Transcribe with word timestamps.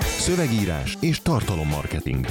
Szövegírás 0.00 0.96
és 1.00 1.20
tartalommarketing. 1.20 2.26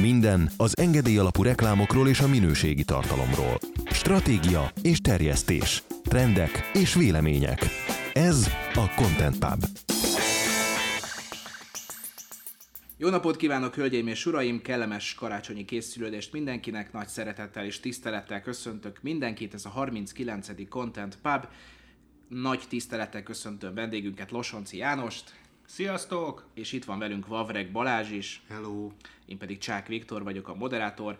Minden 0.00 0.50
az 0.56 0.78
engedély 0.78 1.18
alapú 1.18 1.42
reklámokról 1.42 2.08
és 2.08 2.20
a 2.20 2.28
minőségi 2.28 2.84
tartalomról. 2.84 3.58
Stratégia 3.90 4.72
és 4.82 5.00
terjesztés. 5.00 5.82
Trendek 6.02 6.70
és 6.72 6.94
vélemények. 6.94 7.64
Ez 8.12 8.50
a 8.74 8.94
Content 8.96 9.38
Pub. 9.38 9.64
Jó 12.96 13.08
napot 13.08 13.36
kívánok, 13.36 13.74
hölgyeim 13.74 14.06
és 14.06 14.26
uraim! 14.26 14.62
Kellemes 14.62 15.14
karácsonyi 15.14 15.64
készülődést 15.64 16.32
mindenkinek, 16.32 16.92
nagy 16.92 17.08
szeretettel 17.08 17.64
és 17.64 17.80
tisztelettel 17.80 18.42
köszöntök 18.42 18.98
mindenkit, 19.02 19.54
ez 19.54 19.64
a 19.64 19.68
39. 19.68 20.68
Content 20.68 21.18
Pub. 21.22 21.46
Nagy 22.28 22.62
tisztelettel 22.68 23.22
köszöntöm 23.22 23.74
vendégünket, 23.74 24.30
Losonci 24.30 24.76
Jánost. 24.76 25.32
Sziasztok! 25.68 26.44
És 26.54 26.72
itt 26.72 26.84
van 26.84 26.98
velünk 26.98 27.26
Vavreg 27.26 27.72
Balázs 27.72 28.10
is. 28.10 28.42
Hello! 28.48 28.90
Én 29.26 29.38
pedig 29.38 29.58
Csák 29.58 29.86
Viktor 29.86 30.22
vagyok, 30.22 30.48
a 30.48 30.54
moderátor. 30.54 31.18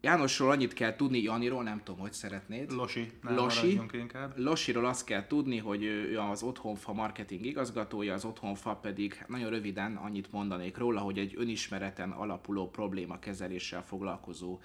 Jánosról 0.00 0.50
annyit 0.50 0.72
kell 0.72 0.96
tudni, 0.96 1.22
Janiról 1.22 1.62
nem 1.62 1.80
tudom, 1.84 2.00
hogy 2.00 2.12
szeretnéd. 2.12 2.72
Losi, 2.72 3.10
nem 3.22 3.34
Losi. 3.34 3.80
inkább. 3.92 4.38
Losiról 4.38 4.84
azt 4.86 5.04
kell 5.04 5.26
tudni, 5.26 5.58
hogy 5.58 5.82
ő 5.82 6.18
az 6.18 6.42
Otthonfa 6.42 6.92
marketing 6.92 7.44
igazgatója, 7.44 8.14
az 8.14 8.24
Otthonfa 8.24 8.74
pedig 8.74 9.24
nagyon 9.28 9.50
röviden 9.50 9.96
annyit 9.96 10.32
mondanék 10.32 10.76
róla, 10.76 11.00
hogy 11.00 11.18
egy 11.18 11.34
önismereten 11.36 12.10
alapuló 12.10 12.70
probléma 12.70 13.18
kezeléssel 13.18 13.84
foglalkozó 13.84 14.60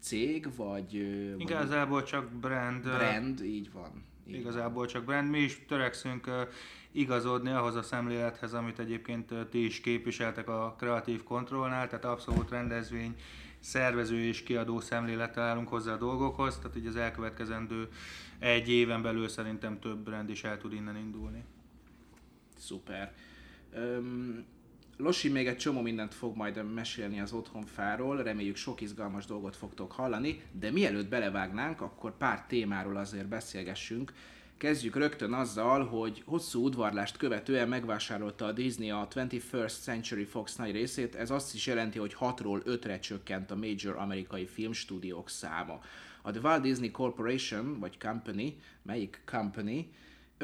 cég, 0.00 0.56
vagy... 0.56 0.94
Igazából 1.38 2.02
csak 2.02 2.30
brand. 2.30 2.82
Brand, 2.82 3.40
így 3.40 3.72
van. 3.72 4.04
Igazából 4.26 4.86
csak 4.86 5.04
brand. 5.04 5.30
Mi 5.30 5.38
is 5.38 5.64
törekszünk 5.68 6.30
igazodni 6.92 7.50
ahhoz 7.50 7.74
a 7.74 7.82
szemlélethez, 7.82 8.54
amit 8.54 8.78
egyébként 8.78 9.34
ti 9.50 9.64
is 9.64 9.80
képviseltek 9.80 10.48
a 10.48 10.74
Kreatív 10.78 11.22
Kontrollnál, 11.22 11.88
tehát 11.88 12.04
abszolút 12.04 12.50
rendezvény, 12.50 13.16
szervező 13.60 14.18
és 14.18 14.42
kiadó 14.42 14.80
szemlélettel 14.80 15.42
állunk 15.42 15.68
hozzá 15.68 15.92
a 15.92 15.96
dolgokhoz, 15.96 16.58
tehát 16.58 16.76
így 16.76 16.86
az 16.86 16.96
elkövetkezendő 16.96 17.88
egy 18.38 18.68
éven 18.68 19.02
belül 19.02 19.28
szerintem 19.28 19.80
több 19.80 19.98
brand 19.98 20.30
is 20.30 20.44
el 20.44 20.58
tud 20.58 20.72
innen 20.72 20.96
indulni. 20.96 21.44
Szuper. 22.56 23.14
Losi 24.96 25.28
még 25.28 25.46
egy 25.46 25.56
csomó 25.56 25.80
mindent 25.80 26.14
fog 26.14 26.36
majd 26.36 26.72
mesélni 26.72 27.20
az 27.20 27.32
otthonfáról, 27.32 28.22
reméljük 28.22 28.56
sok 28.56 28.80
izgalmas 28.80 29.26
dolgot 29.26 29.56
fogtok 29.56 29.92
hallani, 29.92 30.42
de 30.52 30.70
mielőtt 30.70 31.08
belevágnánk, 31.08 31.80
akkor 31.80 32.16
pár 32.16 32.44
témáról 32.46 32.96
azért 32.96 33.28
beszélgessünk. 33.28 34.12
Kezdjük 34.56 34.96
rögtön 34.96 35.32
azzal, 35.32 35.86
hogy 35.86 36.22
hosszú 36.26 36.64
udvarlást 36.64 37.16
követően 37.16 37.68
megvásárolta 37.68 38.44
a 38.44 38.52
Disney 38.52 38.90
a 38.90 39.08
21st 39.14 39.80
Century 39.80 40.24
Fox 40.24 40.56
nagy 40.56 40.72
részét, 40.72 41.14
ez 41.14 41.30
azt 41.30 41.54
is 41.54 41.66
jelenti, 41.66 41.98
hogy 41.98 42.16
6-ról 42.20 42.62
5-re 42.64 42.98
csökkent 42.98 43.50
a 43.50 43.56
major 43.56 43.96
amerikai 43.96 44.46
filmstúdiók 44.46 45.30
száma. 45.30 45.80
A 46.22 46.30
The 46.30 46.40
Walt 46.40 46.62
Disney 46.62 46.90
Corporation, 46.90 47.78
vagy 47.78 47.98
Company, 47.98 48.56
melyik 48.82 49.22
Company, 49.24 49.90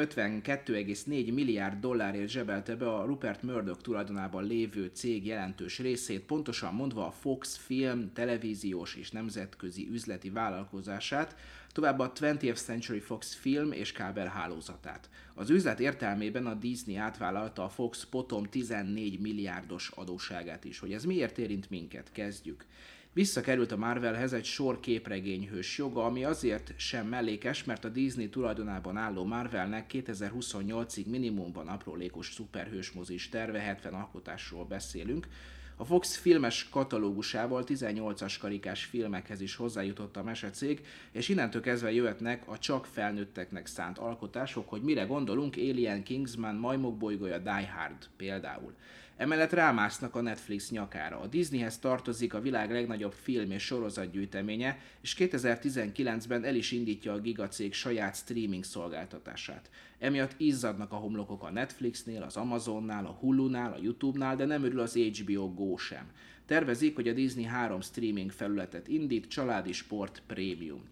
52,4 0.01 1.35
milliárd 1.35 1.81
dollárért 1.81 2.29
zsebelte 2.29 2.77
be 2.77 2.95
a 2.95 3.05
Rupert 3.05 3.43
Murdoch 3.43 3.81
tulajdonában 3.81 4.45
lévő 4.45 4.91
cég 4.93 5.27
jelentős 5.27 5.79
részét, 5.79 6.21
pontosan 6.21 6.75
mondva 6.75 7.07
a 7.07 7.11
Fox 7.11 7.57
film, 7.57 8.13
televíziós 8.13 8.95
és 8.95 9.11
nemzetközi 9.11 9.89
üzleti 9.91 10.31
vállalkozását, 10.31 11.37
továbbá 11.73 12.05
a 12.05 12.13
20th 12.13 12.63
Century 12.65 12.99
Fox 12.99 13.35
film 13.35 13.73
és 13.73 13.93
kábel 13.93 14.27
hálózatát. 14.27 15.11
Az 15.35 15.51
üzlet 15.51 15.81
értelmében 15.81 16.47
a 16.47 16.55
Disney 16.55 16.97
átvállalta 16.97 17.65
a 17.65 17.69
Fox 17.69 18.07
potom 18.11 18.45
14 18.45 19.21
milliárdos 19.21 19.91
adóságát 19.95 20.65
is. 20.65 20.79
Hogy 20.79 20.93
ez 20.93 21.05
miért 21.05 21.39
érint 21.39 21.71
minket? 21.71 22.13
Kezdjük. 22.13 22.65
Visszakerült 23.13 23.73
a 23.73 23.77
Marvelhez 23.77 24.33
egy 24.33 24.45
sor 24.45 24.81
képregényhős 24.81 25.79
joga, 25.79 26.05
ami 26.05 26.25
azért 26.25 26.73
sem 26.77 27.07
mellékes, 27.07 27.65
mert 27.65 27.85
a 27.85 27.89
Disney 27.89 28.29
tulajdonában 28.29 28.97
álló 28.97 29.25
Marvelnek 29.25 29.91
2028-ig 29.93 31.07
minimumban 31.07 31.69
aprólékos 31.69 32.33
szuperhős 32.33 32.91
mozis 32.93 33.29
terve, 33.29 33.59
70 33.59 33.95
alkotásról 33.95 34.65
beszélünk, 34.65 35.29
a 35.77 35.85
Fox 35.85 36.17
filmes 36.17 36.69
katalógusával 36.69 37.65
18-as 37.67 38.37
karikás 38.41 38.85
filmekhez 38.85 39.41
is 39.41 39.57
hozzájutott 39.57 40.17
a 40.17 40.23
mesecég, 40.23 40.87
és 41.13 41.29
innentől 41.29 41.63
kezdve 41.63 41.93
jöhetnek 41.93 42.49
a 42.49 42.59
csak 42.59 42.87
felnőtteknek 42.87 43.67
szánt 43.67 43.99
alkotások, 43.99 44.69
hogy 44.69 44.83
mire 44.83 45.03
gondolunk 45.03 45.57
Alien 45.57 46.03
Kingsman, 46.03 46.55
Majmok 46.55 46.97
bolygója, 46.97 47.39
Die 47.39 47.73
Hard 47.77 48.09
például. 48.17 48.75
Emellett 49.21 49.53
rámásznak 49.53 50.15
a 50.15 50.21
Netflix 50.21 50.71
nyakára. 50.71 51.21
A 51.21 51.27
Disneyhez 51.27 51.79
tartozik 51.79 52.35
a 52.35 52.41
világ 52.41 52.71
legnagyobb 52.71 53.13
film 53.13 53.51
és 53.51 53.63
sorozatgyűjteménye, 53.63 54.79
és 55.01 55.15
2019-ben 55.19 56.45
el 56.45 56.55
is 56.55 56.73
indítja 56.73 57.13
a 57.13 57.21
gigacég 57.21 57.73
saját 57.73 58.17
streaming 58.17 58.65
szolgáltatását. 58.65 59.71
Emiatt 59.99 60.35
izzadnak 60.37 60.93
a 60.93 60.97
homlokok 60.97 61.43
a 61.43 61.51
Netflixnél, 61.51 62.23
az 62.23 62.37
Amazonnál, 62.37 63.07
a 63.07 63.17
Hulu-nál, 63.21 63.73
a 63.73 63.83
YouTube-nál, 63.83 64.37
de 64.37 64.45
nem 64.45 64.65
örül 64.65 64.81
az 64.81 64.95
HBO 64.95 65.55
Go 65.55 65.77
sem. 65.77 66.11
Tervezik, 66.47 66.95
hogy 66.95 67.09
a 67.09 67.13
Disney 67.13 67.45
három 67.45 67.81
streaming 67.81 68.31
felületet 68.31 68.89
indít, 68.89 69.29
családi 69.29 69.73
sport 69.73 70.23
prémium. 70.27 70.83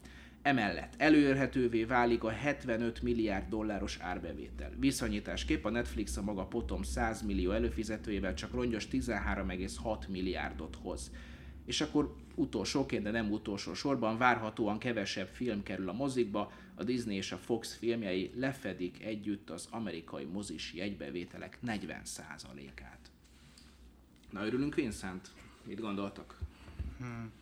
Emellett 0.49 0.95
előérhetővé 0.97 1.85
válik 1.85 2.25
a 2.25 2.31
75 2.31 3.03
milliárd 3.03 3.49
dolláros 3.49 3.99
árbevétel. 4.01 4.73
Viszonyításképp 4.79 5.65
a 5.65 5.71
Netflix 5.71 6.17
a 6.17 6.23
maga 6.23 6.47
potom 6.47 6.83
100 6.83 7.23
millió 7.23 7.51
előfizetőjével 7.51 8.35
csak 8.35 8.53
rongyos 8.53 8.89
13,6 8.89 10.09
milliárdot 10.09 10.77
hoz. 10.83 11.13
És 11.65 11.81
akkor 11.81 12.15
utolsóként, 12.35 13.03
de 13.03 13.11
nem 13.11 13.31
utolsó 13.31 13.75
sorban 13.75 14.19
várhatóan 14.19 14.79
kevesebb 14.79 15.29
film 15.29 15.63
kerül 15.63 15.89
a 15.89 15.93
mozikba, 15.93 16.53
a 16.75 16.85
Disney 16.85 17.17
és 17.17 17.33
a 17.33 17.37
Fox 17.37 17.75
filmjei 17.75 18.31
lefedik 18.35 19.03
együtt 19.03 19.51
az 19.51 19.69
amerikai 19.71 20.25
mozis 20.25 20.75
jegybevételek 20.75 21.59
40%-át. 21.67 23.11
Na 24.31 24.47
örülünk 24.47 24.75
Vincent? 24.75 25.29
Mit 25.65 25.81
gondoltak? 25.81 26.39
Hmm. 26.99 27.33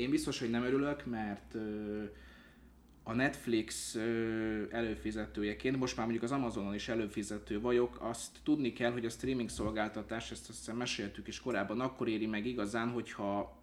Én 0.00 0.10
biztos, 0.10 0.38
hogy 0.38 0.50
nem 0.50 0.64
örülök, 0.64 1.06
mert 1.06 1.54
a 3.02 3.14
Netflix 3.14 3.94
előfizetőjeként, 4.70 5.76
most 5.76 5.96
már 5.96 6.06
mondjuk 6.06 6.24
az 6.24 6.32
Amazonon 6.32 6.74
is 6.74 6.88
előfizető 6.88 7.60
vagyok, 7.60 7.98
azt 8.00 8.38
tudni 8.42 8.72
kell, 8.72 8.92
hogy 8.92 9.04
a 9.04 9.10
streaming 9.10 9.48
szolgáltatás, 9.48 10.30
ezt 10.30 10.48
azt 10.48 10.58
hiszem 10.58 10.76
meséltük 10.76 11.28
is 11.28 11.40
korábban, 11.40 11.80
akkor 11.80 12.08
éri 12.08 12.26
meg 12.26 12.46
igazán, 12.46 12.88
hogyha 12.88 13.58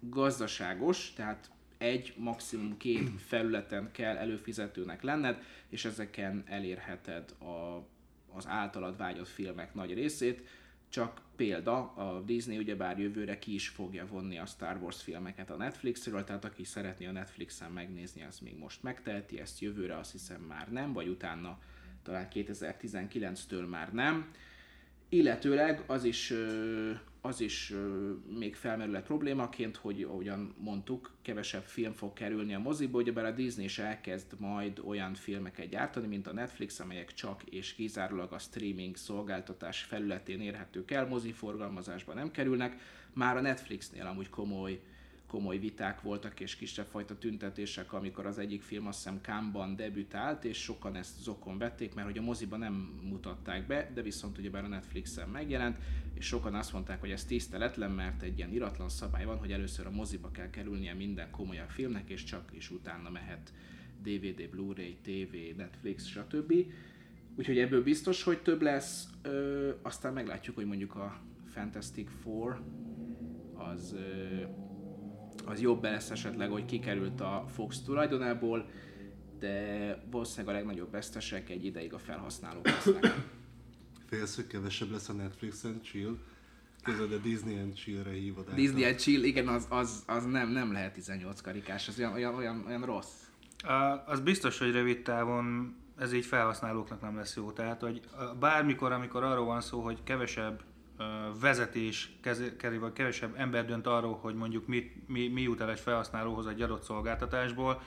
gazdaságos, 0.00 1.12
tehát 1.12 1.50
egy, 1.78 2.14
maximum 2.16 2.76
két 2.76 3.10
felületen 3.30 3.90
kell 3.92 4.16
előfizetőnek 4.16 5.02
lenned, 5.02 5.42
és 5.68 5.84
ezeken 5.84 6.42
elérheted 6.46 7.34
a, 7.38 7.86
az 8.36 8.46
általad 8.46 8.96
vágyott 8.96 9.28
filmek 9.28 9.74
nagy 9.74 9.94
részét. 9.94 10.48
Csak 10.88 11.20
példa, 11.42 11.92
a 11.94 12.20
Disney 12.20 12.58
ugyebár 12.58 12.98
jövőre 12.98 13.38
ki 13.38 13.54
is 13.54 13.68
fogja 13.68 14.06
vonni 14.06 14.38
a 14.38 14.46
Star 14.46 14.76
Wars 14.82 15.02
filmeket 15.02 15.50
a 15.50 15.56
Netflixről, 15.56 16.24
tehát 16.24 16.44
aki 16.44 16.64
szeretné 16.64 17.06
a 17.06 17.12
Netflixen 17.12 17.70
megnézni, 17.70 18.22
az 18.22 18.38
még 18.38 18.58
most 18.58 18.82
megteheti, 18.82 19.40
ezt 19.40 19.60
jövőre 19.60 19.96
azt 19.96 20.12
hiszem 20.12 20.40
már 20.40 20.72
nem, 20.72 20.92
vagy 20.92 21.08
utána 21.08 21.58
talán 22.02 22.28
2019-től 22.34 23.68
már 23.68 23.92
nem. 23.92 24.30
Illetőleg 25.08 25.82
az 25.86 26.04
is 26.04 26.32
az 27.24 27.40
is 27.40 27.72
még 28.38 28.54
felmerül 28.54 28.98
problémaként, 28.98 29.76
hogy 29.76 30.02
ahogyan 30.02 30.54
mondtuk, 30.58 31.10
kevesebb 31.22 31.62
film 31.62 31.92
fog 31.92 32.12
kerülni 32.12 32.54
a 32.54 32.58
moziba, 32.58 32.98
ugyebár 32.98 33.24
a 33.24 33.30
Disney 33.30 33.64
is 33.64 33.78
elkezd 33.78 34.26
majd 34.38 34.80
olyan 34.84 35.14
filmeket 35.14 35.68
gyártani, 35.68 36.06
mint 36.06 36.26
a 36.26 36.32
Netflix, 36.32 36.80
amelyek 36.80 37.14
csak 37.14 37.42
és 37.42 37.74
kizárólag 37.74 38.32
a 38.32 38.38
streaming 38.38 38.96
szolgáltatás 38.96 39.82
felületén 39.82 40.40
érhetők 40.40 40.90
el, 40.90 41.06
moziforgalmazásba 41.06 42.14
nem 42.14 42.30
kerülnek. 42.30 42.80
Már 43.12 43.36
a 43.36 43.40
Netflixnél 43.40 44.06
amúgy 44.06 44.30
komoly 44.30 44.80
komoly 45.32 45.58
viták 45.58 46.00
voltak 46.00 46.40
és 46.40 46.56
kisebb 46.56 46.86
fajta 46.86 47.18
tüntetések, 47.18 47.92
amikor 47.92 48.26
az 48.26 48.38
egyik 48.38 48.62
film 48.62 48.86
azt 48.86 48.96
hiszem 48.96 49.20
Kámban 49.20 49.76
debütált, 49.76 50.44
és 50.44 50.62
sokan 50.62 50.96
ezt 50.96 51.22
zokon 51.22 51.58
vették, 51.58 51.94
mert 51.94 52.06
hogy 52.06 52.18
a 52.18 52.22
moziban 52.22 52.58
nem 52.58 53.00
mutatták 53.02 53.66
be, 53.66 53.90
de 53.94 54.02
viszont 54.02 54.38
ugyebár 54.38 54.64
a 54.64 54.68
Netflixen 54.68 55.28
megjelent, 55.28 55.76
és 56.14 56.26
sokan 56.26 56.54
azt 56.54 56.72
mondták, 56.72 57.00
hogy 57.00 57.10
ez 57.10 57.24
tiszteletlen, 57.24 57.90
mert 57.90 58.22
egy 58.22 58.38
ilyen 58.38 58.52
iratlan 58.52 58.88
szabály 58.88 59.24
van, 59.24 59.38
hogy 59.38 59.52
először 59.52 59.86
a 59.86 59.90
moziba 59.90 60.30
kell 60.30 60.50
kerülnie 60.50 60.94
minden 60.94 61.30
komolyabb 61.30 61.68
filmnek, 61.68 62.10
és 62.10 62.24
csak 62.24 62.50
is 62.52 62.70
utána 62.70 63.10
mehet 63.10 63.52
DVD, 64.02 64.48
Blu-ray, 64.50 64.96
TV, 65.02 65.56
Netflix, 65.56 66.06
stb. 66.06 66.54
Úgyhogy 67.36 67.58
ebből 67.58 67.82
biztos, 67.82 68.22
hogy 68.22 68.42
több 68.42 68.62
lesz, 68.62 69.08
ö, 69.22 69.70
aztán 69.82 70.12
meglátjuk, 70.12 70.56
hogy 70.56 70.66
mondjuk 70.66 70.94
a 70.94 71.20
Fantastic 71.46 72.10
Four 72.22 72.60
az 73.54 73.92
ö, 73.92 74.42
az 75.44 75.60
jobb 75.60 75.82
lesz 75.82 76.10
esetleg, 76.10 76.50
hogy 76.50 76.64
kikerült 76.64 77.20
a 77.20 77.44
Fox 77.54 77.80
tulajdonából, 77.80 78.68
de 79.38 80.04
valószínűleg 80.10 80.54
a 80.54 80.58
legnagyobb 80.58 80.90
vesztesek 80.90 81.50
egy 81.50 81.64
ideig 81.64 81.92
a 81.92 81.98
felhasználók 81.98 82.66
lesznek. 82.66 83.14
félsz, 84.08 84.34
hogy 84.34 84.46
kevesebb 84.46 84.90
lesz 84.90 85.08
a 85.08 85.12
Netflix 85.12 85.64
and 85.64 85.82
chill? 85.82 86.18
Képzeld, 86.84 87.12
a 87.12 87.18
Disney 87.18 87.58
and 87.58 87.74
chill-re 87.74 88.10
hívod 88.10 88.48
át. 88.48 88.54
Disney 88.54 88.84
and 88.84 88.96
chill, 88.96 89.22
igen, 89.22 89.48
az, 89.48 89.66
az, 89.68 90.02
az 90.06 90.24
nem, 90.24 90.48
nem 90.48 90.72
lehet 90.72 90.92
18 90.92 91.40
karikás, 91.40 91.88
az 91.88 91.98
olyan, 91.98 92.12
olyan, 92.12 92.34
olyan, 92.34 92.64
olyan 92.66 92.84
rossz. 92.84 93.22
A, 93.62 94.02
az 94.06 94.20
biztos, 94.20 94.58
hogy 94.58 94.72
rövid 94.72 95.02
távon 95.02 95.76
ez 95.98 96.12
így 96.12 96.24
felhasználóknak 96.24 97.00
nem 97.00 97.16
lesz 97.16 97.36
jó. 97.36 97.52
Tehát, 97.52 97.80
hogy 97.80 98.00
bármikor, 98.38 98.92
amikor 98.92 99.22
arról 99.22 99.44
van 99.44 99.60
szó, 99.60 99.80
hogy 99.80 99.98
kevesebb 100.04 100.62
vezetés 101.40 102.12
kerül, 102.58 102.92
kevesebb 102.92 103.34
ember 103.36 103.66
dönt 103.66 103.86
arról, 103.86 104.18
hogy 104.20 104.34
mondjuk 104.34 104.66
mit, 104.66 105.08
mi, 105.08 105.28
mi 105.28 105.42
jut 105.42 105.60
el 105.60 105.70
egy 105.70 105.80
felhasználóhoz 105.80 106.46
egy 106.46 106.62
adott 106.62 106.82
szolgáltatásból, 106.82 107.82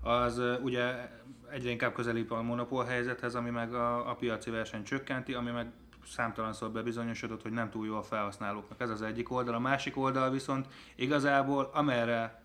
az 0.00 0.42
ugye 0.62 1.10
egyre 1.50 1.70
inkább 1.70 1.92
közelít 1.92 2.30
a 2.30 2.42
monopól 2.42 2.84
helyzethez, 2.84 3.34
ami 3.34 3.50
meg 3.50 3.74
a, 3.74 4.10
a 4.10 4.14
piaci 4.14 4.50
verseny 4.50 4.82
csökkenti, 4.82 5.34
ami 5.34 5.50
meg 5.50 5.66
számtalanszor 6.06 6.70
bebizonyosodott, 6.70 7.42
hogy 7.42 7.52
nem 7.52 7.70
túl 7.70 7.86
jó 7.86 7.96
a 7.96 8.02
felhasználóknak. 8.02 8.80
Ez 8.80 8.90
az 8.90 9.02
egyik 9.02 9.30
oldal. 9.30 9.54
A 9.54 9.58
másik 9.58 9.96
oldal 9.96 10.30
viszont 10.30 10.66
igazából 10.94 11.70
amerre, 11.72 12.42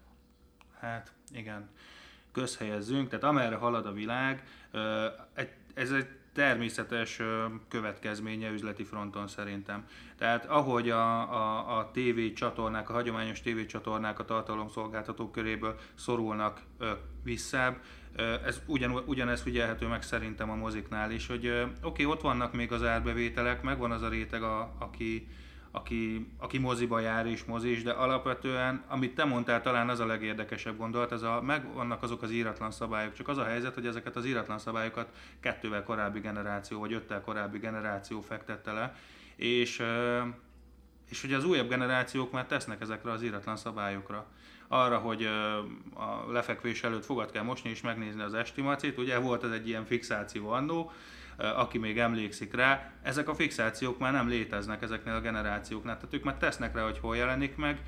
hát 0.79 1.11
igen, 1.33 1.69
közhelyezzünk, 2.31 3.09
tehát 3.09 3.25
amerre 3.25 3.55
halad 3.55 3.85
a 3.85 3.91
világ, 3.91 4.43
ez 5.73 5.91
egy 5.91 6.07
természetes 6.33 7.21
következménye 7.67 8.51
üzleti 8.51 8.83
fronton 8.83 9.27
szerintem. 9.27 9.85
Tehát 10.17 10.45
ahogy 10.45 10.89
a, 10.89 11.33
a, 11.33 11.77
a 11.77 11.91
TV 11.93 12.33
csatornák, 12.35 12.89
a 12.89 12.93
hagyományos 12.93 13.41
TV 13.41 13.65
csatornák 13.67 14.19
a 14.19 14.25
tartalomszolgáltatók 14.25 15.31
köréből 15.31 15.75
szorulnak 15.95 16.61
ö, 16.77 16.91
visszább, 17.23 17.77
ez 18.45 18.61
ugyan, 18.65 19.03
ugyanez 19.05 19.41
figyelhető 19.41 19.87
meg 19.87 20.01
szerintem 20.01 20.49
a 20.49 20.55
moziknál 20.55 21.11
is, 21.11 21.27
hogy 21.27 21.47
oké, 21.47 21.69
okay, 21.81 22.05
ott 22.05 22.21
vannak 22.21 22.53
még 22.53 22.71
az 22.71 22.83
árbevételek, 22.83 23.61
megvan 23.61 23.91
az 23.91 24.01
a 24.01 24.09
réteg, 24.09 24.43
a, 24.43 24.73
aki, 24.79 25.27
aki, 25.71 26.27
aki 26.37 26.57
moziba 26.57 26.99
jár 26.99 27.25
és 27.25 27.43
mozis, 27.43 27.83
de 27.83 27.91
alapvetően, 27.91 28.83
amit 28.87 29.15
te 29.15 29.25
mondtál, 29.25 29.61
talán 29.61 29.89
az 29.89 29.99
a 29.99 30.05
legérdekesebb 30.05 30.77
gondolat, 30.77 31.11
ez 31.11 31.21
a, 31.21 31.41
megvannak 31.41 32.03
azok 32.03 32.21
az 32.21 32.31
íratlan 32.31 32.71
szabályok, 32.71 33.13
csak 33.13 33.27
az 33.27 33.37
a 33.37 33.43
helyzet, 33.43 33.73
hogy 33.73 33.85
ezeket 33.85 34.15
az 34.15 34.25
íratlan 34.25 34.59
szabályokat 34.59 35.09
kettővel 35.39 35.83
korábbi 35.83 36.19
generáció, 36.19 36.79
vagy 36.79 36.93
öttel 36.93 37.21
korábbi 37.21 37.57
generáció 37.57 38.21
fektette 38.21 38.71
le, 38.71 38.95
és, 39.35 39.83
és 41.09 41.21
hogy 41.21 41.33
az 41.33 41.45
újabb 41.45 41.69
generációk 41.69 42.31
már 42.31 42.45
tesznek 42.45 42.81
ezekre 42.81 43.11
az 43.11 43.23
íratlan 43.23 43.57
szabályokra. 43.57 44.27
Arra, 44.67 44.97
hogy 44.97 45.25
a 45.93 46.31
lefekvés 46.31 46.83
előtt 46.83 47.05
fogad 47.05 47.31
kell 47.31 47.43
mosni 47.43 47.69
és 47.69 47.81
megnézni 47.81 48.21
az 48.21 48.33
estimacit. 48.33 48.97
Ugye 48.97 49.19
volt 49.19 49.43
ez 49.43 49.51
egy 49.51 49.67
ilyen 49.67 49.85
fixáció 49.85 50.49
annó, 50.49 50.91
aki 51.41 51.77
még 51.77 51.99
emlékszik 51.99 52.53
rá, 52.53 52.91
ezek 53.01 53.29
a 53.29 53.35
fixációk 53.35 53.99
már 53.99 54.11
nem 54.11 54.27
léteznek 54.27 54.81
ezeknél 54.81 55.13
a 55.13 55.21
generációknál, 55.21 55.95
tehát 55.95 56.13
ők 56.13 56.23
már 56.23 56.37
tesznek 56.37 56.75
rá, 56.75 56.83
hogy 56.83 56.99
hol 56.99 57.15
jelenik 57.15 57.55
meg, 57.55 57.81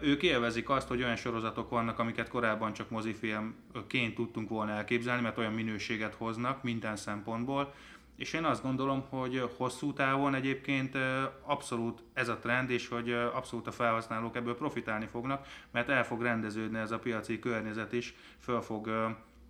ők 0.00 0.22
élvezik 0.22 0.70
azt, 0.70 0.88
hogy 0.88 1.02
olyan 1.02 1.16
sorozatok 1.16 1.70
vannak, 1.70 1.98
amiket 1.98 2.28
korábban 2.28 2.72
csak 2.72 2.90
mozifilmként 2.90 4.14
tudtunk 4.14 4.48
volna 4.48 4.72
elképzelni, 4.72 5.22
mert 5.22 5.38
olyan 5.38 5.52
minőséget 5.52 6.14
hoznak 6.14 6.62
minden 6.62 6.96
szempontból, 6.96 7.74
és 8.16 8.32
én 8.32 8.44
azt 8.44 8.62
gondolom, 8.62 9.04
hogy 9.08 9.50
hosszú 9.56 9.92
távon 9.92 10.34
egyébként 10.34 10.96
abszolút 11.42 12.02
ez 12.12 12.28
a 12.28 12.38
trend, 12.38 12.70
és 12.70 12.88
hogy 12.88 13.12
abszolút 13.12 13.66
a 13.66 13.72
felhasználók 13.72 14.36
ebből 14.36 14.56
profitálni 14.56 15.06
fognak, 15.06 15.46
mert 15.70 15.88
el 15.88 16.04
fog 16.04 16.22
rendeződni 16.22 16.78
ez 16.78 16.90
a 16.90 16.98
piaci 16.98 17.38
környezet 17.38 17.92
is, 17.92 18.14
föl 18.38 18.60
fog 18.60 18.90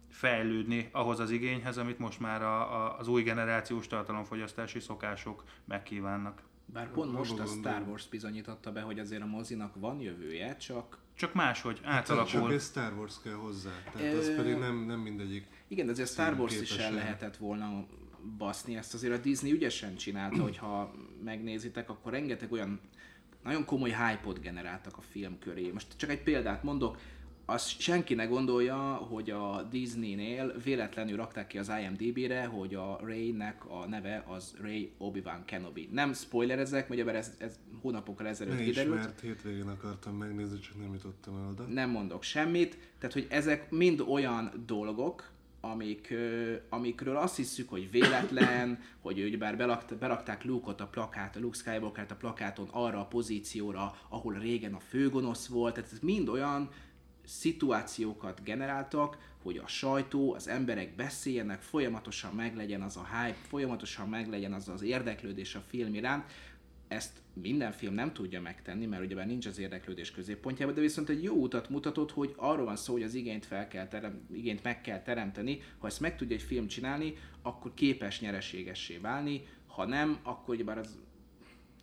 fejlődni 0.09 0.89
ahhoz 0.93 1.21
az 1.21 1.31
igényhez, 1.31 1.77
amit 1.77 1.99
most 1.99 2.21
már 2.21 2.43
a, 2.43 2.85
a, 2.85 2.99
az 2.99 3.09
új 3.09 3.23
generációs 3.23 3.87
tartalomfogyasztási 3.87 4.81
szokások 4.81 5.45
megkívánnak. 5.65 6.43
Bár 6.73 6.91
pont 6.91 7.13
most 7.13 7.39
a 7.39 7.47
Star 7.47 7.83
Wars 7.89 8.09
bizonyította 8.09 8.73
be, 8.73 8.81
hogy 8.81 8.99
azért 8.99 9.23
a 9.23 9.27
mozinak 9.27 9.75
van 9.75 10.01
jövője, 10.01 10.57
csak... 10.57 10.99
Csak 11.15 11.35
máshogy 11.35 11.81
átalakul. 11.83 12.31
Csak 12.31 12.53
egy 12.53 12.61
Star 12.61 12.93
Wars 12.93 13.15
kell 13.23 13.33
hozzá, 13.35 13.71
tehát 13.93 14.15
az 14.15 14.35
pedig 14.37 14.57
nem, 14.57 14.85
nem 14.85 15.01
mindegyik. 15.01 15.47
Igen, 15.69 15.87
de 15.87 15.93
azért 15.93 16.09
Star 16.09 16.39
Wars 16.39 16.61
is 16.61 16.77
el 16.77 16.93
lehetett 16.93 17.37
volna 17.37 17.87
baszni, 18.39 18.77
ezt 18.77 18.95
azért 18.95 19.15
a 19.15 19.23
Disney 19.23 19.53
ügyesen 19.53 19.97
csinálta, 19.97 20.43
hogyha 20.43 20.95
megnézitek, 21.25 21.91
akkor 21.91 22.13
rengeteg 22.13 22.53
olyan 22.53 22.81
nagyon 23.43 23.65
komoly 23.65 23.91
hype-ot 23.91 24.41
generáltak 24.41 24.97
a 24.97 25.01
film 25.01 25.39
köré. 25.39 25.71
Most 25.71 25.97
csak 25.97 26.11
egy 26.11 26.23
példát 26.23 26.63
mondok, 26.63 26.99
azt 27.51 27.81
senki 27.81 28.15
ne 28.15 28.25
gondolja, 28.25 28.77
hogy 28.95 29.31
a 29.31 29.63
Disney-nél 29.71 30.55
véletlenül 30.65 31.17
rakták 31.17 31.47
ki 31.47 31.59
az 31.59 31.73
IMDb-re, 31.83 32.45
hogy 32.45 32.75
a 32.75 32.99
Ray-nek 33.03 33.65
a 33.71 33.87
neve 33.87 34.25
az 34.27 34.55
Ray 34.61 34.93
Obi-Wan 34.99 35.45
Kenobi. 35.45 35.89
Nem 35.93 36.13
spoilerezek, 36.13 36.89
mert 36.89 37.09
ez, 37.09 37.35
ez 37.39 37.59
hónapokkal 37.81 38.27
ezelőtt 38.27 38.59
ne 38.59 38.65
kiderült. 38.65 38.97
mert 38.97 39.21
hétvégén 39.21 39.69
akartam 39.69 40.17
megnézni, 40.17 40.59
csak 40.59 40.79
nem 40.81 40.93
jutottam 40.93 41.37
el 41.37 41.49
oda. 41.51 41.63
Nem 41.63 41.91
mondok 41.91 42.23
semmit, 42.23 42.79
tehát 42.99 43.15
hogy 43.15 43.27
ezek 43.31 43.71
mind 43.71 44.01
olyan 44.01 44.65
dolgok, 44.67 45.31
amik, 45.61 46.15
amikről 46.69 47.17
azt 47.17 47.37
hiszük, 47.37 47.69
hogy 47.69 47.91
véletlen, 47.91 48.79
hogy 49.03 49.23
ugye 49.23 49.37
bár 49.37 49.57
belakt, 49.57 49.99
berakták 49.99 50.45
Luke-ot 50.45 50.81
a 50.81 50.87
plakát, 50.87 51.37
a 51.37 51.41
Luke 51.41 51.59
skywalker 51.59 52.07
a 52.09 52.15
plakáton 52.15 52.69
arra 52.71 53.01
a 53.01 53.07
pozícióra, 53.07 53.99
ahol 54.09 54.35
régen 54.35 54.75
a 54.75 54.81
főgonosz 54.81 55.47
volt, 55.47 55.75
tehát 55.75 55.93
ez 55.93 55.99
mind 55.99 56.29
olyan 56.29 56.71
szituációkat 57.29 58.43
generáltak, 58.43 59.19
hogy 59.43 59.57
a 59.57 59.67
sajtó, 59.67 60.35
az 60.35 60.49
emberek 60.49 60.95
beszéljenek, 60.95 61.61
folyamatosan 61.61 62.35
meglegyen 62.35 62.83
az 62.83 62.97
a 62.97 63.07
hype, 63.07 63.39
folyamatosan 63.49 64.09
meglegyen 64.09 64.53
az 64.53 64.69
az 64.69 64.83
érdeklődés 64.83 65.55
a 65.55 65.61
film 65.69 65.95
iránt, 65.95 66.25
ezt 66.89 67.23
minden 67.33 67.73
film 67.73 67.95
nem 67.95 68.13
tudja 68.13 68.41
megtenni, 68.41 68.87
mert 68.87 69.05
ugyebár 69.05 69.27
nincs 69.27 69.47
az 69.47 69.59
érdeklődés 69.59 70.11
középpontjában, 70.11 70.75
de 70.75 70.81
viszont 70.81 71.09
egy 71.09 71.23
jó 71.23 71.35
utat 71.35 71.69
mutatott, 71.69 72.11
hogy 72.13 72.35
arról 72.37 72.65
van 72.65 72.77
szó, 72.77 72.93
hogy 72.93 73.03
az 73.03 73.15
igényt, 73.15 73.47
fel 73.47 73.69
kell 73.69 73.89
terem, 73.89 74.21
igényt 74.33 74.63
meg 74.63 74.81
kell 74.81 75.03
teremteni. 75.03 75.61
Ha 75.79 75.87
ezt 75.87 76.01
meg 76.01 76.17
tudja 76.17 76.37
egy 76.37 76.43
film 76.43 76.67
csinálni, 76.67 77.15
akkor 77.43 77.75
képes 77.75 78.21
nyereségessé 78.21 78.97
válni, 78.97 79.47
ha 79.67 79.85
nem, 79.87 80.19
akkor 80.23 80.55
ugyebár 80.55 80.79
az... 80.79 80.99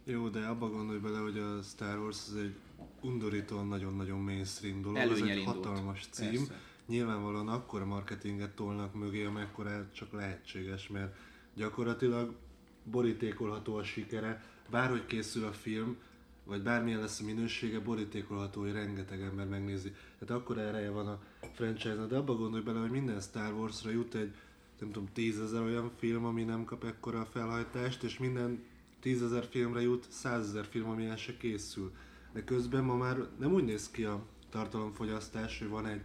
Jó, 0.04 0.30
de 0.30 0.46
abba 0.46 0.70
gondolj 0.70 1.00
bele, 1.00 1.20
hogy 1.20 1.38
a 1.38 1.62
Star 1.62 2.00
Wars 2.00 2.28
az 2.28 2.36
egy 2.36 2.56
undorítóan 3.06 3.68
nagyon-nagyon 3.68 4.20
mainstream 4.20 4.82
dolog, 4.82 4.98
Előnyel 4.98 5.22
ez 5.24 5.30
egy 5.30 5.38
indult. 5.38 5.56
hatalmas 5.56 6.08
cím. 6.12 6.30
Persze. 6.30 6.60
Nyilvánvalóan 6.88 7.48
akkora 7.48 7.86
marketinget 7.86 8.56
tolnak 8.56 8.94
mögé, 8.94 9.26
amekkora 9.26 9.90
csak 9.92 10.12
lehetséges, 10.12 10.88
mert 10.88 11.16
gyakorlatilag 11.56 12.36
borítékolható 12.84 13.76
a 13.76 13.84
sikere, 13.84 14.44
bárhogy 14.70 15.06
készül 15.06 15.46
a 15.46 15.52
film, 15.52 15.98
vagy 16.44 16.62
bármilyen 16.62 17.00
lesz 17.00 17.20
a 17.20 17.24
minősége, 17.24 17.80
borítékolható, 17.80 18.62
hogy 18.62 18.72
rengeteg 18.72 19.22
ember 19.22 19.48
megnézi. 19.48 19.94
Tehát 20.20 20.42
akkor 20.42 20.58
ereje 20.58 20.90
van 20.90 21.08
a 21.08 21.20
franchise 21.54 22.06
de 22.06 22.16
abba 22.16 22.36
gondolj 22.36 22.64
bele, 22.64 22.80
hogy 22.80 22.90
minden 22.90 23.20
Star 23.20 23.54
Wars-ra 23.54 23.92
jut 23.92 24.16
egy, 24.16 24.34
nem 24.80 24.92
tudom, 24.92 25.10
tízezer 25.14 25.62
olyan 25.62 25.92
film, 25.98 26.26
ami 26.26 26.44
nem 26.44 26.64
kap 26.64 26.84
ekkora 26.84 27.26
felhajtást, 27.26 28.04
és 28.04 28.18
minden 28.18 28.64
tízezer 29.00 29.46
filmre 29.50 29.82
jut 29.82 30.06
százezer 30.10 30.66
film, 30.66 30.90
ami 30.90 31.06
el 31.06 31.18
se 31.18 31.38
készül. 31.38 31.92
De 32.36 32.44
közben 32.44 32.84
ma 32.84 32.96
már 32.96 33.28
nem 33.40 33.54
úgy 33.54 33.64
néz 33.64 33.92
ki 33.92 34.04
a 34.04 34.26
tartalomfogyasztás, 34.50 35.60
hogy 35.60 35.68
van 35.68 35.86
egy 35.86 36.02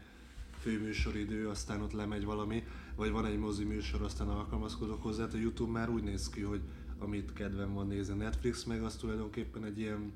főműsoridő, 0.60 1.48
aztán 1.48 1.82
ott 1.82 1.92
lemegy 1.92 2.24
valami, 2.24 2.64
vagy 2.96 3.10
van 3.10 3.26
egy 3.26 3.38
mozi 3.38 3.64
műsor, 3.64 4.02
aztán 4.02 4.28
alkalmazkodok 4.28 5.02
hozzá, 5.02 5.24
a 5.24 5.36
Youtube 5.36 5.70
már 5.70 5.88
úgy 5.90 6.02
néz 6.02 6.28
ki, 6.28 6.40
hogy 6.40 6.60
amit 6.98 7.32
kedvem 7.32 7.72
van 7.74 7.86
nézni. 7.86 8.14
Netflix 8.14 8.64
meg 8.64 8.82
az 8.82 8.96
tulajdonképpen 8.96 9.64
egy 9.64 9.78
ilyen 9.78 10.12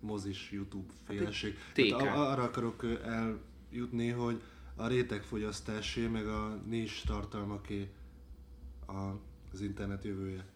mozis 0.00 0.50
YouTube 0.52 0.92
féleség. 1.04 1.56
A- 1.92 2.30
arra 2.30 2.42
akarok 2.42 2.84
eljutni, 3.04 4.08
hogy 4.08 4.42
a 4.76 4.86
rétegfogyasztásé, 4.86 6.06
meg 6.06 6.26
a 6.26 6.60
nis 6.66 7.02
tartalmaké 7.06 7.90
a, 8.86 9.00
az 9.52 9.60
internet 9.60 10.04
jövője, 10.04 10.46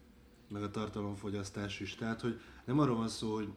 meg 0.49 0.63
a 0.63 0.71
tartalomfogyasztás 0.71 1.79
is. 1.79 1.95
Tehát, 1.95 2.21
hogy 2.21 2.39
nem 2.65 2.79
arról 2.79 2.95
van 2.95 3.07
szó, 3.07 3.33
hogy 3.33 3.49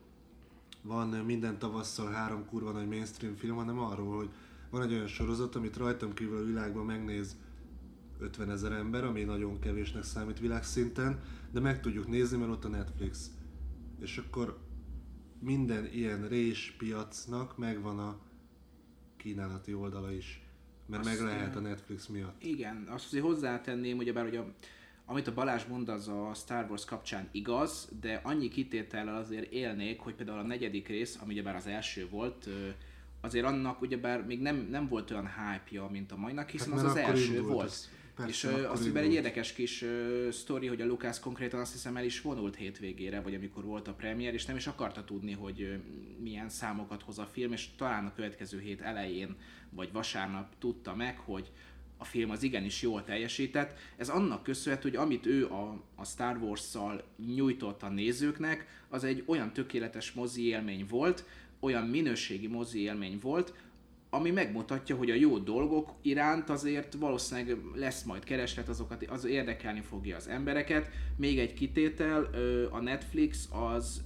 van 0.84 1.08
minden 1.08 1.58
tavasszal 1.58 2.12
három 2.12 2.46
kurva 2.46 2.70
nagy 2.70 2.88
mainstream 2.88 3.34
film, 3.34 3.56
hanem 3.56 3.78
arról, 3.78 4.16
hogy 4.16 4.28
van 4.70 4.82
egy 4.82 4.92
olyan 4.92 5.06
sorozat, 5.06 5.54
amit 5.54 5.76
rajtam 5.76 6.14
kívül 6.14 6.36
a 6.36 6.44
világban 6.44 6.84
megnéz 6.84 7.36
50 8.18 8.50
ezer 8.50 8.72
ember, 8.72 9.04
ami 9.04 9.22
nagyon 9.22 9.58
kevésnek 9.58 10.02
számít 10.02 10.40
világszinten, 10.40 11.22
de 11.50 11.60
meg 11.60 11.80
tudjuk 11.80 12.08
nézni, 12.08 12.36
mert 12.36 12.50
ott 12.50 12.64
a 12.64 12.68
Netflix. 12.68 13.30
És 14.00 14.18
akkor 14.18 14.58
minden 15.38 15.86
ilyen 15.86 16.28
rés 16.28 16.74
piacnak 16.78 17.58
megvan 17.58 17.98
a 17.98 18.18
kínálati 19.16 19.74
oldala 19.74 20.12
is. 20.12 20.42
Mert 20.86 21.06
Azt, 21.06 21.18
meg 21.18 21.28
lehet 21.28 21.56
a 21.56 21.60
Netflix 21.60 22.06
miatt. 22.06 22.42
Igen, 22.42 22.86
azt 22.88 23.06
azért 23.06 23.24
hozzátenném, 23.24 23.96
hogy 23.96 24.12
bár, 24.12 24.24
hogy 24.24 24.36
a, 24.36 24.54
amit 25.06 25.26
a 25.26 25.34
Balázs 25.34 25.64
mond, 25.64 25.88
az 25.88 26.08
a 26.08 26.30
Star 26.34 26.66
Wars 26.68 26.84
kapcsán 26.84 27.28
igaz, 27.32 27.88
de 28.00 28.20
annyi 28.22 28.48
kitétellel 28.48 29.16
azért 29.16 29.52
élnék, 29.52 30.00
hogy 30.00 30.14
például 30.14 30.38
a 30.38 30.42
negyedik 30.42 30.88
rész, 30.88 31.18
ami 31.22 31.32
ugyebár 31.32 31.56
az 31.56 31.66
első 31.66 32.08
volt, 32.08 32.48
azért 33.20 33.44
annak 33.44 33.80
ugyebár 33.80 34.24
még 34.26 34.40
nem, 34.40 34.66
nem 34.70 34.88
volt 34.88 35.10
olyan 35.10 35.28
hype 35.28 35.88
mint 35.90 36.12
a 36.12 36.16
mainak, 36.16 36.50
hiszen 36.50 36.72
Hát 36.72 36.78
az 36.78 36.90
az 36.90 36.96
első 36.96 37.42
volt. 37.42 37.66
az. 37.66 37.90
Persze, 38.16 38.50
és 38.50 38.56
az 38.66 38.84
mivel 38.84 39.02
egy 39.02 39.08
volt. 39.08 39.18
érdekes 39.18 39.52
kis 39.52 39.82
ö, 39.82 40.28
sztori, 40.32 40.66
hogy 40.66 40.80
a 40.80 40.86
Lucas 40.86 41.20
konkrétan 41.20 41.60
azt 41.60 41.72
hiszem 41.72 41.96
el 41.96 42.04
is 42.04 42.20
vonult 42.20 42.56
hétvégére, 42.56 43.20
vagy 43.20 43.34
amikor 43.34 43.64
volt 43.64 43.88
a 43.88 43.92
premier, 43.94 44.34
és 44.34 44.44
nem 44.46 44.56
is 44.56 44.66
akarta 44.66 45.04
tudni, 45.04 45.32
hogy 45.32 45.62
ö, 45.62 45.74
milyen 46.22 46.48
számokat 46.48 47.02
hoz 47.02 47.18
a 47.18 47.26
film, 47.32 47.52
és 47.52 47.68
talán 47.76 48.06
a 48.06 48.12
következő 48.14 48.60
hét 48.60 48.80
elején, 48.80 49.36
vagy 49.70 49.92
vasárnap 49.92 50.52
tudta 50.58 50.94
meg, 50.94 51.18
hogy 51.18 51.52
a 51.96 52.04
film 52.04 52.30
az 52.30 52.42
igenis 52.42 52.82
jól 52.82 53.04
teljesített. 53.04 53.78
Ez 53.96 54.08
annak 54.08 54.42
köszönhető, 54.42 54.88
hogy 54.88 54.98
amit 54.98 55.26
ő 55.26 55.46
a, 55.46 55.82
a 55.94 56.04
Star 56.04 56.36
Wars-szal 56.36 57.02
nyújtott 57.34 57.82
a 57.82 57.88
nézőknek, 57.88 58.66
az 58.88 59.04
egy 59.04 59.22
olyan 59.26 59.52
tökéletes 59.52 60.12
mozi 60.12 60.46
élmény 60.46 60.86
volt, 60.88 61.24
olyan 61.60 61.86
minőségi 61.86 62.46
mozi 62.46 62.80
élmény 62.80 63.18
volt, 63.22 63.54
ami 64.10 64.30
megmutatja, 64.30 64.96
hogy 64.96 65.10
a 65.10 65.14
jó 65.14 65.38
dolgok 65.38 65.92
iránt 66.02 66.50
azért 66.50 66.94
valószínűleg 66.94 67.58
lesz 67.74 68.02
majd 68.02 68.24
kereslet, 68.24 68.68
azokat 68.68 69.04
az 69.06 69.24
érdekelni 69.24 69.80
fogja 69.80 70.16
az 70.16 70.28
embereket. 70.28 70.90
Még 71.16 71.38
egy 71.38 71.54
kitétel, 71.54 72.30
a 72.70 72.80
Netflix 72.80 73.48
az, 73.50 74.02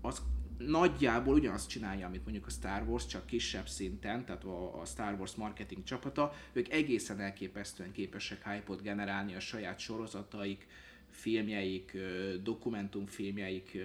az 0.00 0.22
nagyjából 0.58 1.34
ugyanazt 1.34 1.68
csinálja, 1.68 2.06
amit 2.06 2.24
mondjuk 2.24 2.46
a 2.46 2.50
Star 2.50 2.82
Wars, 2.88 3.06
csak 3.06 3.26
kisebb 3.26 3.68
szinten, 3.68 4.24
tehát 4.24 4.44
a, 4.44 4.82
Star 4.84 5.14
Wars 5.18 5.34
marketing 5.34 5.84
csapata, 5.84 6.34
ők 6.52 6.68
egészen 6.68 7.20
elképesztően 7.20 7.92
képesek 7.92 8.48
hype 8.48 8.82
generálni 8.82 9.34
a 9.34 9.40
saját 9.40 9.78
sorozataik, 9.78 10.66
filmjeik, 11.10 11.96
dokumentumfilmjeik 12.42 13.78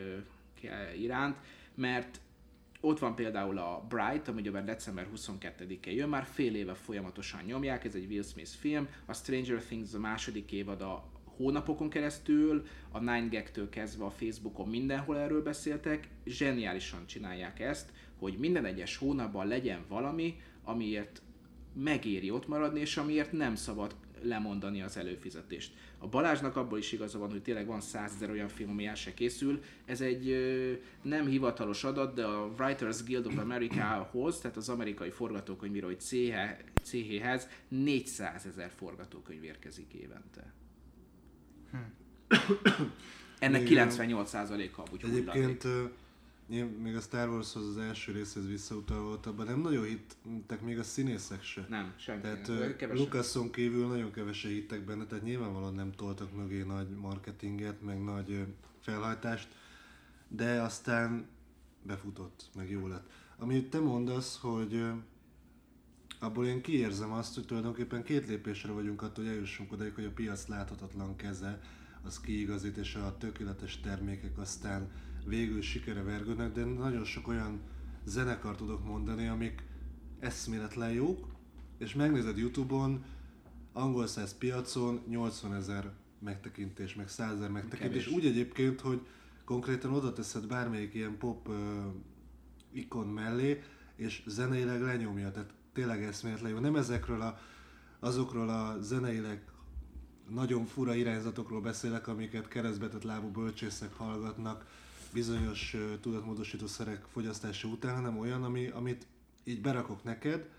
iránt, 0.98 1.38
mert 1.76 2.20
ott 2.82 3.00
van 3.00 3.16
például 3.16 3.58
a 3.58 3.86
Bright, 3.90 4.28
ami 4.28 4.42
ugye 4.42 4.62
december 4.62 5.08
22-én 5.16 5.94
jön, 5.94 6.10
már 6.10 6.24
fél 6.24 6.56
éve 6.56 6.74
folyamatosan 6.74 7.44
nyomják, 7.44 7.86
ez 7.86 7.96
egy 7.96 8.06
Will 8.10 8.24
Smith 8.24 8.50
film, 8.50 8.88
a 9.06 9.14
Stranger 9.14 9.64
Things 9.64 9.94
a 9.94 10.00
második 10.00 10.52
évad 10.52 10.82
a 10.82 11.11
hónapokon 11.42 11.90
keresztül, 11.90 12.66
a 12.92 13.00
Nine 13.00 13.28
Gag-től 13.32 13.70
kezdve 13.70 14.06
a 14.06 14.10
Facebookon 14.10 14.70
mindenhol 14.70 15.18
erről 15.18 15.44
beszéltek, 15.44 16.08
zseniálisan 16.26 17.06
csinálják 17.06 17.60
ezt, 17.60 17.92
hogy 18.20 18.38
minden 18.38 18.66
egyes 18.66 18.98
hónapban 18.98 19.48
legyen 19.48 19.86
valami, 19.88 20.42
amiért 20.64 21.22
megéri 21.74 22.32
ott 22.32 22.48
maradni, 22.48 22.80
és 22.80 22.98
amiért 22.98 23.32
nem 23.32 23.56
szabad 23.56 23.96
lemondani 24.24 24.82
az 24.82 24.98
előfizetést. 24.98 25.74
A 25.98 26.08
Balázsnak 26.08 26.56
abból 26.56 26.78
is 26.78 26.92
igaza 26.92 27.20
van, 27.20 27.32
hogy 27.32 27.42
tényleg 27.42 27.66
van 27.66 27.82
százezer 27.82 28.30
olyan 28.30 28.48
film, 28.48 28.70
ami 28.70 28.86
el 28.86 28.96
se 28.96 29.14
készül. 29.14 29.62
Ez 29.86 30.02
egy 30.02 30.30
ö, 30.30 30.72
nem 31.02 31.28
hivatalos 31.28 31.84
adat, 31.84 32.14
de 32.14 32.26
a 32.26 32.54
Writers 32.60 33.04
Guild 33.04 33.26
of 33.26 33.38
America-hoz, 33.38 34.40
tehát 34.40 34.58
az 34.58 34.70
amerikai 34.70 35.10
forgatókönyvírói 35.10 35.96
CH 35.96 36.36
CH-hez 36.84 37.48
400 37.68 38.46
ezer 38.46 38.72
forgatókönyv 38.76 39.44
érkezik 39.44 39.94
évente. 39.94 40.54
Ennek 43.40 43.70
Igen. 43.70 43.90
98%-a 43.90 44.82
amúgy 44.88 45.04
Egyébként 45.04 45.64
hulladék. 45.64 45.94
én 46.50 46.66
még 46.66 46.96
a 46.96 47.00
Star 47.00 47.30
Warshoz 47.30 47.68
az 47.68 47.78
első 47.78 48.12
részhez 48.12 48.48
visszautalva 48.48 49.04
volt, 49.04 49.26
abban 49.26 49.46
nem 49.46 49.60
nagyon 49.62 49.84
hittek 50.24 50.62
még 50.62 50.80
a 50.80 50.84
színészek 50.84 51.44
se. 51.44 51.66
Nem, 51.70 51.94
senki 51.98 52.22
Tehát 52.22 52.48
nem. 52.48 52.96
Lucason 52.96 53.52
kívül 53.52 53.88
nagyon 53.88 54.12
kevesen 54.12 54.52
hittek 54.52 54.86
benne, 54.86 55.06
tehát 55.06 55.24
nyilvánvalóan 55.24 55.74
nem 55.74 55.92
toltak 55.92 56.36
mögé 56.36 56.62
nagy 56.62 56.90
marketinget, 56.90 57.82
meg 57.82 58.04
nagy 58.04 58.46
felhajtást, 58.80 59.48
de 60.28 60.62
aztán 60.62 61.28
befutott, 61.84 62.50
meg 62.56 62.70
jó 62.70 62.88
lett. 62.88 63.10
Amit 63.38 63.70
te 63.70 63.80
mondasz, 63.80 64.40
hogy 64.42 64.84
abból 66.22 66.46
én 66.46 66.62
kiérzem 66.62 67.12
azt, 67.12 67.36
hogy 67.36 67.46
tulajdonképpen 67.46 68.04
két 68.04 68.28
lépésre 68.28 68.72
vagyunk 68.72 69.02
attól, 69.02 69.24
hogy 69.24 69.34
eljussunk 69.34 69.72
odaig, 69.72 69.94
hogy 69.94 70.06
a 70.06 70.12
piac 70.12 70.48
láthatatlan 70.48 71.16
keze, 71.16 71.62
az 72.04 72.20
kiigazít, 72.20 72.78
és 72.78 72.96
a 72.96 73.16
tökéletes 73.18 73.80
termékek 73.80 74.38
aztán 74.38 74.92
végül 75.26 75.62
sikere 75.62 76.04
vergődnek, 76.04 76.52
de 76.52 76.64
nagyon 76.64 77.04
sok 77.04 77.28
olyan 77.28 77.60
zenekar 78.06 78.56
tudok 78.56 78.86
mondani, 78.86 79.28
amik 79.28 79.64
eszméletlen 80.20 80.92
jók, 80.92 81.28
és 81.78 81.94
megnézed 81.94 82.38
Youtube-on, 82.38 83.04
angol 83.74 84.08
száz 84.08 84.38
piacon 84.38 85.02
80 85.08 85.54
ezer 85.54 85.92
megtekintés, 86.20 86.96
meg 86.96 87.10
100 87.10 87.34
ezer 87.36 87.50
megtekintés, 87.50 88.04
Kevés. 88.04 88.18
úgy 88.18 88.26
egyébként, 88.26 88.82
hogy 88.82 89.02
konkrétan 89.46 89.94
oda 89.94 90.14
teszed 90.14 90.48
bármelyik 90.48 90.94
ilyen 90.94 91.18
pop 91.18 91.48
ö, 91.48 91.88
ikon 92.72 93.08
mellé, 93.08 93.62
és 93.96 94.24
zeneileg 94.28 94.82
lenyomja, 94.82 95.32
tehát 95.32 95.54
tényleg 95.74 96.04
eszméletlen 96.04 96.52
jó. 96.52 96.60
Nem 96.60 96.76
ezekről 96.76 97.22
a, 97.22 97.40
azokról 98.00 98.50
a 98.50 98.82
zeneileg 98.82 99.52
nagyon 100.30 100.66
fura 100.66 100.94
irányzatokról 100.94 101.62
beszélek, 101.62 102.08
amiket 102.08 102.48
keresztbetett 102.48 103.04
lábú 103.04 103.28
bölcsészek 103.28 103.94
hallgatnak 103.94 104.66
bizonyos 105.14 105.74
ö, 105.74 106.00
tudatmódosító 106.00 106.68
szerek 106.68 107.06
fogyasztása 107.12 107.68
után, 107.68 107.96
hanem 107.96 108.20
olyan, 108.20 108.44
ami, 108.44 108.68
amit 108.68 109.08
így 109.44 109.62
berakok 109.62 110.04
neked, 110.04 110.50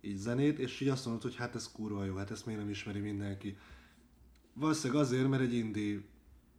így 0.00 0.16
zenét, 0.16 0.58
és 0.58 0.80
így 0.80 0.88
azt 0.88 1.04
mondod, 1.04 1.22
hogy 1.22 1.36
hát 1.36 1.54
ez 1.54 1.72
kurva 1.72 2.04
jó, 2.04 2.14
hát 2.14 2.30
ezt 2.30 2.46
miért 2.46 2.60
nem 2.60 2.70
ismeri 2.70 3.00
mindenki. 3.00 3.56
Valószínűleg 4.52 5.02
azért, 5.02 5.28
mert 5.28 5.42
egy 5.42 5.54
indie 5.54 6.00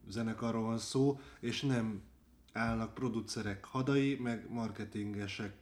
zenekarról 0.08 0.62
van 0.62 0.78
szó, 0.78 1.20
és 1.40 1.62
nem 1.62 2.02
állnak 2.52 2.94
producerek 2.94 3.64
hadai, 3.64 4.16
meg 4.16 4.50
marketingesek 4.50 5.54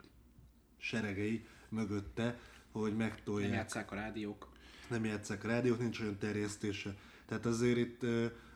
seregei 0.78 1.46
mögötte, 1.72 2.38
hogy 2.72 2.88
Nem 2.88 2.98
megtolják 2.98 3.52
játsszák 3.52 3.90
a 3.92 3.94
rádiók. 3.94 4.48
nem 4.90 5.04
játszák 5.04 5.44
rádiót, 5.44 5.78
nincs 5.78 6.00
olyan 6.00 6.18
terjesztése. 6.18 6.96
Tehát 7.26 7.46
azért 7.46 7.78
itt 7.78 8.02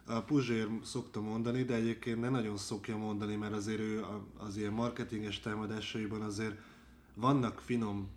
a 0.04 0.22
Puzsér 0.22 0.68
szokta 0.84 1.20
mondani, 1.20 1.62
de 1.64 1.74
egyébként 1.74 2.20
nem 2.20 2.32
nagyon 2.32 2.56
szokja 2.56 2.96
mondani, 2.96 3.36
mert 3.36 3.52
azért 3.52 3.80
ő 3.80 4.02
a- 4.02 4.26
az 4.36 4.56
ilyen 4.56 4.72
marketinges 4.72 5.40
támadásaiban 5.40 6.20
azért 6.22 6.56
vannak 7.14 7.60
finom, 7.60 8.08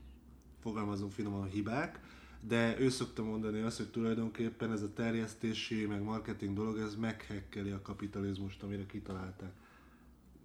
fogalmazunk 0.61 1.11
finoman 1.11 1.47
hibák, 1.49 1.99
de 2.41 2.79
ő 2.79 2.89
szokta 2.89 3.23
mondani 3.23 3.61
azt, 3.61 3.77
hogy 3.77 3.87
tulajdonképpen 3.89 4.71
ez 4.71 4.81
a 4.81 4.93
terjesztési, 4.93 5.85
meg 5.85 6.01
marketing 6.01 6.55
dolog, 6.55 6.77
ez 6.77 6.95
meghekkeli 6.95 7.69
a 7.69 7.81
kapitalizmust, 7.81 8.63
amire 8.63 8.85
kitalálták. 8.85 9.51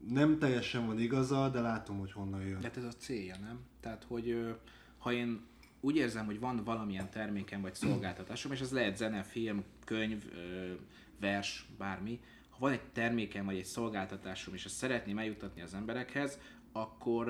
Nem 0.09 0.39
teljesen 0.39 0.87
van 0.87 0.99
igaza, 0.99 1.49
de 1.49 1.61
látom, 1.61 1.99
hogy 1.99 2.13
honnan 2.13 2.43
jön. 2.43 2.61
De 2.61 2.67
hát 2.67 2.77
ez 2.77 2.85
a 2.85 2.93
célja, 2.93 3.37
nem? 3.41 3.59
Tehát, 3.81 4.05
hogy 4.05 4.55
ha 4.99 5.13
én 5.13 5.41
úgy 5.81 5.97
érzem, 5.97 6.27
hogy 6.27 6.41
van 6.41 6.65
valamilyen 6.65 7.11
termékem 7.11 7.61
vagy 7.61 7.75
szolgáltatásom, 7.75 8.53
és 8.53 8.61
ez 8.61 8.71
lehet 8.71 8.97
zene, 8.97 9.23
film, 9.23 9.65
könyv, 9.85 10.25
vers, 11.21 11.69
bármi, 11.79 12.21
ha 12.51 12.57
van 12.59 12.73
egy 12.73 12.83
termékem 12.93 13.45
vagy 13.45 13.57
egy 13.57 13.65
szolgáltatásom, 13.65 14.55
és 14.55 14.65
ezt 14.65 14.77
szeretném 14.77 15.19
eljuttatni 15.19 15.63
az 15.63 15.75
emberekhez, 15.75 16.39
akkor, 16.73 17.29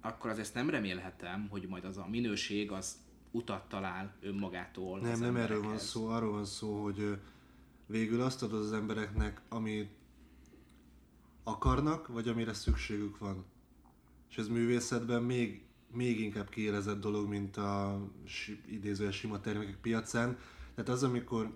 akkor 0.00 0.30
az 0.30 0.38
ezt 0.38 0.54
nem 0.54 0.70
remélhetem, 0.70 1.48
hogy 1.50 1.66
majd 1.68 1.84
az 1.84 1.98
a 1.98 2.06
minőség 2.08 2.70
az 2.70 2.96
utat 3.30 3.68
talál 3.68 4.14
önmagától 4.20 5.00
Nem, 5.00 5.12
az 5.12 5.18
nem 5.18 5.36
erről 5.36 5.62
van 5.62 5.78
szó, 5.78 6.06
arról 6.06 6.32
van 6.32 6.44
szó, 6.44 6.82
hogy 6.82 7.18
végül 7.86 8.20
azt 8.20 8.42
adod 8.42 8.60
az 8.60 8.72
embereknek, 8.72 9.40
amit 9.48 9.90
akarnak, 11.42 12.06
vagy 12.06 12.28
amire 12.28 12.52
szükségük 12.52 13.18
van. 13.18 13.44
És 14.30 14.38
ez 14.38 14.48
művészetben 14.48 15.22
még, 15.22 15.62
még 15.92 16.20
inkább 16.20 16.48
kiélezett 16.48 17.00
dolog, 17.00 17.28
mint 17.28 17.56
a 17.56 18.00
si, 18.24 18.60
idézően 18.66 19.12
sima 19.12 19.40
termékek 19.40 19.80
piacán. 19.80 20.38
Tehát 20.74 20.90
az, 20.90 21.02
amikor 21.02 21.52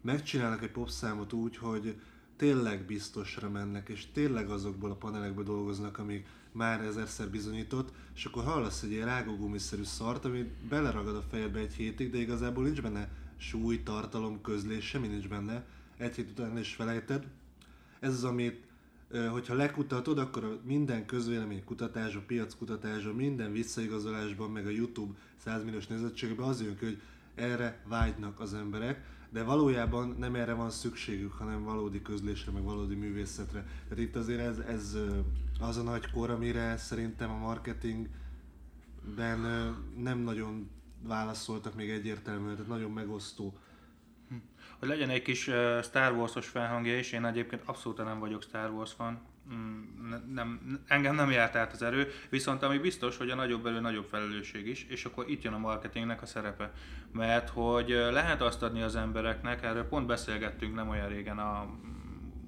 megcsinálnak 0.00 0.62
egy 0.62 0.70
popszámot 0.70 1.32
úgy, 1.32 1.56
hogy 1.56 2.00
tényleg 2.36 2.84
biztosra 2.84 3.50
mennek, 3.50 3.88
és 3.88 4.06
tényleg 4.12 4.50
azokból 4.50 4.90
a 4.90 4.96
panelekből 4.96 5.44
dolgoznak, 5.44 5.98
amik 5.98 6.26
már 6.52 6.80
ezerszer 6.80 7.30
bizonyított, 7.30 7.92
és 8.14 8.24
akkor 8.24 8.44
hallasz 8.44 8.82
egy 8.82 8.90
ilyen 8.90 9.06
rágógumiszerű 9.06 9.82
szart, 9.82 10.24
ami 10.24 10.50
beleragad 10.68 11.16
a 11.16 11.24
fejedbe 11.30 11.58
egy 11.58 11.74
hétig, 11.74 12.10
de 12.10 12.18
igazából 12.18 12.64
nincs 12.64 12.82
benne 12.82 13.08
súly, 13.36 13.82
tartalom, 13.82 14.40
közlés, 14.40 14.84
semmi 14.84 15.06
nincs 15.06 15.28
benne, 15.28 15.66
egy 15.96 16.14
hét 16.14 16.30
után 16.30 16.58
is 16.58 16.74
felejted. 16.74 17.26
Ez 18.00 18.12
az, 18.12 18.24
amit, 18.24 18.65
hogyha 19.30 19.54
lekutatod, 19.54 20.18
akkor 20.18 20.60
minden 20.64 21.06
közvélemény 21.06 21.64
kutatása, 21.64 22.22
piackutatása, 22.26 23.12
minden 23.12 23.52
visszaigazolásban, 23.52 24.50
meg 24.50 24.66
a 24.66 24.70
YouTube 24.70 25.18
100 25.36 25.64
milliós 25.64 25.86
nézettségben 25.86 26.48
az 26.48 26.62
jön 26.62 26.76
hogy 26.80 27.00
erre 27.34 27.82
vágynak 27.88 28.40
az 28.40 28.54
emberek, 28.54 29.04
de 29.30 29.42
valójában 29.42 30.14
nem 30.18 30.34
erre 30.34 30.52
van 30.52 30.70
szükségük, 30.70 31.32
hanem 31.32 31.62
valódi 31.62 32.02
közlésre, 32.02 32.52
meg 32.52 32.62
valódi 32.62 32.94
művészetre. 32.94 33.66
Tehát 33.88 34.04
itt 34.04 34.16
azért 34.16 34.40
ez, 34.40 34.58
ez 34.58 34.96
az 35.60 35.76
a 35.76 35.82
nagy 35.82 36.10
kor, 36.10 36.30
amire 36.30 36.76
szerintem 36.76 37.30
a 37.30 37.38
marketingben 37.38 38.10
nem 39.96 40.18
nagyon 40.18 40.70
válaszoltak 41.02 41.74
még 41.74 41.90
egyértelműen, 41.90 42.54
tehát 42.54 42.70
nagyon 42.70 42.90
megosztó. 42.90 43.58
Hogy 44.78 44.88
legyen 44.88 45.10
egy 45.10 45.22
kis 45.22 45.50
Star 45.82 46.12
Wars-os 46.12 46.48
felhangja 46.48 46.98
is, 46.98 47.12
én 47.12 47.24
egyébként 47.24 47.62
abszolút 47.64 48.04
nem 48.04 48.18
vagyok 48.18 48.42
Star 48.42 48.70
Wars 48.70 48.92
fan. 48.92 49.20
Mm, 49.54 49.82
nem, 50.34 50.80
engem 50.86 51.14
nem 51.14 51.30
járt 51.30 51.56
át 51.56 51.72
az 51.72 51.82
erő, 51.82 52.10
viszont 52.28 52.62
ami 52.62 52.78
biztos, 52.78 53.16
hogy 53.16 53.30
a 53.30 53.34
nagyobb 53.34 53.66
erő 53.66 53.80
nagyobb 53.80 54.04
felelősség 54.04 54.66
is, 54.66 54.86
és 54.88 55.04
akkor 55.04 55.30
itt 55.30 55.42
jön 55.42 55.52
a 55.52 55.58
marketingnek 55.58 56.22
a 56.22 56.26
szerepe. 56.26 56.72
Mert 57.12 57.48
hogy 57.48 57.88
lehet 57.88 58.42
azt 58.42 58.62
adni 58.62 58.82
az 58.82 58.96
embereknek, 58.96 59.62
erről 59.62 59.88
pont 59.88 60.06
beszélgettünk 60.06 60.74
nem 60.74 60.88
olyan 60.88 61.08
régen 61.08 61.38
a, 61.38 61.66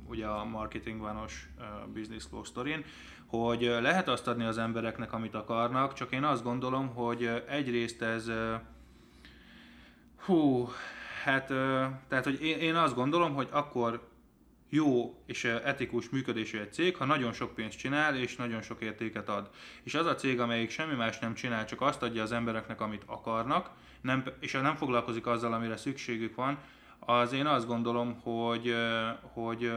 ugye 0.09 0.27
a 0.27 0.45
marketing 0.45 1.01
vanos 1.01 1.49
business 1.93 2.25
flow 2.25 2.45
story 2.45 2.85
hogy 3.29 3.61
lehet 3.81 4.09
azt 4.09 4.27
adni 4.29 4.45
az 4.45 4.59
embereknek, 4.59 5.13
amit 5.13 5.35
akarnak, 5.35 5.93
csak 5.93 6.13
én 6.13 6.25
azt 6.25 6.43
gondolom, 6.43 6.89
hogy 6.89 7.45
egyrészt 7.49 8.03
ez 8.03 8.31
hú, 10.25 10.69
hát 11.25 11.47
tehát, 12.09 12.25
hogy 12.25 12.43
én, 12.43 12.59
én 12.59 12.75
azt 12.75 12.95
gondolom, 12.95 13.35
hogy 13.35 13.49
akkor 13.51 14.09
jó 14.69 15.23
és 15.27 15.45
etikus 15.45 16.09
működésű 16.09 16.59
egy 16.59 16.73
cég, 16.73 16.97
ha 16.97 17.05
nagyon 17.05 17.33
sok 17.33 17.55
pénzt 17.55 17.79
csinál 17.79 18.17
és 18.17 18.37
nagyon 18.37 18.63
sok 18.63 18.83
értéket 18.83 19.29
ad. 19.29 19.51
És 19.83 19.95
az 19.95 20.07
a 20.07 20.15
cég, 20.15 20.41
amelyik 20.41 20.71
semmi 20.71 20.95
más 20.95 21.19
nem 21.19 21.35
csinál, 21.35 21.65
csak 21.65 21.81
azt 21.81 22.03
adja 22.03 22.23
az 22.23 22.33
embereknek, 22.33 22.81
amit 22.81 23.03
akarnak, 23.07 23.71
nem, 24.01 24.25
és 24.41 24.53
nem 24.53 24.77
foglalkozik 24.77 25.27
azzal, 25.27 25.53
amire 25.53 25.77
szükségük 25.77 26.35
van, 26.35 26.59
az 26.99 27.33
én 27.33 27.47
azt 27.47 27.67
gondolom, 27.67 28.21
hogy, 28.21 28.75
hogy 29.21 29.73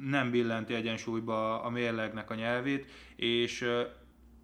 nem 0.00 0.30
billenti 0.30 0.74
egyensúlyba 0.74 1.62
a 1.62 1.70
mérlegnek 1.70 2.30
a 2.30 2.34
nyelvét, 2.34 2.90
és 3.16 3.68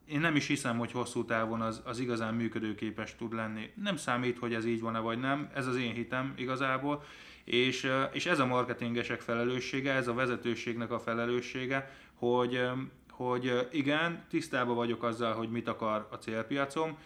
én 0.08 0.20
nem 0.20 0.36
is 0.36 0.46
hiszem, 0.46 0.78
hogy 0.78 0.92
hosszú 0.92 1.24
távon 1.24 1.60
az, 1.60 1.82
az 1.84 1.98
igazán 1.98 2.34
működőképes 2.34 3.16
tud 3.16 3.34
lenni. 3.34 3.70
Nem 3.74 3.96
számít, 3.96 4.38
hogy 4.38 4.54
ez 4.54 4.64
így 4.64 4.80
van-e 4.80 4.98
vagy 4.98 5.18
nem, 5.18 5.50
ez 5.54 5.66
az 5.66 5.76
én 5.76 5.92
hitem 5.92 6.34
igazából, 6.36 7.02
és, 7.44 7.90
és 8.12 8.26
ez 8.26 8.38
a 8.38 8.46
marketingesek 8.46 9.20
felelőssége, 9.20 9.92
ez 9.92 10.08
a 10.08 10.14
vezetőségnek 10.14 10.90
a 10.90 10.98
felelőssége, 10.98 11.90
hogy, 12.14 12.68
hogy 13.10 13.68
igen, 13.72 14.24
tisztában 14.28 14.74
vagyok 14.74 15.02
azzal, 15.02 15.34
hogy 15.34 15.50
mit 15.50 15.68
akar 15.68 16.08
a 16.10 16.16
célpiacom, 16.16 16.98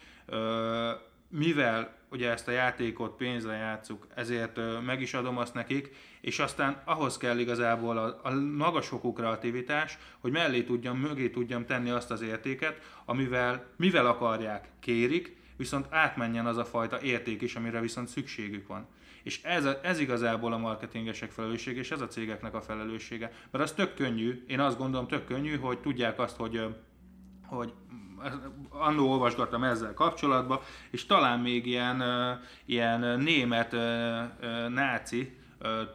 mivel 1.32 1.94
ugye 2.10 2.30
ezt 2.30 2.48
a 2.48 2.50
játékot 2.50 3.16
pénzre 3.16 3.54
játszuk, 3.54 4.06
ezért 4.14 4.60
meg 4.84 5.00
is 5.00 5.14
adom 5.14 5.38
azt 5.38 5.54
nekik, 5.54 5.90
és 6.20 6.38
aztán 6.38 6.82
ahhoz 6.84 7.16
kell 7.16 7.38
igazából 7.38 7.98
a, 7.98 8.20
a 8.22 8.34
magas 8.34 8.88
fokú 8.88 9.12
kreativitás, 9.12 9.98
hogy 10.18 10.32
mellé 10.32 10.62
tudjam, 10.62 10.98
mögé 10.98 11.30
tudjam 11.30 11.66
tenni 11.66 11.90
azt 11.90 12.10
az 12.10 12.22
értéket, 12.22 12.80
amivel, 13.04 13.66
mivel 13.76 14.06
akarják, 14.06 14.68
kérik, 14.80 15.36
viszont 15.56 15.86
átmenjen 15.90 16.46
az 16.46 16.56
a 16.56 16.64
fajta 16.64 17.00
érték 17.00 17.42
is, 17.42 17.54
amire 17.54 17.80
viszont 17.80 18.08
szükségük 18.08 18.66
van. 18.66 18.86
És 19.22 19.42
ez, 19.42 19.64
a, 19.64 19.80
ez 19.82 19.98
igazából 19.98 20.52
a 20.52 20.58
marketingesek 20.58 21.30
felelőssége, 21.30 21.80
és 21.80 21.90
ez 21.90 22.00
a 22.00 22.06
cégeknek 22.06 22.54
a 22.54 22.60
felelőssége. 22.60 23.32
Mert 23.50 23.64
az 23.64 23.72
tök 23.72 23.94
könnyű, 23.94 24.44
én 24.46 24.60
azt 24.60 24.78
gondolom 24.78 25.08
tök 25.08 25.24
könnyű, 25.24 25.56
hogy 25.56 25.78
tudják 25.78 26.18
azt, 26.18 26.36
hogy 26.36 26.60
hogy 27.46 27.72
annó 28.68 29.10
olvasgattam 29.10 29.64
ezzel 29.64 29.94
kapcsolatban, 29.94 30.60
és 30.90 31.06
talán 31.06 31.40
még 31.40 31.66
ilyen, 31.66 32.02
ilyen 32.64 33.20
német 33.20 33.76
náci 34.68 35.36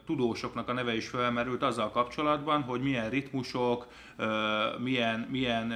tudósoknak 0.06 0.70
a 0.70 0.74
neve 0.74 0.96
is 0.96 1.08
felmerült 1.08 1.64
azzal 1.64 1.92
kapcsolatban, 1.92 2.62
hogy 2.62 2.82
milyen 2.82 3.10
ritmusok, 3.10 3.88
milyen, 4.78 5.20
milyen 5.20 5.74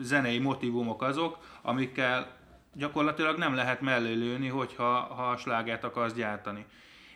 zenei 0.00 0.38
motivumok 0.38 1.02
azok, 1.02 1.38
amikkel 1.62 2.26
gyakorlatilag 2.74 3.38
nem 3.38 3.54
lehet 3.54 3.80
mellé 3.80 4.12
lőni, 4.12 4.48
hogyha 4.48 4.84
ha 4.84 5.30
a 5.30 5.36
slágert 5.36 5.84
akarsz 5.84 6.14
gyártani. 6.14 6.66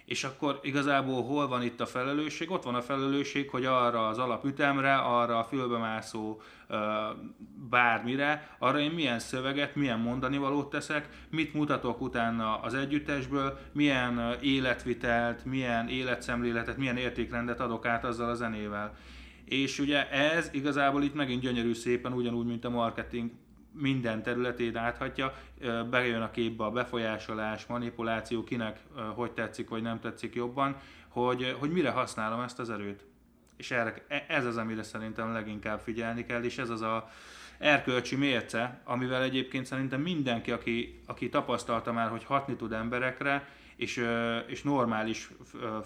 És 0.06 0.24
akkor 0.24 0.58
igazából 0.62 1.22
hol 1.22 1.48
van 1.48 1.62
itt 1.62 1.80
a 1.80 1.86
felelősség? 1.86 2.50
Ott 2.50 2.62
van 2.62 2.74
a 2.74 2.82
felelősség, 2.82 3.50
hogy 3.50 3.64
arra 3.64 4.06
az 4.06 4.18
alapütemre, 4.18 4.94
arra 4.94 5.38
a 5.38 5.44
fülbemászó 5.44 6.40
bármire, 7.70 8.56
arra 8.58 8.78
én 8.78 8.90
milyen 8.90 9.18
szöveget, 9.18 9.74
milyen 9.74 9.98
mondani 9.98 10.38
valót 10.38 10.70
teszek, 10.70 11.08
mit 11.30 11.54
mutatok 11.54 12.00
utána 12.00 12.60
az 12.60 12.74
együttesből, 12.74 13.58
milyen 13.72 14.36
életvitelt, 14.40 15.44
milyen 15.44 15.88
életszemléletet, 15.88 16.76
milyen 16.76 16.96
értékrendet 16.96 17.60
adok 17.60 17.86
át 17.86 18.04
azzal 18.04 18.30
a 18.30 18.34
zenével. 18.34 18.96
És 19.44 19.78
ugye 19.78 20.10
ez 20.10 20.48
igazából 20.52 21.02
itt 21.02 21.14
megint 21.14 21.42
gyönyörű 21.42 21.74
szépen, 21.74 22.12
ugyanúgy, 22.12 22.46
mint 22.46 22.64
a 22.64 22.70
marketing 22.70 23.30
minden 23.80 24.22
területét 24.22 24.76
áthatja, 24.76 25.34
bejön 25.90 26.22
a 26.22 26.30
képbe 26.30 26.64
a 26.64 26.70
befolyásolás, 26.70 27.66
manipuláció, 27.66 28.44
kinek 28.44 28.80
hogy 29.14 29.32
tetszik 29.32 29.68
vagy 29.68 29.82
nem 29.82 30.00
tetszik 30.00 30.34
jobban, 30.34 30.76
hogy, 31.08 31.56
hogy 31.58 31.70
mire 31.70 31.90
használom 31.90 32.40
ezt 32.40 32.58
az 32.58 32.70
erőt. 32.70 33.04
És 33.56 33.70
erre, 33.70 34.04
e, 34.08 34.24
ez 34.28 34.44
az, 34.44 34.56
amire 34.56 34.82
szerintem 34.82 35.32
leginkább 35.32 35.80
figyelni 35.80 36.24
kell, 36.24 36.42
és 36.42 36.58
ez 36.58 36.70
az 36.70 36.80
a 36.80 37.10
erkölcsi 37.58 38.16
mérce, 38.16 38.80
amivel 38.84 39.22
egyébként 39.22 39.66
szerintem 39.66 40.00
mindenki, 40.00 40.50
aki, 40.50 41.00
aki 41.06 41.28
tapasztalta 41.28 41.92
már, 41.92 42.08
hogy 42.08 42.24
hatni 42.24 42.56
tud 42.56 42.72
emberekre, 42.72 43.48
és, 43.76 44.06
és 44.46 44.62
normális 44.62 45.30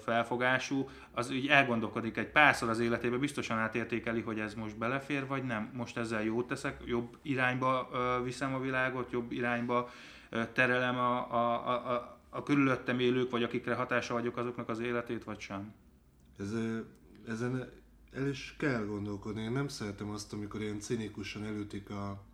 felfogású, 0.04 0.88
az 1.12 1.30
így 1.32 1.48
elgondolkodik 1.48 2.16
egy 2.16 2.28
párszor 2.28 2.68
az 2.68 2.80
életében, 2.80 3.20
biztosan 3.20 3.58
átértékeli, 3.58 4.20
hogy 4.20 4.38
ez 4.38 4.54
most 4.54 4.78
belefér, 4.78 5.26
vagy 5.26 5.44
nem. 5.44 5.70
Most 5.74 5.96
ezzel 5.96 6.22
jót 6.22 6.46
teszek, 6.46 6.82
jobb 6.86 7.18
irányba 7.22 7.88
viszem 8.24 8.54
a 8.54 8.60
világot, 8.60 9.10
jobb 9.10 9.32
irányba 9.32 9.90
terelem 10.52 10.98
a, 10.98 11.32
a, 11.32 11.68
a, 11.92 12.18
a 12.30 12.42
körülöttem 12.42 12.98
élők, 12.98 13.30
vagy 13.30 13.42
akikre 13.42 13.74
hatása 13.74 14.14
vagyok 14.14 14.36
azoknak 14.36 14.68
az 14.68 14.80
életét, 14.80 15.24
vagy 15.24 15.40
sem. 15.40 15.74
Ez, 16.38 16.54
ezen 17.28 17.79
el 18.12 18.28
is 18.28 18.54
kell 18.58 18.84
gondolkodni. 18.84 19.42
Én 19.42 19.52
nem 19.52 19.68
szeretem 19.68 20.10
azt, 20.10 20.32
amikor 20.32 20.60
ilyen 20.60 20.80
cinikusan 20.80 21.44
elütik 21.44 21.90
a, 21.90 22.24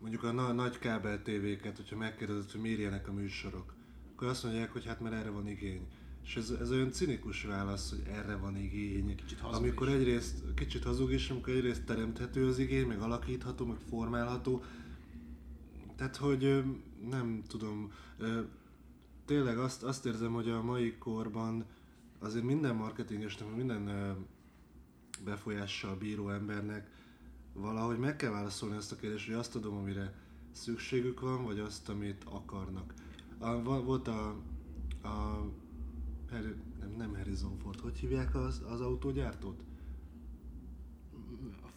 mondjuk 0.00 0.22
a 0.22 0.32
nagy 0.52 0.78
kábel 0.78 1.22
tévéket, 1.22 1.76
hogyha 1.76 1.96
megkérdezed, 1.96 2.50
hogy 2.50 2.60
miért 2.60 3.08
a 3.08 3.12
műsorok, 3.12 3.74
akkor 4.12 4.28
azt 4.28 4.44
mondják, 4.44 4.72
hogy 4.72 4.86
hát 4.86 5.00
mert 5.00 5.14
erre 5.14 5.30
van 5.30 5.48
igény. 5.48 5.86
És 6.24 6.36
ez, 6.36 6.50
ez 6.50 6.70
olyan 6.70 6.92
cinikus 6.92 7.44
válasz, 7.44 7.90
hogy 7.90 8.02
erre 8.06 8.36
van 8.36 8.56
igény. 8.56 9.14
Kicsit 9.14 9.40
amikor 9.40 9.88
is. 9.88 9.94
egyrészt, 9.94 10.54
kicsit 10.54 10.84
hazug 10.84 11.12
is, 11.12 11.30
amikor 11.30 11.52
egyrészt 11.54 11.84
teremthető 11.84 12.46
az 12.46 12.58
igény, 12.58 12.86
meg 12.86 13.00
alakítható, 13.00 13.66
meg 13.66 13.78
formálható. 13.88 14.62
Tehát, 15.96 16.16
hogy 16.16 16.64
nem 17.08 17.42
tudom, 17.48 17.92
tényleg 19.24 19.58
azt, 19.58 19.82
azt 19.82 20.06
érzem, 20.06 20.32
hogy 20.32 20.48
a 20.48 20.62
mai 20.62 20.98
korban 20.98 21.64
azért 22.20 22.44
minden 22.44 22.74
marketingesnek, 22.74 23.56
minden 23.56 24.16
befolyással 25.24 25.96
bíró 25.96 26.30
embernek 26.30 26.90
valahogy 27.52 27.98
meg 27.98 28.16
kell 28.16 28.30
válaszolni 28.30 28.76
ezt 28.76 28.92
a 28.92 28.96
kérdést, 28.96 29.26
hogy 29.26 29.34
azt 29.34 29.52
tudom, 29.52 29.76
amire 29.76 30.12
szükségük 30.52 31.20
van, 31.20 31.44
vagy 31.44 31.58
azt, 31.58 31.88
amit 31.88 32.24
akarnak. 32.24 32.94
A, 33.38 33.62
volt 33.62 34.08
a, 34.08 34.28
a 35.02 35.44
nem, 36.80 36.94
nem 36.98 37.14
Harrison 37.14 37.58
Ford, 37.62 37.80
hogy 37.80 37.98
hívják 37.98 38.34
az, 38.34 38.62
az 38.68 38.80
autógyártót? 38.80 39.62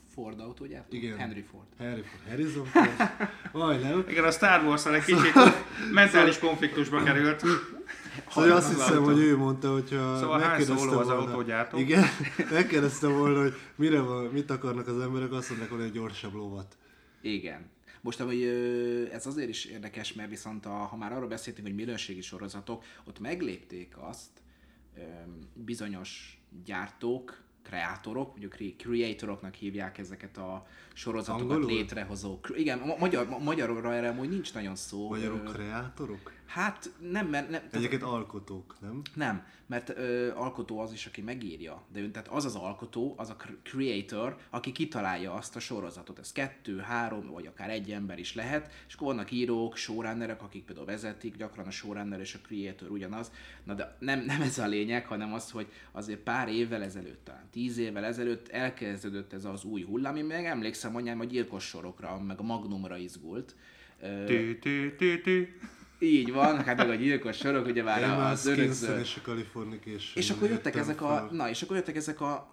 Ford 0.07 0.39
autógyártó? 0.39 0.95
Igen. 0.95 1.17
Henry 1.17 1.41
Ford. 1.41 1.67
Henry 1.77 2.01
Ford. 2.01 2.29
Harrison 2.29 2.65
Ford. 2.65 2.89
Vaj, 3.51 3.79
nem? 3.79 4.05
Igen, 4.07 4.23
a 4.23 4.31
Star 4.31 4.63
wars 4.63 4.85
egy 4.85 5.03
kicsit 5.03 5.33
mentális 5.91 6.39
konfliktusba 6.39 7.03
került. 7.03 7.43
Szóval 8.29 8.51
azt 8.51 8.73
hiszem, 8.73 9.03
hogy 9.03 9.19
ő 9.19 9.37
mondta, 9.37 9.71
hogyha 9.71 10.17
szóval 10.17 10.39
megkérdezte 10.39 10.85
volna, 10.85 10.99
az 10.99 11.09
autógyártó. 11.09 11.77
Igen, 11.77 12.03
megkérdezte 12.51 13.07
volna, 13.07 13.41
hogy 13.41 13.53
mire 13.75 13.99
van, 13.99 14.25
mit 14.25 14.51
akarnak 14.51 14.87
az 14.87 14.99
emberek, 14.99 15.31
azt 15.31 15.49
mondják, 15.49 15.71
hogy 15.71 15.81
egy 15.81 15.91
gyorsabb 15.91 16.33
lovat. 16.33 16.77
Igen. 17.21 17.71
Most 18.01 18.19
hogy 18.19 18.43
ez 19.11 19.25
azért 19.25 19.49
is 19.49 19.65
érdekes, 19.65 20.13
mert 20.13 20.29
viszont 20.29 20.65
a, 20.65 20.69
ha 20.69 20.95
már 20.95 21.11
arról 21.11 21.27
beszéltünk, 21.27 21.67
hogy 21.67 21.75
minőségi 21.75 22.21
sorozatok, 22.21 22.83
ott 23.03 23.19
meglépték 23.19 23.95
azt 23.97 24.29
bizonyos 25.53 26.41
gyártók, 26.65 27.41
kreátorok, 27.63 28.29
mondjuk 28.29 28.55
creatoroknak 28.77 29.53
hívják 29.53 29.97
ezeket 29.97 30.37
a 30.37 30.67
sorozatokat 30.93 31.51
Angolul? 31.51 31.75
létrehozó. 31.75 32.39
Igen, 32.55 32.81
magyar, 32.99 33.27
magyarra 33.27 33.93
erre 33.93 34.09
amúgy 34.09 34.29
nincs 34.29 34.53
nagyon 34.53 34.75
szó. 34.75 35.09
Magyarok 35.09 35.53
kreátorok? 35.53 36.31
Hát 36.45 36.91
nem, 37.11 37.27
mert... 37.27 37.49
Nem, 37.49 37.61
Egyébként 37.71 38.03
alkotók, 38.03 38.75
nem? 38.81 39.01
Nem, 39.13 39.45
mert 39.65 39.89
ö, 39.89 40.31
alkotó 40.35 40.79
az 40.79 40.93
is, 40.93 41.05
aki 41.05 41.21
megírja. 41.21 41.83
De 41.91 42.09
tehát 42.09 42.27
az 42.27 42.45
az 42.45 42.55
alkotó, 42.55 43.13
az 43.17 43.29
a 43.29 43.35
creator, 43.63 44.37
aki 44.49 44.71
kitalálja 44.71 45.33
azt 45.33 45.55
a 45.55 45.59
sorozatot. 45.59 46.19
Ez 46.19 46.31
kettő, 46.31 46.77
három, 46.77 47.31
vagy 47.31 47.45
akár 47.45 47.69
egy 47.69 47.91
ember 47.91 48.19
is 48.19 48.35
lehet, 48.35 48.71
és 48.87 48.93
akkor 48.93 49.07
vannak 49.07 49.31
írók, 49.31 49.75
showrunnerek, 49.77 50.41
akik 50.41 50.63
például 50.65 50.85
vezetik, 50.85 51.37
gyakran 51.37 51.67
a 51.67 51.71
showrunner 51.71 52.19
és 52.19 52.33
a 52.33 52.47
creator 52.47 52.91
ugyanaz. 52.91 53.31
Na 53.63 53.73
de 53.73 53.97
nem, 53.99 54.19
nem 54.19 54.41
ez 54.41 54.57
a 54.57 54.67
lényeg, 54.67 55.05
hanem 55.05 55.33
az, 55.33 55.51
hogy 55.51 55.67
azért 55.91 56.19
pár 56.19 56.47
évvel 56.49 56.83
ezelőtt, 56.83 57.25
talán 57.25 57.49
tíz 57.51 57.77
évvel 57.77 58.05
ezelőtt 58.05 58.47
elkezdődött 58.47 59.33
ez 59.33 59.45
az 59.45 59.63
új 59.63 59.83
hullám, 59.83 60.15
én 60.15 60.25
meg 60.25 60.45
emlékszem 60.45 60.95
anyám 60.95 61.19
a 61.19 61.23
gyilkos 61.23 61.63
sorokra, 61.63 62.19
meg 62.19 62.39
a 62.39 62.43
Magnumra 62.43 62.97
izgult. 62.97 63.55
Tű, 64.25 64.59
tű, 64.59 64.95
tű, 64.95 65.21
tű. 65.21 65.47
Így 66.03 66.31
van, 66.31 66.63
hát 66.63 66.77
meg 66.77 66.89
a 66.89 66.95
gyilkos 66.95 67.37
sorok, 67.37 67.65
ugye 67.65 67.83
már 67.83 68.31
az 68.31 68.45
örökzöld. 68.45 68.99
És, 68.99 70.15
és 70.15 70.29
akkor 70.29 70.49
jöttek 70.49 70.75
ezek 70.75 71.01
a, 71.01 71.29
na, 71.31 71.49
és 71.49 71.61
akkor 71.61 71.75
jöttek 71.75 71.95
ezek 71.95 72.21
a 72.21 72.51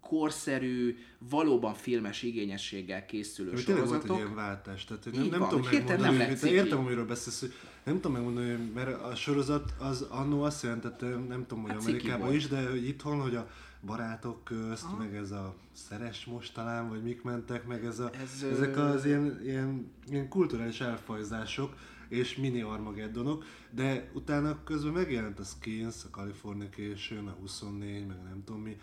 korszerű, 0.00 0.96
valóban 1.30 1.74
filmes 1.74 2.22
igényességgel 2.22 3.06
készülő 3.06 3.50
Hogy 3.50 3.64
tényleg 3.64 3.86
volt 3.86 4.02
egy 4.02 4.06
sorozatok. 4.08 4.32
ilyen 4.32 4.46
váltás, 4.46 4.84
tehát 4.84 5.04
nem, 5.12 5.22
Így 5.22 5.30
nem 5.30 5.38
van, 5.40 5.48
tudom 5.48 5.64
megmondani, 5.72 6.16
nem 6.16 6.36
ciki. 6.36 6.52
értem, 6.54 6.78
amiről 6.78 7.06
beszélsz, 7.06 7.40
hogy 7.40 7.52
nem 7.84 7.94
tudom 7.94 8.12
megmondani, 8.12 8.70
mert 8.74 9.02
a 9.02 9.14
sorozat 9.14 9.74
az 9.78 10.02
annó 10.02 10.42
azt 10.42 10.62
jelentette, 10.62 11.06
nem 11.06 11.46
tudom, 11.46 11.62
hogy 11.62 11.72
Hát 11.72 11.80
Amerikában 11.80 12.34
is, 12.34 12.48
de 12.48 12.68
hogy 12.70 12.88
itthon, 12.88 13.20
hogy 13.20 13.34
a 13.34 13.50
barátok 13.86 14.44
közt, 14.44 14.84
Aha. 14.84 14.96
meg 14.96 15.14
ez 15.14 15.30
a 15.30 15.54
szeres 15.72 16.24
most 16.24 16.54
talán, 16.54 16.88
vagy 16.88 17.02
mik 17.02 17.22
mentek, 17.22 17.66
meg 17.66 17.84
ez 17.84 17.98
a, 17.98 18.10
Ez, 18.22 18.42
ez, 18.42 18.58
ezek 18.58 18.76
az 18.76 19.04
ilyen, 19.04 19.40
ilyen, 19.44 19.92
ilyen 20.10 20.28
kulturális 20.28 20.80
elfajzások, 20.80 21.74
és 22.10 22.36
mini 22.36 22.60
Armageddonok, 22.60 23.44
de 23.70 24.10
utána 24.14 24.64
közben 24.64 24.92
megjelent 24.92 25.38
a 25.38 25.42
Skins, 25.42 26.04
a 26.04 26.08
Californication, 26.10 27.28
a 27.28 27.36
24, 27.40 28.06
meg 28.06 28.22
nem 28.22 28.42
tudom 28.44 28.60
mi, 28.62 28.76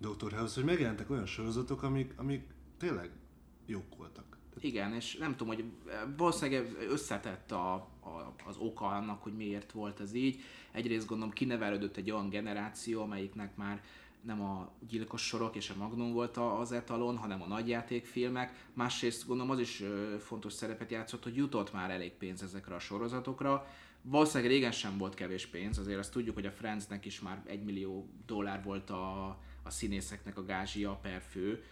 Dr. 0.00 0.32
House, 0.32 0.54
hogy 0.54 0.64
megjelentek 0.64 1.10
olyan 1.10 1.26
sorozatok, 1.26 1.82
amik, 1.82 2.12
amik 2.16 2.42
tényleg 2.78 3.10
jók 3.66 3.96
voltak. 3.96 4.24
Igen, 4.60 4.92
és 4.94 5.16
nem 5.16 5.36
tudom, 5.36 5.54
hogy 5.54 5.64
valószínűleg 6.16 6.76
összetett 6.90 7.52
a, 7.52 7.74
a, 7.74 8.34
az 8.46 8.56
oka 8.56 8.86
annak, 8.86 9.22
hogy 9.22 9.36
miért 9.36 9.72
volt 9.72 10.00
ez 10.00 10.14
így. 10.14 10.40
Egyrészt 10.72 11.06
gondolom 11.06 11.32
kinevelődött 11.32 11.96
egy 11.96 12.10
olyan 12.10 12.28
generáció, 12.28 13.02
amelyiknek 13.02 13.56
már 13.56 13.82
nem 14.22 14.42
a 14.42 14.70
gyilkos 14.88 15.26
sorok 15.26 15.56
és 15.56 15.70
a 15.70 15.78
Magnum 15.78 16.12
volt 16.12 16.36
az 16.36 16.72
etalon, 16.72 17.16
hanem 17.16 17.42
a 17.42 17.46
nagyjátékfilmek. 17.46 18.66
Másrészt 18.72 19.26
gondolom 19.26 19.50
az 19.50 19.58
is 19.58 19.82
fontos 20.18 20.52
szerepet 20.52 20.90
játszott, 20.90 21.22
hogy 21.22 21.36
jutott 21.36 21.72
már 21.72 21.90
elég 21.90 22.12
pénz 22.12 22.42
ezekre 22.42 22.74
a 22.74 22.78
sorozatokra. 22.78 23.66
Valószínűleg 24.02 24.52
régen 24.52 24.72
sem 24.72 24.98
volt 24.98 25.14
kevés 25.14 25.46
pénz, 25.46 25.78
azért 25.78 25.98
azt 25.98 26.12
tudjuk, 26.12 26.34
hogy 26.34 26.46
a 26.46 26.50
Friendsnek 26.50 27.04
is 27.04 27.20
már 27.20 27.42
egy 27.46 27.64
millió 27.64 28.08
dollár 28.26 28.62
volt 28.64 28.90
a, 28.90 29.26
a 29.62 29.70
színészeknek 29.70 30.38
a 30.38 30.44
gázsia 30.44 30.98
per 31.02 31.22
fő 31.30 31.64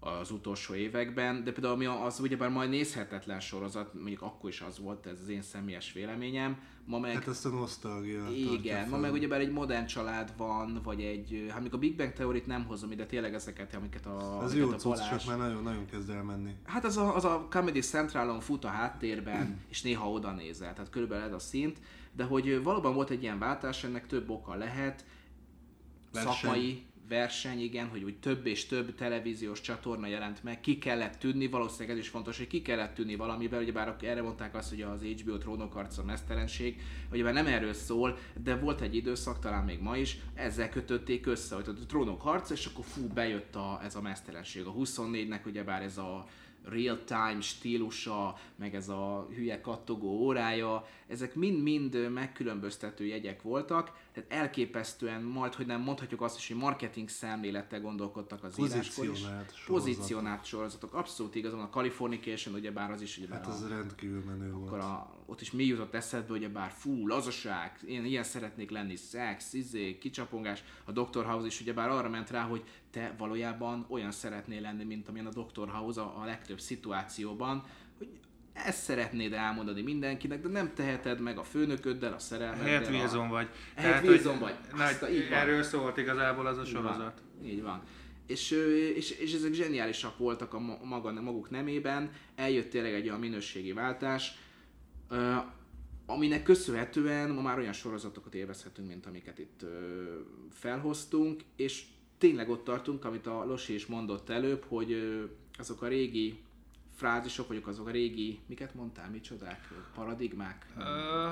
az 0.00 0.30
utolsó 0.30 0.74
években, 0.74 1.44
de 1.44 1.52
például 1.52 1.74
ami 1.74 1.86
az 1.86 2.20
ugyebár 2.20 2.50
majd 2.50 2.70
nézhetetlen 2.70 3.40
sorozat, 3.40 3.94
mondjuk 3.94 4.22
akkor 4.22 4.50
is 4.50 4.60
az 4.60 4.78
volt, 4.78 5.06
ez 5.06 5.18
az 5.22 5.28
én 5.28 5.42
személyes 5.42 5.92
véleményem, 5.92 6.58
ma 6.84 6.98
meg... 6.98 7.12
Hát 7.14 7.28
ezt 7.28 7.46
a 7.46 7.48
nosztalgia 7.48 8.28
Igen, 8.30 8.82
ma 8.84 8.90
fel. 8.90 8.98
meg 8.98 9.12
ugyebár 9.12 9.40
egy 9.40 9.50
modern 9.52 9.86
család 9.86 10.32
van, 10.36 10.80
vagy 10.82 11.00
egy, 11.00 11.46
hát 11.50 11.62
még 11.62 11.74
a 11.74 11.78
Big 11.78 11.96
Bang 11.96 12.12
teórit 12.12 12.46
nem 12.46 12.64
hozom 12.64 12.90
ide, 12.90 13.06
tényleg 13.06 13.34
ezeket, 13.34 13.74
amiket 13.74 14.06
a, 14.06 14.38
Az 14.38 14.52
amiket 14.52 14.58
jó 14.58 14.70
a 14.70 14.76
Balázs- 14.82 15.08
csak 15.10 15.26
már 15.26 15.38
nagyon-nagyon 15.38 15.86
kezd 15.86 16.10
elmenni. 16.10 16.54
Hát 16.64 16.84
az 16.84 16.96
a, 16.96 17.14
az 17.14 17.24
a 17.24 17.46
Comedy 17.50 17.80
Centralon 17.80 18.40
fut 18.40 18.64
a 18.64 18.68
háttérben, 18.68 19.60
és 19.68 19.82
néha 19.82 20.10
oda 20.10 20.32
nézel, 20.32 20.72
tehát 20.74 20.90
körülbelül 20.90 21.24
ez 21.24 21.32
a 21.32 21.38
szint, 21.38 21.78
de 22.12 22.24
hogy 22.24 22.62
valóban 22.62 22.94
volt 22.94 23.10
egy 23.10 23.22
ilyen 23.22 23.38
váltás, 23.38 23.84
ennek 23.84 24.06
több 24.06 24.30
oka 24.30 24.54
lehet, 24.54 25.04
Verseny. 26.12 26.32
szakmai 26.32 26.86
verseny, 27.08 27.60
igen, 27.60 27.88
hogy 27.88 28.02
úgy 28.02 28.18
több 28.18 28.46
és 28.46 28.66
több 28.66 28.94
televíziós 28.94 29.60
csatorna 29.60 30.06
jelent 30.06 30.42
meg, 30.42 30.60
ki 30.60 30.78
kellett 30.78 31.18
tűnni, 31.18 31.48
valószínűleg 31.48 31.90
ez 31.90 32.02
is 32.02 32.08
fontos, 32.08 32.36
hogy 32.36 32.46
ki 32.46 32.62
kellett 32.62 32.94
tűnni 32.94 33.16
valamiben, 33.16 33.62
ugye 33.62 33.72
bár 33.72 33.96
erre 34.00 34.22
mondták 34.22 34.54
azt, 34.54 34.68
hogy 34.68 34.82
az 34.82 35.02
HBO 35.02 35.38
trónokharca 35.38 36.04
mesztelenség, 36.04 36.82
ugye 37.12 37.22
bár 37.22 37.32
nem 37.32 37.46
erről 37.46 37.72
szól, 37.72 38.18
de 38.42 38.56
volt 38.56 38.80
egy 38.80 38.94
időszak, 38.94 39.38
talán 39.38 39.64
még 39.64 39.80
ma 39.80 39.96
is, 39.96 40.18
ezzel 40.34 40.68
kötötték 40.68 41.26
össze, 41.26 41.54
hogy 41.54 41.68
a 41.68 41.86
trónok 41.86 42.20
harca, 42.20 42.54
és 42.54 42.66
akkor 42.66 42.84
fú, 42.84 43.06
bejött 43.06 43.54
a, 43.54 43.80
ez 43.84 43.94
a 43.94 44.00
mesztelenség. 44.00 44.64
A 44.64 44.72
24-nek 44.72 45.46
ugyebár 45.46 45.82
ez 45.82 45.98
a 45.98 46.26
real-time 46.68 47.40
stílusa, 47.40 48.38
meg 48.56 48.74
ez 48.74 48.88
a 48.88 49.28
hülye 49.34 49.60
kattogó 49.60 50.08
órája, 50.08 50.86
ezek 51.06 51.34
mind-mind 51.34 52.10
megkülönböztető 52.12 53.06
jegyek 53.06 53.42
voltak, 53.42 53.92
tehát 54.20 54.42
elképesztően 54.42 55.22
majd, 55.22 55.54
hogy 55.54 55.66
nem 55.66 55.80
mondhatjuk 55.80 56.22
azt 56.22 56.38
is, 56.38 56.48
hogy 56.48 56.56
marketing 56.56 57.08
szemlélettel 57.08 57.80
gondolkodtak 57.80 58.44
az 58.44 58.58
íráskor 58.58 59.04
is. 59.04 59.10
Pozícionált 59.10 59.54
sorozat. 59.54 59.66
Pozícionált 59.66 60.44
sorozatok, 60.44 60.94
abszolút 60.94 61.34
igazán 61.34 61.60
a 61.60 61.68
Californication, 61.68 62.54
ugye 62.54 62.70
bár 62.70 62.90
az 62.90 63.00
is, 63.00 63.18
ugye 63.18 63.34
Hát 63.34 63.46
az 63.46 63.62
a, 63.62 63.68
rendkívül 63.68 64.22
menő 64.24 64.52
akkor 64.52 64.68
volt. 64.68 64.82
a, 64.82 65.16
ott 65.26 65.40
is 65.40 65.50
mi 65.50 65.64
jutott 65.64 65.94
eszedbe, 65.94 66.28
hogy 66.28 66.50
bár 66.50 66.70
fú, 66.70 67.06
lazaság, 67.06 67.80
én 67.86 68.04
ilyen 68.04 68.24
szeretnék 68.24 68.70
lenni, 68.70 68.96
szex, 68.96 69.52
izé, 69.52 69.98
kicsapongás. 69.98 70.64
A 70.84 70.92
Dr. 70.92 71.24
House 71.24 71.46
is 71.46 71.60
ugye 71.60 71.72
bár 71.72 71.88
arra 71.88 72.08
ment 72.08 72.30
rá, 72.30 72.42
hogy 72.42 72.64
te 72.90 73.14
valójában 73.18 73.86
olyan 73.88 74.10
szeretnél 74.10 74.60
lenni, 74.60 74.84
mint 74.84 75.08
amilyen 75.08 75.26
a 75.26 75.42
Dr. 75.42 75.68
House 75.68 76.00
a, 76.00 76.20
a 76.20 76.24
legtöbb 76.24 76.60
szituációban, 76.60 77.64
ezt 78.66 78.82
szeretnéd 78.82 79.32
elmondani 79.32 79.82
mindenkinek, 79.82 80.40
de 80.42 80.48
nem 80.48 80.72
teheted 80.74 81.20
meg 81.20 81.38
a 81.38 81.42
főnököddel, 81.42 82.12
a 82.12 82.18
szerelmeddel. 82.18 82.64
Helyett 82.66 82.86
a- 82.86 82.90
Wilson 82.90 83.28
vagy. 83.28 83.48
Helyett 83.74 84.04
Wilson 84.06 84.38
vagy. 84.38 84.54
Azt 84.78 85.02
a- 85.02 85.08
így 85.10 85.28
van. 85.28 85.38
erről 85.38 85.62
szólt 85.62 85.96
igazából 85.96 86.46
az 86.46 86.58
a 86.58 86.62
Így 86.66 86.72
van. 86.72 86.82
sorozat. 86.82 87.22
Így 87.44 87.62
van. 87.62 87.82
És, 88.26 88.50
és, 88.96 89.10
és 89.10 89.34
ezek 89.34 89.52
zseniálisak 89.52 90.18
voltak 90.18 90.54
a 90.54 90.58
ma- 90.58 90.78
maga, 90.84 91.12
maguk 91.12 91.50
nemében, 91.50 92.10
eljött 92.36 92.70
tényleg 92.70 92.92
egy 92.94 93.08
olyan 93.08 93.20
minőségi 93.20 93.72
váltás, 93.72 94.32
aminek 96.06 96.42
köszönhetően 96.42 97.30
ma 97.30 97.40
már 97.40 97.58
olyan 97.58 97.72
sorozatokat 97.72 98.34
élvezhetünk, 98.34 98.88
mint 98.88 99.06
amiket 99.06 99.38
itt 99.38 99.64
felhoztunk, 100.50 101.42
és 101.56 101.84
tényleg 102.18 102.50
ott 102.50 102.64
tartunk, 102.64 103.04
amit 103.04 103.26
a 103.26 103.44
Losi 103.44 103.74
is 103.74 103.86
mondott 103.86 104.28
előbb, 104.28 104.64
hogy 104.68 105.18
azok 105.58 105.82
a 105.82 105.88
régi 105.88 106.38
frázisok, 106.98 107.48
vagy 107.48 107.62
azok 107.66 107.86
a 107.86 107.90
régi, 107.90 108.40
miket 108.46 108.74
mondtál, 108.74 109.10
micsodák, 109.10 109.68
paradigmák, 109.94 110.66
Ö, 110.78 111.30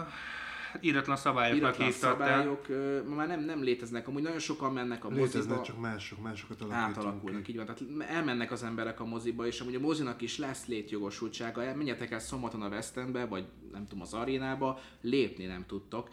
íratlan 0.81 1.17
szabályoknak 1.17 1.77
te. 1.77 1.91
szabályok, 1.91 2.69
ö, 2.69 3.03
ma 3.09 3.15
már 3.15 3.27
nem, 3.27 3.41
nem 3.41 3.63
léteznek, 3.63 4.09
amúgy 4.09 4.23
nagyon 4.23 4.39
sokan 4.39 4.73
mennek 4.73 5.05
a 5.05 5.09
moziba. 5.09 5.27
Léteznek, 5.27 5.61
csak 5.61 5.81
mások, 5.81 6.23
másokat 6.23 6.61
alakítunk 6.61 6.97
átalakulnak, 6.97 7.43
ki. 7.43 7.51
így 7.51 7.57
van. 7.57 7.67
Tehát 7.67 8.11
elmennek 8.11 8.51
az 8.51 8.63
emberek 8.63 9.01
a 9.01 9.05
moziba, 9.05 9.47
és 9.47 9.61
amúgy 9.61 9.75
a 9.75 9.81
mozinak 9.81 10.23
is 10.23 10.39
lesz 10.39 10.67
létjogosultsága. 10.67 11.75
Menjetek 11.75 12.11
el 12.11 12.19
szombaton 12.19 12.63
a 12.63 12.69
West 12.69 12.97
Endbe, 12.97 13.27
vagy 13.27 13.45
nem 13.73 13.87
tudom, 13.87 14.03
az 14.03 14.15
arénába, 14.15 14.81
lépni 15.01 15.45
nem 15.45 15.65
tudtok. 15.67 16.09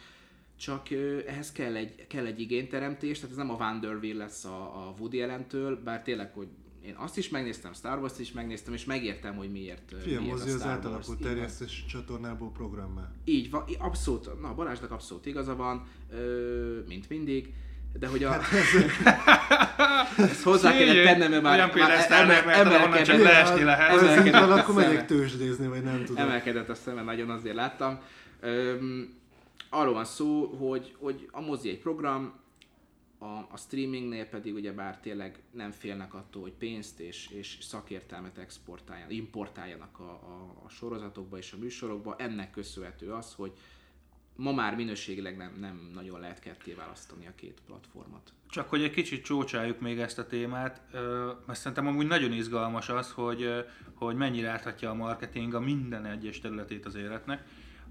Csak 0.60 0.90
ö, 0.92 1.20
ehhez 1.28 1.52
kell 1.52 1.76
egy, 1.76 2.08
kell 2.08 2.26
egy 2.26 2.40
igényteremtés, 2.40 3.16
tehát 3.20 3.32
ez 3.32 3.38
nem 3.38 3.52
a 3.52 3.58
Vanderbilt 3.58 4.18
lesz 4.18 4.46
a, 4.46 4.88
a 4.88 4.94
Woody 5.00 5.22
Allen-től, 5.22 5.84
bár 5.84 6.02
tényleg, 6.02 6.34
hogy 6.34 6.48
én 6.86 6.96
azt 6.98 7.18
is 7.18 7.30
megnéztem, 7.30 7.74
Star 7.74 8.00
Wars-t 8.00 8.20
is 8.20 8.32
megnéztem, 8.32 8.74
és 8.74 8.86
megértem, 8.86 9.36
hogy 9.36 9.52
miért, 9.52 9.92
mozi 10.20 10.50
az 10.50 10.56
Wars. 10.56 10.64
átalakult 10.64 11.22
terjesztési 11.22 11.86
csatornából 11.86 12.52
programmá. 12.52 13.12
Így 13.26 13.50
van, 13.50 13.64
abszolút, 13.80 14.42
na 14.42 14.54
Balázsnak 14.54 14.92
abszolút 14.92 15.26
igaza 15.26 15.56
van, 15.56 15.88
ö, 16.12 16.80
mint 16.88 17.10
mindig, 17.10 17.54
de 18.00 18.08
hogy 18.08 18.24
a... 18.24 18.30
Hát 18.30 18.44
ezt 20.30 20.44
hozzá 20.44 20.72
kellett 20.72 20.88
Szégyeg, 20.88 21.06
tennem, 21.06 21.30
mert 21.30 21.44
már, 21.44 21.58
olyan 21.58 21.72
már 21.78 22.46
mert 22.46 22.66
onnan 22.66 23.04
csak 23.04 23.16
emelkedett, 23.16 23.24
leesni 23.24 23.64
lehet. 23.64 23.94
Az 23.94 24.02
emelkedett 24.02 24.42
a 24.42 24.54
akkor 24.54 24.76
megyek 24.76 25.06
tőzsdézni, 25.06 25.68
vagy 25.68 25.84
nem 25.84 26.06
tudom. 26.06 26.24
emelkedett 26.24 26.70
a 26.70 26.76
szeme, 26.76 27.02
nagyon 27.02 27.30
azért 27.30 27.56
láttam. 27.56 28.00
Öm, 28.40 29.14
arról 29.70 29.94
van 29.94 30.06
szó, 30.06 30.46
hogy, 30.46 30.96
hogy 31.00 31.30
a 31.32 31.42
mozi 31.42 31.70
egy 31.70 31.80
program, 31.80 32.34
a, 33.24 33.48
a 33.52 33.58
streamingnél 33.58 34.26
pedig 34.26 34.54
ugyebár 34.54 35.00
tényleg 35.00 35.40
nem 35.52 35.72
félnek 35.72 36.14
attól, 36.14 36.42
hogy 36.42 36.54
pénzt 36.54 37.00
és, 37.00 37.30
és 37.30 37.58
szakértelmet 37.62 38.38
exportáljanak, 38.38 39.14
importáljanak 39.14 40.00
a, 40.00 40.12
a, 40.12 40.66
a 40.66 40.70
sorozatokba 40.70 41.38
és 41.38 41.52
a 41.52 41.58
műsorokba. 41.58 42.16
Ennek 42.18 42.52
köszönhető 42.52 43.12
az, 43.12 43.34
hogy 43.34 43.52
ma 44.36 44.52
már 44.52 44.76
minőségileg 44.76 45.38
nem, 45.38 45.58
nem 45.60 45.90
nagyon 45.94 46.20
lehet 46.20 46.40
ketté 46.40 46.74
választani 46.74 47.28
a 47.28 47.36
két 47.36 47.62
platformot. 47.66 48.34
Csak 48.50 48.70
hogy 48.70 48.84
egy 48.84 48.92
kicsit 48.92 49.24
csócsáljuk 49.24 49.80
még 49.80 50.00
ezt 50.00 50.20
a 50.20 50.28
témát, 50.28 50.82
mert 51.46 51.60
szerintem 51.60 51.88
amúgy 51.88 52.08
nagyon 52.08 52.32
izgalmas 52.32 52.90
az, 52.90 53.12
hogy, 53.12 53.66
hogy 53.94 54.16
mennyire 54.16 54.50
áthatja 54.50 54.90
a 54.90 54.94
marketing 54.94 55.54
a 55.54 55.60
minden 55.60 56.06
egyes 56.06 56.40
területét 56.40 56.86
az 56.86 56.96
életnek, 56.96 57.46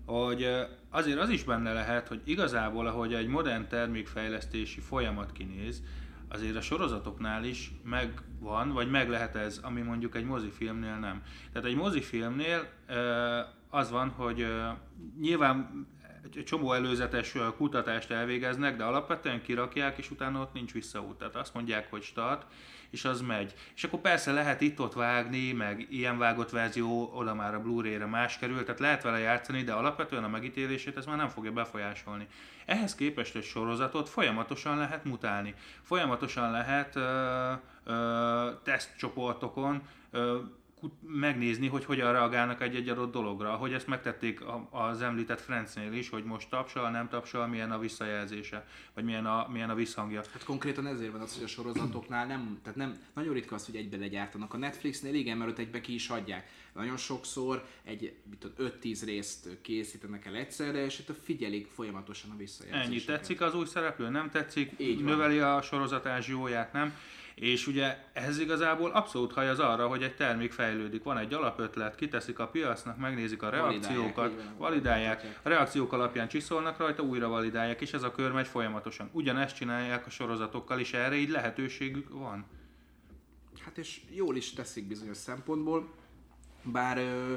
hogy 0.07 0.49
azért 0.91 1.19
az 1.19 1.29
is 1.29 1.45
benne 1.45 1.73
lehet, 1.73 2.09
hogy 2.09 2.21
igazából, 2.25 2.87
ahogy 2.87 3.15
egy 3.15 3.27
modern 3.27 3.69
termékfejlesztési 3.69 4.81
folyamat 4.81 5.33
kinéz, 5.33 5.83
azért 6.29 6.57
a 6.57 6.61
sorozatoknál 6.61 7.45
is 7.45 7.73
megvan, 7.85 8.73
vagy 8.73 8.91
meg 8.91 9.09
lehet 9.09 9.37
ez, 9.37 9.61
ami 9.63 9.81
mondjuk 9.81 10.17
egy 10.17 10.25
mozifilmnél 10.25 10.99
nem. 10.99 11.23
Tehát 11.53 11.69
egy 11.69 11.77
mozifilmnél 11.77 12.69
az 13.71 13.91
van, 13.91 14.09
hogy 14.09 14.47
nyilván 15.21 15.87
egy 16.35 16.45
csomó 16.45 16.73
előzetes 16.73 17.35
kutatást 17.57 18.11
elvégeznek, 18.11 18.77
de 18.77 18.85
alapvetően 18.85 19.43
kirakják, 19.43 19.99
és 19.99 20.11
utána 20.11 20.41
ott 20.41 20.53
nincs 20.53 20.73
visszaút. 20.73 21.19
Tehát 21.19 21.37
azt 21.37 21.55
mondják, 21.55 21.91
hogy 21.91 22.03
start, 22.03 22.47
és 22.93 23.05
az 23.05 23.21
megy. 23.21 23.55
És 23.75 23.85
akkor 23.85 24.01
persze 24.01 24.33
lehet 24.33 24.61
itt-ott 24.61 24.93
vágni, 24.93 25.53
meg 25.53 25.87
ilyen 25.91 26.19
vágott 26.19 26.51
verzió, 26.51 27.11
oda 27.15 27.35
már 27.35 27.55
a 27.55 27.61
Blu-ray-re 27.61 28.07
más 28.07 28.39
kerül, 28.39 28.65
tehát 28.65 28.81
lehet 28.81 29.03
vele 29.03 29.19
játszani, 29.19 29.63
de 29.63 29.73
alapvetően 29.73 30.25
a 30.25 30.29
megítélését 30.29 30.97
ez 30.97 31.07
már 31.07 31.17
nem 31.17 31.29
fogja 31.29 31.53
befolyásolni. 31.53 32.27
Ehhez 32.67 32.95
képest 32.95 33.37
egy 33.37 33.45
sorozatot 33.45 34.09
folyamatosan 34.09 34.79
lehet 34.79 35.05
mutálni. 35.05 35.55
Folyamatosan 35.83 36.51
lehet 36.51 36.97
ö, 36.97 37.53
ö, 37.85 38.51
tesztcsoportokon 38.63 39.83
ö, 40.11 40.39
megnézni, 41.07 41.69
hogy 41.69 41.85
hogyan 41.85 42.13
reagálnak 42.13 42.63
egy-egy 42.63 42.89
adott 42.89 43.13
dologra, 43.13 43.55
hogy 43.55 43.73
ezt 43.73 43.87
megtették 43.87 44.41
az 44.71 45.03
említett 45.03 45.41
Francnél 45.41 45.93
is, 45.93 46.09
hogy 46.09 46.25
most 46.25 46.49
tapsal, 46.49 46.91
nem 46.91 47.09
tapsal, 47.09 47.47
milyen 47.47 47.73
a 47.73 47.79
visszajelzése, 47.79 48.67
vagy 48.95 49.05
milyen 49.05 49.27
a, 49.27 49.49
milyen 49.53 49.71
a 49.71 49.75
visszhangja. 49.75 50.23
Hát 50.33 50.45
konkrétan 50.45 50.87
ezért 50.87 51.13
van 51.13 51.21
az, 51.21 51.35
hogy 51.35 51.45
a 51.45 51.47
sorozatoknál 51.47 52.27
nem, 52.27 52.59
tehát 52.63 52.79
nem, 52.79 52.97
nagyon 53.15 53.35
ritka 53.35 53.55
az, 53.55 53.67
hogy 53.67 53.77
egybe 53.77 53.97
legyártanak. 53.97 54.55
A 54.55 54.57
Netflixnél 54.57 55.15
igen, 55.15 55.37
mert 55.37 55.51
ott 55.51 55.59
egybe 55.59 55.81
ki 55.81 55.95
is 55.95 56.09
adják. 56.09 56.49
Nagyon 56.73 56.97
sokszor 56.97 57.67
egy 57.85 58.17
5-10 58.59 59.03
részt 59.05 59.49
készítenek 59.63 60.27
el 60.27 60.35
egyszerre, 60.35 60.85
és 60.85 60.99
itt 60.99 61.17
figyelik 61.23 61.67
folyamatosan 61.67 62.31
a 62.31 62.37
visszajelzéseket. 62.37 62.91
Ennyi 62.91 63.05
tetszik 63.05 63.41
az 63.41 63.55
új 63.55 63.67
szereplő, 63.67 64.09
nem 64.09 64.31
tetszik, 64.31 64.73
Így 64.77 65.05
növeli 65.05 65.39
a 65.39 65.63
sorozatás 65.63 66.29
jóját, 66.29 66.73
nem? 66.73 66.95
És 67.35 67.67
ugye 67.67 67.97
ez 68.13 68.39
igazából 68.39 68.91
abszolút 68.91 69.33
haj 69.33 69.49
az 69.49 69.59
arra, 69.59 69.87
hogy 69.87 70.03
egy 70.03 70.15
termék 70.15 70.53
fejlődik. 70.53 71.03
Van 71.03 71.19
egy 71.19 71.35
alapötlet, 71.35 71.95
kiteszik 71.95 72.39
a 72.39 72.47
piacnak, 72.47 72.99
megnézik 72.99 73.43
a 73.43 73.49
reakciókat, 73.49 74.15
validálják, 74.15 74.59
validálják 74.59 75.41
a 75.43 75.49
reakciók 75.49 75.93
alapján 75.93 76.29
csiszolnak 76.29 76.79
rajta, 76.79 77.03
újra 77.03 77.29
validálják, 77.29 77.81
és 77.81 77.93
ez 77.93 78.03
a 78.03 78.13
kör 78.13 78.33
megy 78.33 78.47
folyamatosan. 78.47 79.11
Ugyanezt 79.13 79.57
csinálják 79.57 80.07
a 80.07 80.11
sorozatokkal, 80.11 80.81
és 80.81 80.93
erre 80.93 81.15
így 81.15 81.31
lehetőségük 81.31 82.09
van. 82.11 82.47
Hát 83.65 83.79
és 83.79 84.01
jól 84.11 84.37
is 84.37 84.53
teszik 84.53 84.87
bizonyos 84.87 85.17
szempontból, 85.17 85.95
bár 86.63 86.99
ö, 86.99 87.35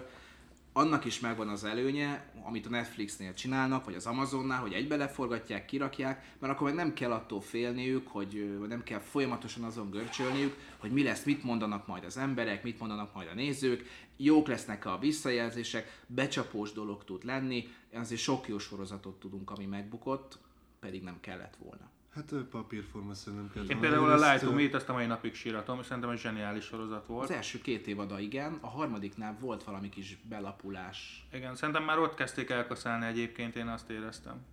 annak 0.77 1.05
is 1.05 1.19
megvan 1.19 1.49
az 1.49 1.63
előnye, 1.63 2.31
amit 2.43 2.65
a 2.65 2.69
Netflixnél 2.69 3.33
csinálnak, 3.33 3.85
vagy 3.85 3.95
az 3.95 4.05
Amazonnál, 4.05 4.61
hogy 4.61 4.73
egybe 4.73 4.95
leforgatják, 4.95 5.65
kirakják, 5.65 6.35
mert 6.39 6.53
akkor 6.53 6.67
meg 6.67 6.75
nem 6.75 6.93
kell 6.93 7.11
attól 7.11 7.41
félniük, 7.41 8.07
hogy 8.07 8.57
nem 8.67 8.83
kell 8.83 8.99
folyamatosan 8.99 9.63
azon 9.63 9.89
görcsölniük, 9.89 10.57
hogy 10.77 10.91
mi 10.91 11.03
lesz, 11.03 11.23
mit 11.23 11.43
mondanak 11.43 11.87
majd 11.87 12.03
az 12.03 12.17
emberek, 12.17 12.63
mit 12.63 12.79
mondanak 12.79 13.13
majd 13.13 13.27
a 13.27 13.33
nézők, 13.33 13.83
jók 14.17 14.47
lesznek 14.47 14.85
a 14.85 14.97
visszajelzések, 14.99 16.01
becsapós 16.07 16.71
dolog 16.71 17.03
tud 17.03 17.23
lenni, 17.23 17.67
azért 17.93 18.21
sok 18.21 18.47
jó 18.47 18.57
sorozatot 18.57 19.19
tudunk, 19.19 19.51
ami 19.51 19.65
megbukott, 19.65 20.37
pedig 20.79 21.03
nem 21.03 21.19
kellett 21.19 21.55
volna. 21.63 21.89
Hát 22.15 22.33
papírforma 22.49 23.13
szerintem 23.13 23.49
kell. 23.53 23.63
Én 23.69 23.79
például 23.79 24.11
a 24.11 24.15
Light 24.15 24.43
to 24.43 24.51
Meet 24.51 24.73
azt 24.73 24.89
a 24.89 24.93
mai 24.93 25.05
napig 25.05 25.33
síratom, 25.33 25.83
szerintem 25.83 26.09
egy 26.09 26.19
zseniális 26.19 26.63
sorozat 26.63 27.05
volt. 27.05 27.23
Az 27.23 27.35
első 27.35 27.61
két 27.61 27.87
évada 27.87 28.19
igen, 28.19 28.57
a 28.61 28.67
harmadiknál 28.67 29.37
volt 29.39 29.63
valami 29.63 29.89
kis 29.89 30.17
belapulás. 30.29 31.27
Igen, 31.33 31.55
szerintem 31.55 31.83
már 31.83 31.99
ott 31.99 32.13
kezdték 32.13 32.49
elkaszálni 32.49 33.05
egyébként, 33.05 33.55
én 33.55 33.67
azt 33.67 33.89
éreztem. 33.89 34.45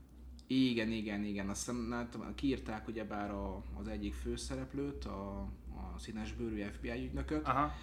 Igen, 0.47 0.91
igen, 0.91 1.25
igen. 1.25 1.49
Azt 1.49 1.59
hiszem, 1.59 1.91
hát, 1.91 2.17
kiírták 2.35 2.89
ugyebár 2.89 3.31
a, 3.31 3.63
az 3.81 3.89
egyik 3.89 4.15
főszereplőt, 4.15 5.05
a, 5.05 5.41
a 5.75 5.99
színes 5.99 6.33
bőrű 6.33 6.63
FBI 6.63 7.05
ügynököt. 7.05 7.47
Aha 7.47 7.75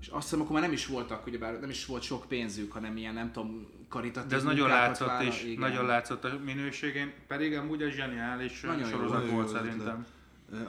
és 0.00 0.08
azt 0.08 0.22
hiszem, 0.22 0.40
akkor 0.40 0.52
már 0.52 0.62
nem 0.62 0.72
is 0.72 0.86
voltak, 0.86 1.26
ugye 1.26 1.38
bár 1.38 1.60
nem 1.60 1.70
is 1.70 1.86
volt 1.86 2.02
sok 2.02 2.24
pénzük, 2.28 2.72
hanem 2.72 2.96
ilyen, 2.96 3.14
nem 3.14 3.32
tudom, 3.32 3.66
karitatív 3.88 4.30
De 4.30 4.36
ez 4.36 4.42
nagyon 4.42 4.68
látszott 4.68 5.08
vála, 5.08 5.28
is, 5.28 5.44
igen. 5.44 5.58
nagyon 5.58 5.86
látszott 5.86 6.24
a 6.24 6.38
minőségén, 6.44 7.12
pedig 7.26 7.56
amúgy 7.56 7.82
egy 7.82 7.92
zseniális 7.92 8.60
nagyon 8.60 8.88
sorozat 8.88 9.26
jó, 9.26 9.32
volt 9.32 9.50
jó 9.50 9.56
szerintem. 9.56 10.06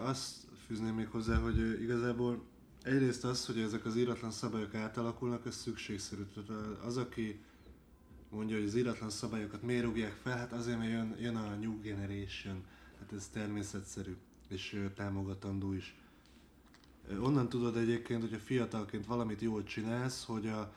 Azt 0.04 0.36
fűzném 0.68 0.94
még 0.94 1.08
hozzá, 1.08 1.36
hogy 1.36 1.82
igazából 1.82 2.44
egyrészt 2.84 3.24
az, 3.24 3.46
hogy 3.46 3.60
ezek 3.60 3.86
az 3.86 3.96
íratlan 3.96 4.32
szabályok 4.32 4.76
átalakulnak, 4.76 5.46
ez 5.46 5.56
szükségszerű. 5.56 6.22
Az, 6.86 6.98
aki 6.98 7.40
mondja, 8.30 8.56
hogy 8.56 8.66
az 8.66 8.76
íratlan 8.76 9.10
szabályokat 9.10 9.62
miért 9.62 9.84
rúgják 9.84 10.16
fel, 10.24 10.38
hát 10.38 10.52
azért, 10.52 10.78
mert 10.78 10.92
jön, 10.92 11.16
jön 11.20 11.36
a 11.36 11.56
New 11.56 11.82
Generation. 11.82 12.64
Hát 13.00 13.14
ez 13.14 13.28
természetszerű 13.34 14.16
és 14.50 14.88
támogatandó 14.96 15.74
is. 15.74 15.96
Onnan 17.22 17.50
tudod 17.50 17.78
egyébként, 17.78 18.22
hogy 18.22 18.34
a 18.34 18.40
fiatalként 18.40 19.06
valamit 19.06 19.42
jól 19.42 19.64
csinálsz, 19.64 20.26
hogy 20.26 20.48
a 20.48 20.74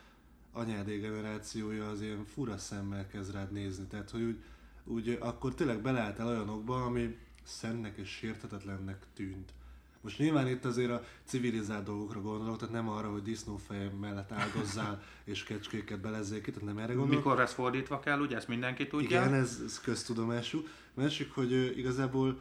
anyádé 0.51 0.97
generációja 0.97 1.89
az 1.89 2.01
ilyen 2.01 2.25
fura 2.25 2.57
szemmel 2.57 3.07
kezd 3.07 3.33
rád 3.33 3.51
nézni. 3.51 3.85
Tehát, 3.85 4.09
hogy 4.09 4.21
úgy, 4.21 4.37
úgy 4.83 5.17
akkor 5.21 5.53
tényleg 5.53 5.81
beleálltál 5.81 6.27
olyanokba, 6.27 6.83
ami 6.83 7.17
szennek 7.43 7.97
és 7.97 8.09
sértetetlennek 8.09 9.05
tűnt. 9.13 9.53
Most 10.01 10.17
nyilván 10.17 10.47
itt 10.47 10.65
azért 10.65 10.91
a 10.91 11.03
civilizált 11.23 11.83
dolgokra 11.83 12.21
gondolok, 12.21 12.57
tehát 12.57 12.73
nem 12.73 12.89
arra, 12.89 13.11
hogy 13.11 13.21
disznófej 13.21 13.91
mellett 14.01 14.31
áldozzál 14.31 15.01
és 15.23 15.43
kecskéket 15.43 15.99
belezzék 15.99 16.43
ki, 16.43 16.51
tehát 16.51 16.67
nem 16.67 16.77
erre 16.77 16.93
gondolok. 16.93 17.23
Mikor 17.23 17.39
ez 17.39 17.53
fordítva 17.53 17.99
kell, 17.99 18.19
ugye 18.19 18.35
ezt 18.35 18.47
mindenki 18.47 18.87
tudja? 18.87 19.21
Igen, 19.21 19.33
ez, 19.33 19.61
ez 19.65 19.79
köztudomású. 19.79 20.63
Másik, 20.93 21.33
hogy 21.33 21.77
igazából 21.77 22.39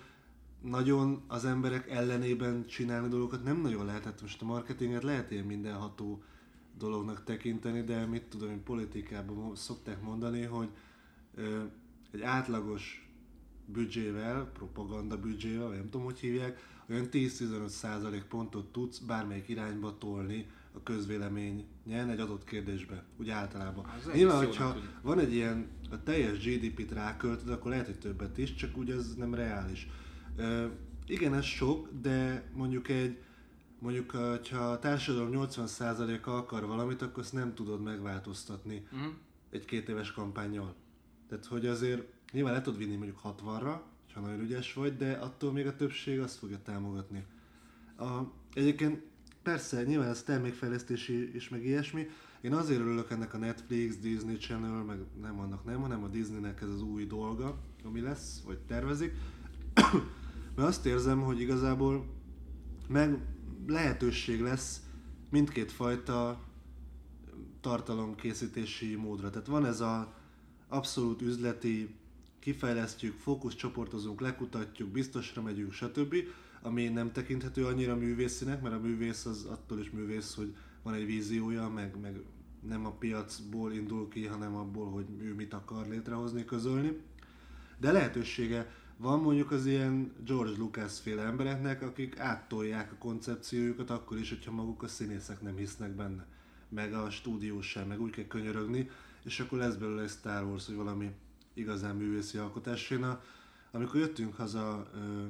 nagyon 0.64 1.22
az 1.26 1.44
emberek 1.44 1.90
ellenében 1.90 2.66
csinálni 2.66 3.08
dolgokat 3.08 3.44
nem 3.44 3.60
nagyon 3.60 3.84
lehet. 3.84 4.04
Hát 4.04 4.20
most 4.20 4.42
a 4.42 4.44
marketinget 4.44 5.02
lehet 5.02 5.30
ilyen 5.30 5.44
mindenható 5.44 6.22
dolognak 6.78 7.24
tekinteni, 7.24 7.82
de 7.82 8.06
mit 8.06 8.22
tudom 8.22 8.50
én 8.50 8.62
politikában 8.62 9.56
szokták 9.56 10.02
mondani, 10.02 10.42
hogy 10.42 10.68
ö, 11.34 11.62
egy 12.10 12.20
átlagos 12.20 13.08
büdzsével, 13.66 14.50
propaganda 14.52 15.20
büdzsével, 15.20 15.68
nem 15.68 15.90
tudom, 15.90 16.04
hogy 16.04 16.18
hívják, 16.18 16.72
olyan 16.90 17.08
10-15% 17.12 18.22
pontot 18.28 18.72
tudsz 18.72 18.98
bármelyik 18.98 19.48
irányba 19.48 19.98
tolni 19.98 20.46
a 20.72 20.82
közvéleményen 20.82 22.10
egy 22.10 22.20
adott 22.20 22.44
kérdésbe, 22.44 23.04
úgy 23.16 23.28
általában. 23.28 23.86
Nyilván, 24.14 24.36
hogyha 24.36 24.76
van 25.02 25.18
egy 25.18 25.32
ilyen, 25.32 25.66
a 25.90 26.02
teljes 26.02 26.44
GDP-t 26.44 26.92
ráköltöd, 26.92 27.48
akkor 27.48 27.70
lehet, 27.70 27.86
hogy 27.86 27.98
többet 27.98 28.38
is, 28.38 28.54
csak 28.54 28.76
úgy 28.76 28.90
ez 28.90 29.14
nem 29.14 29.34
reális. 29.34 29.88
Igen, 31.06 31.34
ez 31.34 31.44
sok, 31.44 31.88
de 32.02 32.50
mondjuk 32.54 32.88
egy 32.88 33.18
mondjuk, 33.84 34.10
ha 34.50 34.56
a 34.56 34.78
társadalom 34.78 35.30
80%-a 35.32 36.30
akar 36.30 36.66
valamit, 36.66 37.02
akkor 37.02 37.22
azt 37.22 37.32
nem 37.32 37.54
tudod 37.54 37.82
megváltoztatni 37.82 38.86
uh-huh. 38.92 39.12
egy 39.50 39.64
két 39.64 39.88
éves 39.88 40.12
kampányjal. 40.12 40.74
Tehát, 41.28 41.46
hogy 41.46 41.66
azért 41.66 42.02
nyilván 42.32 42.52
le 42.52 42.60
tudod 42.60 42.78
vinni 42.78 42.96
mondjuk 42.96 43.20
60-ra, 43.24 43.80
ha 44.14 44.20
nagyon 44.20 44.40
ügyes 44.40 44.72
vagy, 44.72 44.96
de 44.96 45.12
attól 45.12 45.52
még 45.52 45.66
a 45.66 45.76
többség 45.76 46.20
azt 46.20 46.38
fogja 46.38 46.62
támogatni. 46.62 47.24
A, 47.98 48.20
egyébként 48.54 49.02
persze, 49.42 49.82
nyilván 49.82 50.08
ez 50.08 50.22
termékfejlesztési 50.22 51.34
és 51.34 51.48
meg 51.48 51.64
ilyesmi. 51.64 52.06
Én 52.40 52.54
azért 52.54 52.80
örülök 52.80 53.10
ennek 53.10 53.34
a 53.34 53.38
Netflix, 53.38 53.98
Disney 53.98 54.36
Channel, 54.36 54.82
meg 54.82 54.98
nem 55.20 55.38
annak 55.38 55.64
nem, 55.64 55.80
hanem 55.80 56.02
a 56.02 56.08
Disneynek 56.08 56.62
ez 56.62 56.68
az 56.68 56.82
új 56.82 57.06
dolga, 57.06 57.58
ami 57.84 58.00
lesz, 58.00 58.42
vagy 58.46 58.58
tervezik. 58.58 59.12
Mert 60.54 60.68
azt 60.68 60.86
érzem, 60.86 61.22
hogy 61.22 61.40
igazából 61.40 62.06
meg 62.88 63.18
lehetőség 63.66 64.40
lesz 64.40 64.82
mindkét 65.30 65.72
fajta 65.72 66.40
tartalomkészítési 67.60 68.94
módra. 68.94 69.30
Tehát 69.30 69.46
van 69.46 69.66
ez 69.66 69.80
a 69.80 70.14
abszolút 70.68 71.22
üzleti, 71.22 71.94
kifejlesztjük, 72.38 73.18
fókuszcsoportozunk, 73.18 74.20
lekutatjuk, 74.20 74.88
biztosra 74.88 75.42
megyünk, 75.42 75.72
stb., 75.72 76.14
ami 76.62 76.88
nem 76.88 77.12
tekinthető 77.12 77.66
annyira 77.66 77.96
művészinek, 77.96 78.62
mert 78.62 78.74
a 78.74 78.78
művész 78.78 79.24
az 79.24 79.44
attól 79.44 79.78
is 79.78 79.90
művész, 79.90 80.34
hogy 80.34 80.54
van 80.82 80.94
egy 80.94 81.06
víziója, 81.06 81.68
meg, 81.68 82.00
meg 82.00 82.20
nem 82.68 82.86
a 82.86 82.90
piacból 82.90 83.72
indul 83.72 84.08
ki, 84.08 84.26
hanem 84.26 84.54
abból, 84.54 84.90
hogy 84.90 85.06
ő 85.18 85.34
mit 85.34 85.54
akar 85.54 85.88
létrehozni, 85.88 86.44
közölni. 86.44 87.00
De 87.78 87.92
lehetősége 87.92 88.72
van 88.96 89.20
mondjuk 89.20 89.50
az 89.50 89.66
ilyen 89.66 90.12
George 90.24 90.56
Lucas 90.58 91.00
féle 91.00 91.22
embereknek, 91.22 91.82
akik 91.82 92.18
áttolják 92.18 92.92
a 92.92 92.96
koncepciójukat 92.98 93.90
akkor 93.90 94.18
is, 94.18 94.28
hogyha 94.28 94.52
maguk 94.52 94.82
a 94.82 94.88
színészek 94.88 95.42
nem 95.42 95.56
hisznek 95.56 95.90
benne. 95.90 96.26
Meg 96.68 96.92
a 96.92 97.10
stúdió 97.10 97.60
sem, 97.60 97.88
meg 97.88 98.00
úgy 98.00 98.10
kell 98.10 98.26
könyörögni, 98.26 98.90
és 99.24 99.40
akkor 99.40 99.58
lesz 99.58 99.74
belőle 99.74 100.02
egy 100.02 100.08
Star 100.08 100.44
Wars, 100.44 100.66
vagy 100.66 100.76
valami 100.76 101.10
igazán 101.54 101.96
művészi 101.96 102.38
alkotás. 102.38 102.90
Én 102.90 103.02
a, 103.02 103.22
amikor 103.70 104.00
jöttünk 104.00 104.34
haza 104.36 104.90
ö, 104.94 105.24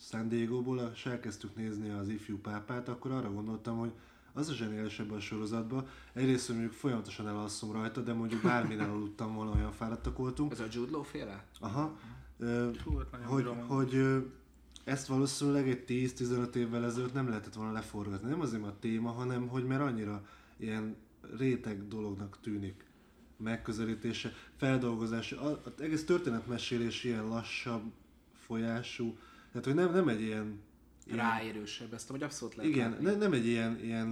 San 0.00 0.28
Diego-ból, 0.28 0.90
és 0.94 1.06
elkezdtük 1.06 1.56
nézni 1.56 1.90
az 1.90 2.08
ifjú 2.08 2.38
pápát, 2.38 2.88
akkor 2.88 3.10
arra 3.10 3.32
gondoltam, 3.32 3.78
hogy 3.78 3.92
az 4.32 4.48
a 4.48 4.54
zseniális 4.54 4.98
ebben 4.98 5.16
a 5.16 5.20
sorozatban. 5.20 5.86
Egyrészt 6.12 6.48
mondjuk 6.48 6.72
folyamatosan 6.72 7.28
elalszom 7.28 7.72
rajta, 7.72 8.00
de 8.00 8.12
mondjuk 8.12 8.42
bármilyen 8.42 8.90
aludtam 8.96 9.34
volna, 9.34 9.52
olyan 9.52 9.72
fáradtak 9.72 10.16
voltunk. 10.16 10.52
Ez 10.52 10.60
a 10.60 10.66
Jude 10.70 10.90
Law 10.90 11.02
féle? 11.02 11.44
Aha. 11.60 11.96
Hú, 12.84 12.96
hát 13.12 13.22
hogy, 13.24 13.48
hogy 13.66 13.96
ezt 14.84 15.06
valószínűleg 15.06 15.68
egy 15.68 15.84
10-15 15.88 16.54
évvel 16.54 16.84
ezelőtt 16.84 17.14
nem 17.14 17.28
lehetett 17.28 17.54
volna 17.54 17.72
leforgatni. 17.72 18.28
Nem 18.28 18.40
azért 18.40 18.62
a 18.62 18.76
téma, 18.80 19.10
hanem 19.10 19.48
hogy 19.48 19.66
mert 19.66 19.80
annyira 19.80 20.26
ilyen 20.56 20.96
réteg 21.36 21.88
dolognak 21.88 22.38
tűnik. 22.40 22.86
Megközelítése, 23.36 24.32
feldolgozása, 24.56 25.40
az 25.64 25.80
egész 25.80 26.04
történetmesélés 26.04 27.04
ilyen 27.04 27.28
lassabb 27.28 27.82
folyású, 28.34 29.16
tehát 29.52 29.66
hogy 29.66 29.74
nem, 29.74 29.92
nem 29.92 30.08
egy 30.08 30.20
ilyen... 30.20 30.60
ilyen 31.06 31.18
Ráérősebb, 31.18 31.92
ezt 31.92 32.08
vagy 32.08 32.22
abszolút 32.22 32.54
lehet 32.54 32.70
Igen, 32.70 32.96
ne, 33.00 33.14
nem 33.14 33.32
egy 33.32 33.46
ilyen, 33.46 33.78
ilyen 33.82 34.08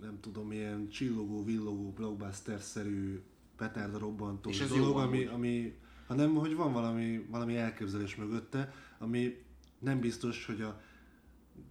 nem 0.00 0.18
tudom, 0.20 0.52
ilyen 0.52 0.88
csillogó, 0.88 1.44
villogó, 1.44 1.90
blockbuster-szerű 1.90 3.20
petárda 3.56 3.98
robbantó 3.98 4.50
dolog, 4.68 4.96
ami, 4.96 5.24
ami 5.24 5.74
hanem 6.06 6.34
hogy 6.34 6.54
van 6.54 6.72
valami, 6.72 7.26
valami 7.30 7.56
elképzelés 7.56 8.16
mögötte, 8.16 8.74
ami 8.98 9.42
nem 9.78 10.00
biztos, 10.00 10.46
hogy 10.46 10.60
a 10.60 10.80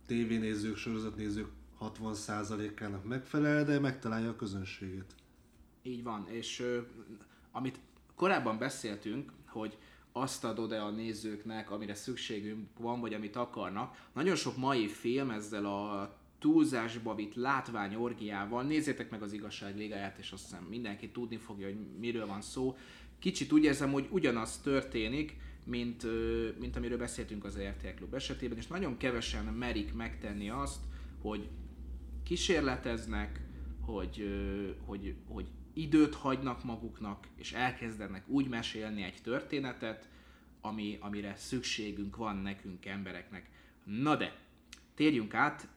tévénézők, 0.06 0.76
sorozatnézők 0.76 1.48
60%-ának 1.80 3.04
megfelel, 3.04 3.64
de 3.64 3.80
megtalálja 3.80 4.30
a 4.30 4.36
közönségét. 4.36 5.16
Így 5.82 6.04
van, 6.04 6.28
és 6.30 6.60
ö, 6.60 6.80
amit 7.52 7.80
korábban 8.16 8.58
beszéltünk, 8.58 9.32
hogy 9.48 9.78
azt 10.12 10.44
adod-e 10.44 10.84
a 10.84 10.90
nézőknek, 10.90 11.72
amire 11.72 11.96
szükségünk 11.96 12.68
van, 12.78 13.00
vagy 13.00 13.14
amit 13.14 13.36
akarnak. 13.36 14.10
Nagyon 14.14 14.36
sok 14.36 14.58
mai 14.58 14.88
film 14.88 15.30
ezzel 15.30 15.66
a 15.66 16.14
túlzásba 16.40 17.16
vitt 17.16 17.36
látványorgiával, 17.36 18.64
nézzétek 18.64 19.10
meg 19.10 19.22
az 19.22 19.34
igazság 19.34 19.78
ligáját, 19.78 20.18
és 20.18 20.32
azt 20.32 20.44
hiszem 20.44 20.64
mindenki 20.64 21.10
tudni 21.10 21.38
fogja, 21.38 21.68
hogy 21.68 21.78
miről 22.00 22.28
van 22.28 22.42
szó. 22.42 22.78
Kicsit 23.24 23.52
úgy 23.52 23.64
érzem, 23.64 23.92
hogy 23.92 24.08
ugyanaz 24.10 24.58
történik, 24.58 25.38
mint, 25.64 26.06
mint 26.60 26.76
amiről 26.76 26.98
beszéltünk 26.98 27.44
az 27.44 27.58
RTL 27.58 27.88
Klub 27.96 28.14
esetében, 28.14 28.58
és 28.58 28.68
nagyon 28.68 28.98
kevesen 28.98 29.46
merik 29.46 29.94
megtenni 29.94 30.50
azt, 30.50 30.80
hogy 31.22 31.50
kísérleteznek, 32.24 33.40
hogy, 33.82 34.28
hogy, 34.86 35.16
hogy 35.28 35.46
időt 35.74 36.16
hagynak 36.16 36.64
maguknak, 36.64 37.28
és 37.36 37.54
elkezdenek 37.54 38.28
úgy 38.28 38.48
mesélni 38.48 39.04
egy 39.04 39.22
történetet, 39.24 40.10
ami, 40.62 40.98
amire 41.02 41.36
szükségünk 41.36 42.16
van 42.16 42.36
nekünk 42.36 42.86
embereknek. 42.86 43.50
Na 43.84 44.16
de, 44.16 44.36
térjünk 44.96 45.34
át 45.34 45.68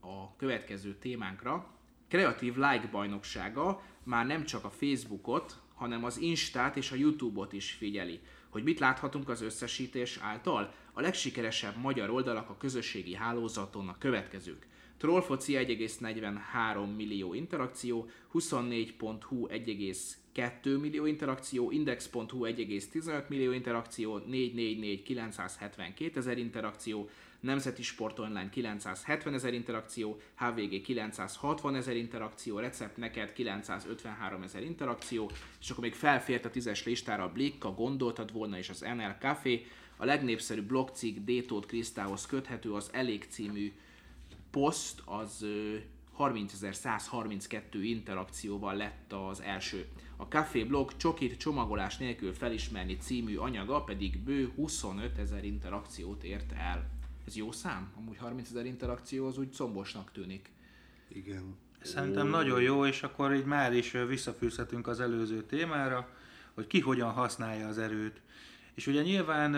a 0.00 0.36
következő 0.36 0.94
témánkra. 0.94 1.74
Kreatív 2.08 2.54
Like 2.54 2.88
bajnoksága 2.90 3.82
már 4.02 4.26
nem 4.26 4.44
csak 4.44 4.64
a 4.64 4.70
Facebookot, 4.70 5.60
hanem 5.80 6.04
az 6.04 6.18
Instát 6.18 6.76
és 6.76 6.90
a 6.90 6.96
Youtube-ot 6.96 7.52
is 7.52 7.70
figyeli. 7.70 8.20
Hogy 8.48 8.62
mit 8.62 8.78
láthatunk 8.78 9.28
az 9.28 9.42
összesítés 9.42 10.18
által? 10.22 10.74
A 10.92 11.00
legsikeresebb 11.00 11.76
magyar 11.76 12.10
oldalak 12.10 12.50
a 12.50 12.56
közösségi 12.56 13.14
hálózaton 13.14 13.88
a 13.88 13.98
következők. 13.98 14.66
Trollfoci 14.96 15.52
1,43 15.52 16.96
millió 16.96 17.34
interakció, 17.34 18.08
24.hu 18.32 19.46
1,2 19.48 20.80
millió 20.80 21.06
interakció, 21.06 21.70
Index.hu 21.70 22.46
1,15 22.46 23.28
millió 23.28 23.52
interakció, 23.52 24.18
444 24.18 25.02
972 25.02 26.18
ezer 26.18 26.38
interakció, 26.38 27.08
Nemzeti 27.40 27.82
Sport 27.82 28.18
Online 28.18 28.48
970 28.48 29.34
ezer 29.34 29.54
interakció, 29.54 30.20
HVG 30.34 30.80
960 30.82 31.74
ezer 31.74 31.96
interakció, 31.96 32.58
Recept 32.58 32.96
Neked 32.96 33.32
953 33.32 34.42
ezer 34.42 34.62
interakció, 34.62 35.30
és 35.60 35.70
akkor 35.70 35.82
még 35.82 35.94
felfért 35.94 36.44
a 36.44 36.50
tízes 36.50 36.84
listára 36.84 37.22
a 37.22 37.32
Blick, 37.32 37.64
a 37.64 37.74
Gondoltad 37.74 38.32
volna 38.32 38.58
és 38.58 38.68
az 38.68 38.80
NL 38.80 39.16
Café, 39.18 39.66
a 39.96 40.04
legnépszerűbb 40.04 40.66
blogcikk 40.66 41.18
Détót 41.24 41.66
Krisztához 41.66 42.26
köthető 42.26 42.72
az 42.72 42.90
Elég 42.92 43.26
című 43.28 43.72
poszt, 44.50 45.02
az 45.04 45.42
ö, 45.42 45.76
30.132 46.18 47.60
interakcióval 47.72 48.74
lett 48.74 49.12
az 49.12 49.40
első. 49.42 49.86
A 50.16 50.22
Café 50.22 50.64
blog 50.64 50.96
csokit 50.96 51.36
csomagolás 51.36 51.96
nélkül 51.96 52.32
felismerni 52.32 52.96
című 52.96 53.36
anyaga 53.36 53.84
pedig 53.84 54.18
bő 54.18 54.52
25 54.56 55.18
ezer 55.18 55.44
interakciót 55.44 56.22
ért 56.22 56.52
el. 56.52 56.99
Ez 57.26 57.36
jó 57.36 57.52
szám? 57.52 57.92
Amúgy 57.96 58.16
30 58.16 58.48
ezer 58.50 58.66
interakció 58.66 59.26
az 59.26 59.38
úgy 59.38 59.52
combosnak 59.52 60.12
tűnik. 60.12 60.50
Igen. 61.08 61.56
Szerintem 61.82 62.26
nagyon 62.26 62.62
jó, 62.62 62.86
és 62.86 63.02
akkor 63.02 63.34
így 63.34 63.44
már 63.44 63.72
is 63.72 63.90
visszafűzhetünk 64.08 64.86
az 64.86 65.00
előző 65.00 65.42
témára, 65.42 66.08
hogy 66.54 66.66
ki 66.66 66.80
hogyan 66.80 67.10
használja 67.10 67.68
az 67.68 67.78
erőt. 67.78 68.20
És 68.74 68.86
ugye 68.86 69.02
nyilván, 69.02 69.50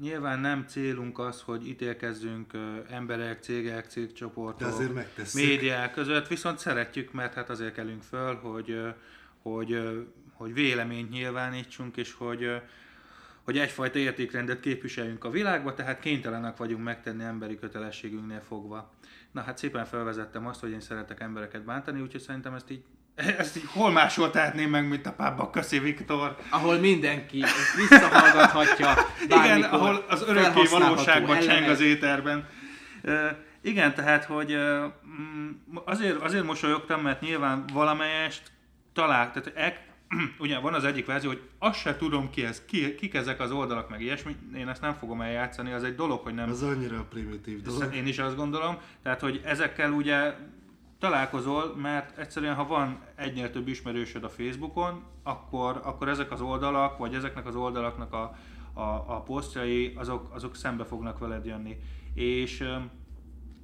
nyilván 0.00 0.40
nem 0.40 0.64
célunk 0.66 1.18
az, 1.18 1.40
hogy 1.40 1.68
ítélkezzünk 1.68 2.52
emberek, 2.90 3.42
cégek, 3.42 3.82
De 3.82 3.88
cégcsoportok, 3.88 4.68
azért 4.68 4.94
megtesszük. 4.94 5.40
médiák 5.40 5.92
között, 5.92 6.26
viszont 6.26 6.58
szeretjük, 6.58 7.12
mert 7.12 7.34
hát 7.34 7.50
azért 7.50 7.74
kelünk 7.74 8.02
föl, 8.02 8.34
hogy, 8.34 8.82
hogy, 9.42 9.98
hogy 10.32 10.52
véleményt 10.52 11.10
nyilvánítsunk, 11.10 11.96
és 11.96 12.12
hogy, 12.12 12.60
hogy 13.48 13.58
egyfajta 13.58 13.98
értékrendet 13.98 14.60
képviseljünk 14.60 15.24
a 15.24 15.30
világba, 15.30 15.74
tehát 15.74 16.00
kénytelenek 16.00 16.56
vagyunk 16.56 16.84
megtenni 16.84 17.24
emberi 17.24 17.58
kötelességünknél 17.58 18.42
fogva. 18.48 18.90
Na 19.32 19.40
hát 19.40 19.58
szépen 19.58 19.84
felvezettem 19.84 20.46
azt, 20.46 20.60
hogy 20.60 20.70
én 20.70 20.80
szeretek 20.80 21.20
embereket 21.20 21.64
bántani, 21.64 22.00
úgyhogy 22.00 22.20
szerintem 22.20 22.54
ezt 22.54 22.70
így, 22.70 22.82
ezt 23.38 23.56
így 23.56 23.64
hol 23.66 23.90
máshol 23.90 24.30
tehetném 24.30 24.70
meg, 24.70 24.88
mint 24.88 25.06
a 25.06 25.12
pábba, 25.12 25.50
köszi 25.50 25.78
Viktor. 25.78 26.36
Ahol 26.50 26.78
mindenki 26.78 27.44
visszahallgathatja. 27.76 28.94
Igen, 29.42 29.62
ahol 29.62 30.04
az 30.08 30.22
örökké 30.22 30.62
valóságban 30.70 31.40
cseng 31.40 31.68
az 31.68 31.80
éterben. 31.80 32.48
Igen, 33.60 33.94
tehát, 33.94 34.24
hogy 34.24 34.56
mm, 35.20 35.50
azért, 35.84 36.22
azért 36.22 36.44
mosolyogtam, 36.44 37.00
mert 37.00 37.20
nyilván 37.20 37.64
valamelyest 37.72 38.42
talál, 38.92 39.30
tehát 39.32 39.52
ek, 39.54 39.87
ugye 40.38 40.58
van 40.58 40.74
az 40.74 40.84
egyik 40.84 41.06
verzió, 41.06 41.30
hogy 41.30 41.48
azt 41.58 41.78
se 41.78 41.96
tudom 41.96 42.30
ki 42.30 42.44
ez, 42.44 42.64
ki, 42.64 42.94
kik 42.94 43.14
ezek 43.14 43.40
az 43.40 43.50
oldalak, 43.50 43.88
meg 43.88 44.00
ilyesmi, 44.00 44.36
én 44.56 44.68
ezt 44.68 44.80
nem 44.80 44.94
fogom 44.94 45.20
eljátszani, 45.20 45.72
az 45.72 45.84
egy 45.84 45.94
dolog, 45.94 46.20
hogy 46.20 46.34
nem 46.34 46.50
Az 46.50 46.62
annyira 46.62 47.06
primitív 47.10 47.62
dolog. 47.62 47.94
én 47.94 48.06
is 48.06 48.18
azt 48.18 48.36
gondolom. 48.36 48.78
Tehát, 49.02 49.20
hogy 49.20 49.40
ezekkel 49.44 49.92
ugye 49.92 50.34
találkozol, 50.98 51.76
mert 51.76 52.18
egyszerűen, 52.18 52.54
ha 52.54 52.66
van 52.66 52.98
egynél 53.14 53.50
több 53.50 53.68
ismerősöd 53.68 54.24
a 54.24 54.28
Facebookon, 54.28 55.02
akkor, 55.22 55.80
akkor 55.84 56.08
ezek 56.08 56.30
az 56.30 56.40
oldalak, 56.40 56.98
vagy 56.98 57.14
ezeknek 57.14 57.46
az 57.46 57.54
oldalaknak 57.54 58.12
a, 58.12 58.36
a, 58.72 59.04
a 59.06 59.22
posztjai, 59.22 59.94
azok, 59.96 60.34
azok 60.34 60.56
szembe 60.56 60.84
fognak 60.84 61.18
veled 61.18 61.44
jönni. 61.44 61.76
És 62.14 62.60
öm, 62.60 62.90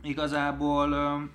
igazából 0.02 0.92
öm, 0.92 1.30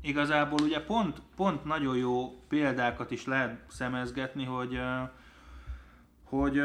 igazából 0.00 0.58
ugye 0.62 0.80
pont, 0.80 1.22
pont 1.36 1.64
nagyon 1.64 1.96
jó 1.96 2.44
példákat 2.48 3.10
is 3.10 3.26
lehet 3.26 3.60
szemezgetni, 3.68 4.44
hogy 4.44 4.80
hogy 6.24 6.62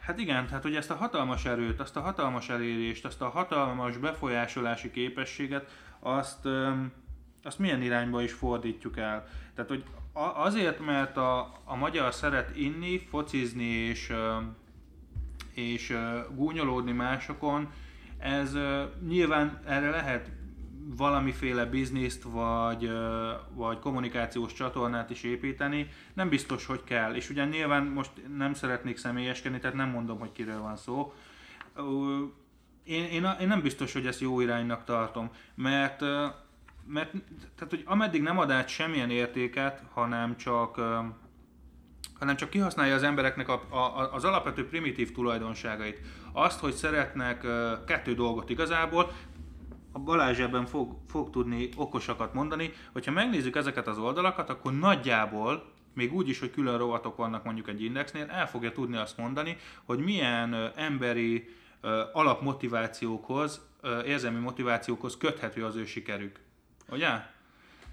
hát 0.00 0.18
igen, 0.18 0.46
tehát 0.46 0.62
hogy 0.62 0.76
ezt 0.76 0.90
a 0.90 0.94
hatalmas 0.94 1.44
erőt, 1.44 1.80
azt 1.80 1.96
a 1.96 2.00
hatalmas 2.00 2.48
elérést, 2.48 3.04
azt 3.04 3.20
a 3.20 3.28
hatalmas 3.28 3.96
befolyásolási 3.96 4.90
képességet, 4.90 5.70
azt, 5.98 6.48
azt 7.42 7.58
milyen 7.58 7.82
irányba 7.82 8.22
is 8.22 8.32
fordítjuk 8.32 8.98
el. 8.98 9.26
Tehát, 9.54 9.70
hogy 9.70 9.84
azért, 10.34 10.80
mert 10.80 11.16
a, 11.16 11.52
a 11.64 11.76
magyar 11.76 12.14
szeret 12.14 12.56
inni, 12.56 12.98
focizni 12.98 13.64
és, 13.64 14.12
és 15.54 15.96
gúnyolódni 16.34 16.92
másokon, 16.92 17.72
ez 18.18 18.56
nyilván 19.06 19.60
erre 19.66 19.90
lehet 19.90 20.30
valamiféle 20.84 21.64
bizniszt 21.64 22.22
vagy, 22.22 22.90
vagy 23.54 23.78
kommunikációs 23.78 24.52
csatornát 24.52 25.10
is 25.10 25.22
építeni, 25.22 25.88
nem 26.14 26.28
biztos, 26.28 26.66
hogy 26.66 26.84
kell. 26.84 27.14
És 27.14 27.30
ugye 27.30 27.44
nyilván 27.44 27.84
most 27.84 28.10
nem 28.36 28.54
szeretnék 28.54 28.96
személyeskedni, 28.96 29.58
tehát 29.58 29.76
nem 29.76 29.88
mondom, 29.88 30.18
hogy 30.18 30.32
kiről 30.32 30.60
van 30.60 30.76
szó. 30.76 31.14
Én, 32.84 33.04
én, 33.04 33.28
én 33.40 33.46
nem 33.46 33.62
biztos, 33.62 33.92
hogy 33.92 34.06
ezt 34.06 34.20
jó 34.20 34.40
iránynak 34.40 34.84
tartom, 34.84 35.30
mert, 35.54 36.00
mert 36.86 37.10
tehát, 37.54 37.70
hogy 37.70 37.82
ameddig 37.84 38.22
nem 38.22 38.38
ad 38.38 38.50
át 38.50 38.68
semmilyen 38.68 39.10
értéket, 39.10 39.82
hanem 39.92 40.36
csak 40.36 40.80
hanem 42.18 42.36
csak 42.36 42.50
kihasználja 42.50 42.94
az 42.94 43.02
embereknek 43.02 43.48
a, 43.48 43.62
a, 43.70 44.12
az 44.12 44.24
alapvető 44.24 44.68
primitív 44.68 45.12
tulajdonságait. 45.12 46.00
Azt, 46.32 46.60
hogy 46.60 46.72
szeretnek 46.72 47.46
kettő 47.86 48.14
dolgot 48.14 48.50
igazából, 48.50 49.12
a 49.92 49.98
Balázs 49.98 50.38
ebben 50.38 50.66
fog, 50.66 50.96
fog 51.08 51.30
tudni 51.30 51.68
okosakat 51.76 52.34
mondani, 52.34 52.72
hogyha 52.92 53.12
megnézzük 53.12 53.56
ezeket 53.56 53.86
az 53.86 53.98
oldalakat, 53.98 54.48
akkor 54.50 54.78
nagyjából, 54.78 55.72
még 55.94 56.14
úgy 56.14 56.28
is, 56.28 56.38
hogy 56.38 56.50
külön 56.50 56.78
rovatok 56.78 57.16
vannak 57.16 57.44
mondjuk 57.44 57.68
egy 57.68 57.82
indexnél, 57.82 58.26
el 58.30 58.48
fogja 58.48 58.72
tudni 58.72 58.96
azt 58.96 59.16
mondani, 59.16 59.56
hogy 59.84 59.98
milyen 59.98 60.72
emberi 60.76 61.48
alapmotivációkhoz, 62.12 63.60
érzelmi 64.04 64.38
motivációkhoz 64.38 65.16
köthető 65.16 65.64
az 65.64 65.76
ő 65.76 65.84
sikerük. 65.84 66.40
Ugye? 66.88 67.08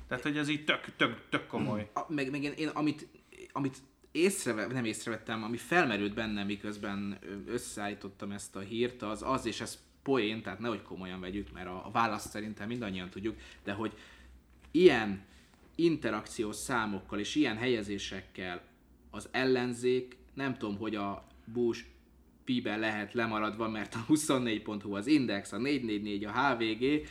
Tehát, 0.07 0.23
hogy 0.23 0.37
ez 0.37 0.49
így 0.49 0.65
tök, 0.65 0.95
tök, 0.95 1.21
tök 1.29 1.47
komoly. 1.47 1.89
A, 1.93 2.01
meg, 2.07 2.31
meg 2.31 2.43
én, 2.43 2.53
én 2.57 2.67
amit, 2.67 3.07
amit 3.51 3.77
észreve, 4.11 4.67
nem 4.67 4.85
észrevettem, 4.85 5.43
ami 5.43 5.57
felmerült 5.57 6.13
bennem, 6.13 6.45
miközben 6.45 7.19
összeállítottam 7.47 8.31
ezt 8.31 8.55
a 8.55 8.59
hírt, 8.59 9.01
az 9.01 9.23
az, 9.25 9.45
és 9.45 9.61
ez 9.61 9.79
poén, 10.09 10.41
tehát 10.41 10.59
nehogy 10.59 10.81
komolyan 10.81 11.19
vegyük, 11.19 11.51
mert 11.53 11.67
a, 11.67 11.85
a 11.85 11.91
választ 11.91 12.29
szerintem 12.29 12.67
mindannyian 12.67 13.09
tudjuk, 13.09 13.35
de 13.63 13.71
hogy 13.71 13.93
ilyen 14.71 15.21
interakciós 15.75 16.55
számokkal 16.55 17.19
és 17.19 17.35
ilyen 17.35 17.57
helyezésekkel 17.57 18.61
az 19.11 19.29
ellenzék, 19.31 20.17
nem 20.33 20.57
tudom, 20.57 20.77
hogy 20.77 20.95
a 20.95 21.27
Bush 21.45 21.85
Piben 22.43 22.79
lehet 22.79 23.13
lemaradva, 23.13 23.69
mert 23.69 23.95
a 23.95 24.05
24.hu 24.07 24.93
az 24.95 25.07
Index, 25.07 25.51
a 25.51 25.57
444, 25.57 26.25
a 26.25 26.31
HVG, 26.31 27.07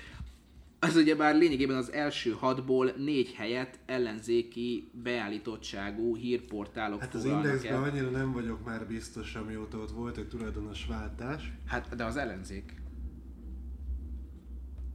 az 0.80 0.96
ugye 0.96 1.16
bár 1.16 1.36
lényegében 1.36 1.76
az 1.76 1.92
első 1.92 2.30
hatból 2.30 2.92
négy 2.96 3.32
helyet 3.32 3.78
ellenzéki 3.86 4.90
beállítottságú 5.02 6.16
hírportálok 6.16 7.00
Hát 7.00 7.14
az 7.14 7.24
indexben 7.24 7.72
el. 7.72 7.82
annyira 7.82 8.10
nem 8.10 8.32
vagyok 8.32 8.64
már 8.64 8.86
biztos, 8.86 9.34
amióta 9.34 9.78
ott 9.78 9.90
volt 9.90 10.16
egy 10.16 10.28
tulajdonos 10.28 10.86
váltás. 10.86 11.52
Hát, 11.66 11.96
de 11.96 12.04
az 12.04 12.16
ellenzék. 12.16 12.77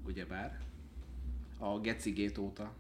Ugyebár. 0.06 0.60
a 1.58 1.80
Gecigét 1.80 2.38
óta. 2.38 2.74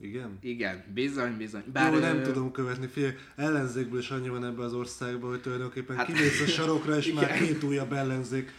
Igen? 0.00 0.38
Igen, 0.40 0.84
bizony, 0.94 1.36
bizony. 1.36 1.62
Bár 1.72 1.92
Jó, 1.92 1.98
nem 1.98 2.16
ö... 2.16 2.22
tudom 2.22 2.50
követni, 2.50 2.86
figyelj, 2.86 3.14
ellenzékből 3.36 3.98
is 3.98 4.10
annyi 4.10 4.28
van 4.28 4.44
ebbe 4.44 4.62
az 4.62 4.74
országban, 4.74 5.30
hogy 5.30 5.40
tulajdonképpen 5.40 5.96
hát, 5.96 6.06
kimész 6.06 6.40
a 6.40 6.46
sarokra, 6.46 6.96
és 6.96 7.12
már 7.12 7.38
két 7.38 7.62
újabb 7.62 7.92
ellenzék. 7.92 8.50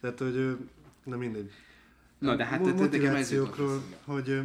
Tehát, 0.00 0.18
hogy 0.18 0.56
na 1.04 1.16
mindegy. 1.16 1.50
Na, 2.18 2.36
de 2.36 2.44
hát 2.44 2.60
motivációkról, 2.60 3.82
hogy 4.04 4.40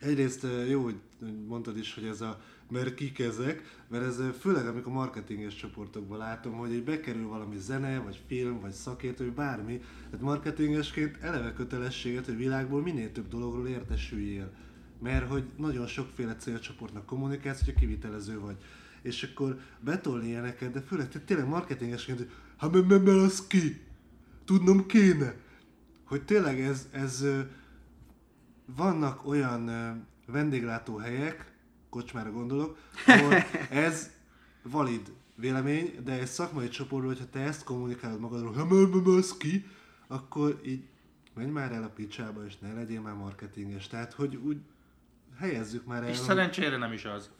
egyrészt 0.00 0.46
jó, 0.68 0.82
hogy 0.82 0.96
mondtad 1.46 1.78
is, 1.78 1.94
hogy 1.94 2.04
ez 2.04 2.20
a 2.20 2.40
mert 2.70 2.94
kik 2.94 3.18
ezek, 3.18 3.62
mert 3.88 4.04
ez 4.04 4.20
főleg 4.40 4.66
amikor 4.66 4.92
marketinges 4.92 5.54
csoportokban 5.54 6.18
látom, 6.18 6.52
hogy 6.52 6.72
egy 6.72 6.84
bekerül 6.84 7.28
valami 7.28 7.58
zene, 7.58 7.98
vagy 7.98 8.22
film, 8.26 8.60
vagy 8.60 8.72
szakértő, 8.72 9.24
vagy 9.24 9.34
bármi, 9.34 9.80
tehát 10.04 10.20
marketingesként 10.20 11.16
eleve 11.20 11.52
kötelességet, 11.52 12.24
hogy 12.24 12.36
világból 12.36 12.82
minél 12.82 13.12
több 13.12 13.28
dologról 13.28 13.68
értesüljél. 13.68 14.50
Mert 15.02 15.28
hogy 15.28 15.44
nagyon 15.56 15.86
sokféle 15.86 16.36
célcsoportnak 16.36 17.06
kommunikálsz, 17.06 17.64
hogyha 17.64 17.80
kivitelező 17.80 18.40
vagy. 18.40 18.56
És 19.02 19.22
akkor 19.22 19.60
betolni 19.80 20.26
ilyeneket, 20.26 20.72
de 20.72 20.80
főleg 20.80 21.24
tényleg 21.24 21.48
marketingesként, 21.48 22.18
hogy 22.18 22.30
hát 22.56 22.72
mert 22.88 23.08
az 23.08 23.46
ki? 23.46 23.80
Tudnom 24.44 24.86
kéne. 24.86 25.34
Hogy 26.04 26.24
tényleg 26.24 26.60
ez, 26.60 26.88
ez 26.90 27.26
vannak 28.76 29.26
olyan 29.26 29.70
vendéglátóhelyek, 30.26 31.55
kocsmára 31.96 32.30
gondolok, 32.30 32.78
ahol 33.06 33.34
ez 33.86 34.10
valid 34.62 35.12
vélemény, 35.34 35.94
de 36.04 36.12
egy 36.12 36.26
szakmai 36.26 36.68
csoportról, 36.68 37.10
hogyha 37.12 37.28
te 37.30 37.40
ezt 37.40 37.64
kommunikálod 37.64 38.20
magadról, 38.20 38.52
ha 38.52 39.36
ki, 39.38 39.66
akkor 40.06 40.60
így 40.64 40.84
menj 41.34 41.50
már 41.50 41.72
el 41.72 41.82
a 41.82 41.88
picsába, 41.88 42.44
és 42.46 42.58
ne 42.58 42.72
legyél 42.72 43.00
már 43.00 43.14
marketinges. 43.14 43.86
Tehát, 43.86 44.12
hogy 44.12 44.36
úgy 44.36 44.56
helyezzük 45.38 45.84
már 45.84 46.02
el. 46.02 46.08
És 46.08 46.16
szerencsére 46.16 46.76
nem 46.76 46.92
is 46.92 47.04
az. 47.04 47.30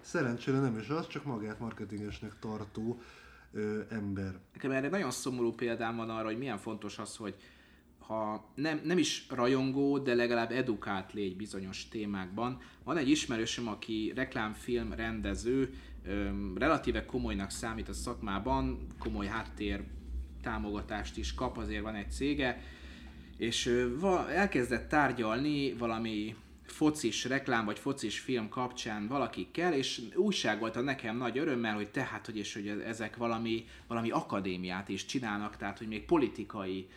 Szerencsére 0.00 0.58
nem 0.58 0.78
is 0.78 0.88
az, 0.88 1.06
csak 1.06 1.24
magát 1.24 1.58
marketingesnek 1.58 2.38
tartó 2.38 3.00
ö, 3.52 3.80
ember. 3.90 4.38
Nekem 4.52 4.70
erre 4.70 4.88
nagyon 4.88 5.10
szomorú 5.10 5.52
példám 5.54 5.96
van 5.96 6.10
arra, 6.10 6.24
hogy 6.24 6.38
milyen 6.38 6.58
fontos 6.58 6.98
az, 6.98 7.16
hogy 7.16 7.34
ha 8.10 8.44
nem, 8.54 8.80
nem 8.84 8.98
is 8.98 9.26
rajongó, 9.28 9.98
de 9.98 10.14
legalább 10.14 10.50
edukált 10.50 11.12
légy 11.12 11.36
bizonyos 11.36 11.88
témákban. 11.88 12.58
Van 12.84 12.96
egy 12.96 13.08
ismerősöm, 13.08 13.68
aki 13.68 14.12
reklámfilm 14.14 14.92
rendező, 14.92 15.74
relatíve 16.54 17.04
komolynak 17.04 17.50
számít 17.50 17.88
a 17.88 17.92
szakmában, 17.92 18.86
komoly 18.98 19.26
háttér 19.26 19.84
támogatást 20.42 21.16
is 21.16 21.34
kap, 21.34 21.56
azért 21.56 21.82
van 21.82 21.94
egy 21.94 22.10
cége, 22.10 22.62
és 23.36 23.66
elkezdett 24.34 24.88
tárgyalni 24.88 25.72
valami 25.72 26.34
focis 26.62 27.24
reklám 27.24 27.64
vagy 27.64 27.78
focis 27.78 28.18
film 28.18 28.48
kapcsán 28.48 29.06
valakikkel, 29.06 29.72
és 29.72 30.00
újságolta 30.14 30.80
nekem 30.80 31.16
nagy 31.16 31.38
örömmel, 31.38 31.74
hogy 31.74 31.90
tehát, 31.90 32.26
hogy, 32.26 32.36
és 32.36 32.54
hogy 32.54 32.68
ezek 32.68 33.16
valami, 33.16 33.64
valami 33.86 34.10
akadémiát 34.10 34.88
is 34.88 35.04
csinálnak, 35.04 35.56
tehát, 35.56 35.78
hogy 35.78 35.88
még 35.88 36.04
politikai 36.04 36.88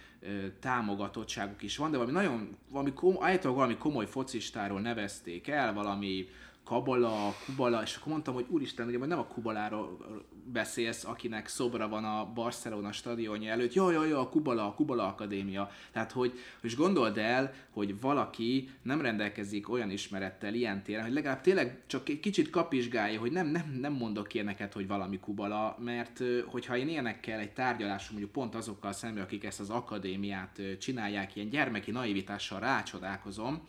támogatottságuk 0.59 1.61
is 1.61 1.77
van, 1.77 1.91
de 1.91 1.97
valami 1.97 2.15
nagyon, 2.15 2.57
valami, 2.71 2.93
kom, 2.93 3.15
állítólag 3.19 3.57
valami 3.57 3.77
komoly 3.77 4.05
focistáról 4.05 4.79
nevezték 4.81 5.47
el, 5.47 5.73
valami 5.73 6.27
Kabala, 6.63 7.33
Kubala, 7.45 7.81
és 7.81 7.95
akkor 7.95 8.11
mondtam, 8.11 8.33
hogy 8.33 8.45
úristen, 8.49 8.87
ugye 8.87 8.97
nem 8.97 9.19
a 9.19 9.25
Kubaláról 9.25 9.97
beszélsz, 10.45 11.05
akinek 11.05 11.47
szobra 11.47 11.87
van 11.87 12.03
a 12.03 12.31
Barcelona 12.33 12.91
stadionja 12.91 13.51
előtt, 13.51 13.73
jaj, 13.73 13.93
jaj, 13.93 14.09
jaj, 14.09 14.19
a 14.19 14.29
Kubala, 14.29 14.65
a 14.65 14.73
Kubala 14.73 15.07
Akadémia. 15.07 15.71
Tehát, 15.91 16.11
hogy 16.11 16.39
és 16.61 16.75
gondold 16.75 17.17
el, 17.17 17.53
hogy 17.69 17.99
valaki 18.01 18.69
nem 18.81 19.01
rendelkezik 19.01 19.69
olyan 19.69 19.89
ismerettel 19.89 20.53
ilyen 20.53 20.83
téren, 20.83 21.03
hogy 21.03 21.13
legalább 21.13 21.41
tényleg 21.41 21.81
csak 21.87 22.09
egy 22.09 22.19
kicsit 22.19 22.49
kapizsgálja, 22.49 23.19
hogy 23.19 23.31
nem, 23.31 23.47
nem, 23.47 23.77
nem 23.81 23.93
mondok 23.93 24.33
ilyeneket, 24.33 24.73
hogy 24.73 24.87
valami 24.87 25.19
Kubala, 25.19 25.77
mert 25.79 26.23
hogyha 26.45 26.77
én 26.77 26.87
ilyenekkel 26.87 27.39
egy 27.39 27.53
tárgyalásom, 27.53 28.11
mondjuk 28.11 28.31
pont 28.31 28.55
azokkal 28.55 28.91
szemben, 28.91 29.23
akik 29.23 29.43
ezt 29.43 29.59
az 29.59 29.69
akadémiát 29.69 30.61
csinálják, 30.79 31.35
ilyen 31.35 31.49
gyermeki 31.49 31.91
naivitással 31.91 32.59
rácsodálkozom, 32.59 33.63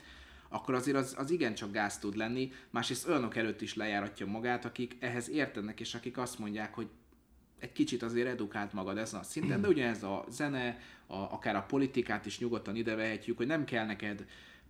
akkor 0.55 0.75
azért 0.75 0.97
az, 0.97 1.15
az 1.19 1.31
igencsak 1.31 1.73
gáz 1.73 1.99
tud 1.99 2.17
lenni, 2.17 2.53
másrészt 2.71 3.09
olyanok 3.09 3.37
előtt 3.37 3.61
is 3.61 3.75
lejáratja 3.75 4.27
magát, 4.27 4.65
akik 4.65 4.97
ehhez 5.01 5.31
értenek, 5.31 5.81
és 5.81 5.95
akik 5.95 6.19
azt 6.19 6.39
mondják, 6.39 6.75
hogy 6.75 6.89
egy 7.59 7.73
kicsit 7.73 8.03
azért 8.03 8.29
edukált 8.29 8.73
magad 8.73 8.99
ezen 8.99 9.21
a 9.21 9.23
szinten, 9.23 9.61
de 9.61 9.69
ugye 9.75 9.87
ez 9.87 10.03
a 10.03 10.25
zene, 10.29 10.79
a, 11.07 11.17
akár 11.17 11.57
a 11.57 11.63
politikát 11.63 12.27
is 12.27 12.39
nyugodtan 12.39 12.77
idevehetjük, 12.77 13.37
hogy 13.37 13.47
nem 13.47 13.65
kell 13.65 13.87
neked 13.87 14.27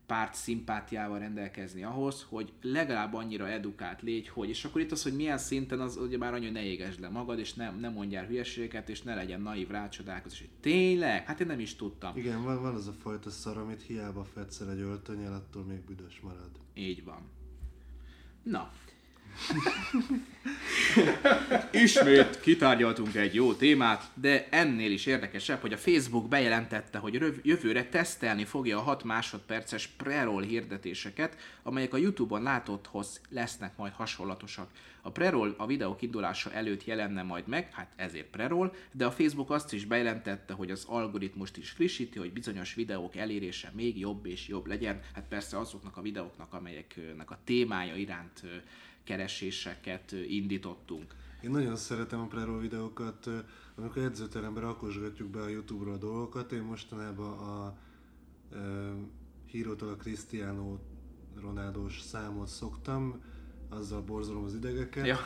párt 0.07 0.35
szimpátiával 0.35 1.19
rendelkezni 1.19 1.83
ahhoz, 1.83 2.27
hogy 2.29 2.53
legalább 2.63 3.15
annyira 3.15 3.49
edukált 3.49 4.03
légy, 4.03 4.29
hogy, 4.29 4.49
és 4.49 4.65
akkor 4.65 4.81
itt 4.81 4.93
az, 4.93 5.03
hogy 5.03 5.15
milyen 5.15 5.39
szinten, 5.39 5.81
az 5.81 5.97
ugye 5.97 6.19
már 6.19 6.35
annyi, 6.35 6.45
hogy 6.45 6.55
ne 6.55 6.63
égesd 6.63 7.01
le 7.01 7.09
magad, 7.09 7.39
és 7.39 7.55
ne, 7.55 7.71
ne 7.71 7.89
mondjál 7.89 8.27
hülyeségeket, 8.27 8.89
és 8.89 9.03
ne 9.03 9.15
legyen 9.15 9.41
naív 9.41 9.69
rácsodálkozás, 9.69 10.39
hogy 10.39 10.51
tényleg, 10.61 11.27
hát 11.27 11.41
én 11.41 11.47
nem 11.47 11.61
is 11.61 11.77
tudtam. 11.77 12.17
Igen, 12.17 12.43
van, 12.43 12.63
van 12.63 12.75
az 12.75 12.87
a 12.87 12.93
fajta 12.93 13.31
szar, 13.31 13.57
amit 13.57 13.83
hiába 13.83 14.25
fetszel 14.25 14.71
egy 14.71 14.81
öltönyel, 14.81 15.33
attól 15.33 15.65
még 15.65 15.81
büdös 15.81 16.21
marad. 16.21 16.51
Így 16.75 17.05
van. 17.05 17.31
Na, 18.43 18.73
Ismét 21.72 22.41
kitárgyaltunk 22.41 23.14
egy 23.14 23.35
jó 23.35 23.55
témát, 23.55 24.11
de 24.14 24.47
ennél 24.51 24.91
is 24.91 25.07
érdekesebb, 25.07 25.61
hogy 25.61 25.72
a 25.72 25.76
Facebook 25.76 26.28
bejelentette, 26.28 26.99
hogy 26.99 27.41
jövőre 27.43 27.85
tesztelni 27.85 28.45
fogja 28.45 28.78
a 28.78 28.82
6 28.82 29.05
másodperces 29.05 29.87
pre-roll 29.87 30.43
hirdetéseket, 30.43 31.37
amelyek 31.62 31.95
a 31.95 31.97
YouTube-on 31.97 32.43
látotthoz 32.43 33.20
lesznek 33.28 33.76
majd 33.76 33.93
hasonlatosak. 33.93 34.70
A 35.03 35.11
pre-roll 35.11 35.55
a 35.57 35.66
videók 35.66 36.03
indulása 36.03 36.53
előtt 36.53 36.85
jelenne 36.85 37.22
majd 37.22 37.47
meg, 37.47 37.72
hát 37.72 37.93
ezért 37.97 38.26
pre-roll, 38.26 38.72
de 38.93 39.07
a 39.07 39.11
Facebook 39.11 39.51
azt 39.51 39.72
is 39.72 39.85
bejelentette, 39.85 40.53
hogy 40.53 40.70
az 40.70 40.85
algoritmust 40.89 41.57
is 41.57 41.70
frissíti, 41.70 42.18
hogy 42.18 42.32
bizonyos 42.32 42.74
videók 42.74 43.16
elérése 43.16 43.70
még 43.74 43.99
jobb 43.99 44.26
és 44.26 44.49
jobb 44.49 44.66
legyen. 44.66 45.01
Hát 45.14 45.24
persze 45.28 45.59
azoknak 45.59 45.97
a 45.97 46.03
videóknak, 46.03 46.53
amelyeknek 46.53 47.30
a 47.30 47.39
témája 47.45 47.95
iránt 47.95 48.43
kereséseket 49.05 50.13
indítottunk. 50.13 51.15
Én 51.43 51.51
nagyon 51.51 51.77
szeretem 51.77 52.21
a 52.21 52.27
pre 52.27 52.59
videókat, 52.59 53.29
amikor 53.75 54.03
edzőteremben 54.03 54.63
rakosgatjuk 54.63 55.29
be 55.29 55.41
a 55.41 55.49
Youtube-ra 55.49 55.93
a 55.93 55.97
dolgokat. 55.97 56.53
Én 56.53 56.63
mostanában 56.63 57.39
a, 57.39 57.65
a 57.65 57.77
hírótól 59.47 59.89
a 59.89 59.97
Cristiano 59.97 60.79
Ronaldos 61.41 62.01
számot 62.01 62.49
szoktam, 62.49 63.23
azzal 63.69 64.03
borzolom 64.03 64.45
az 64.45 64.55
idegeket. 64.55 65.07
Ja. 65.07 65.19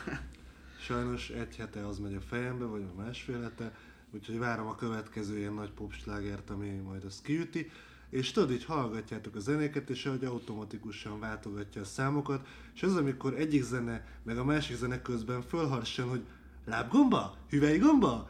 Sajnos 0.79 1.29
egy 1.29 1.55
hete 1.55 1.87
az 1.87 1.99
megy 1.99 2.13
a 2.13 2.21
fejembe, 2.21 2.65
vagy 2.65 2.81
a 2.81 3.01
másfél 3.01 3.41
hete, 3.41 3.77
úgyhogy 4.11 4.37
várom 4.37 4.67
a 4.67 4.75
következő 4.75 5.37
ilyen 5.37 5.53
nagy 5.53 5.71
popslágert, 5.71 6.49
ami 6.49 6.69
majd 6.69 7.03
azt 7.03 7.21
kiüti 7.21 7.71
és 8.09 8.31
tudod, 8.31 8.51
így 8.51 8.65
hallgatjátok 8.65 9.35
a 9.35 9.39
zenéket, 9.39 9.89
és 9.89 10.05
ahogy 10.05 10.23
automatikusan 10.25 11.19
váltogatja 11.19 11.81
a 11.81 11.85
számokat, 11.85 12.47
és 12.75 12.83
az, 12.83 12.95
amikor 12.95 13.33
egyik 13.33 13.63
zene, 13.63 14.05
meg 14.23 14.37
a 14.37 14.43
másik 14.43 14.75
zene 14.75 15.01
közben 15.01 15.41
fölharsan, 15.41 16.09
hogy 16.09 16.21
lábgomba, 16.65 17.35
hüvelygomba, 17.49 18.29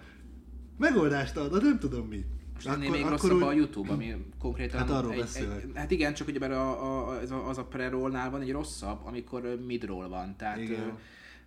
megoldást 0.77 1.37
ad, 1.37 1.51
de 1.51 1.61
nem 1.61 1.79
tudom 1.79 2.07
mit. 2.07 2.25
Most 2.53 2.67
ennél 2.67 2.89
még 2.89 3.05
rosszabb 3.05 3.31
úgy... 3.31 3.41
a 3.41 3.51
YouTube, 3.51 3.91
ami 3.91 4.25
konkrétan... 4.39 4.79
Hát 4.79 4.89
arról 4.89 5.13
egy, 5.13 5.29
egy, 5.35 5.71
Hát 5.73 5.91
igen, 5.91 6.13
csak 6.13 6.27
ugye 6.27 6.45
a, 6.45 7.09
a, 7.09 7.47
az 7.47 7.57
a 7.57 7.65
pre-rollnál 7.65 8.29
van 8.29 8.41
egy 8.41 8.51
rosszabb, 8.51 8.99
amikor 9.05 9.59
mid-roll 9.65 10.07
van. 10.07 10.35
Tehát 10.37 10.59
igen 10.59 10.97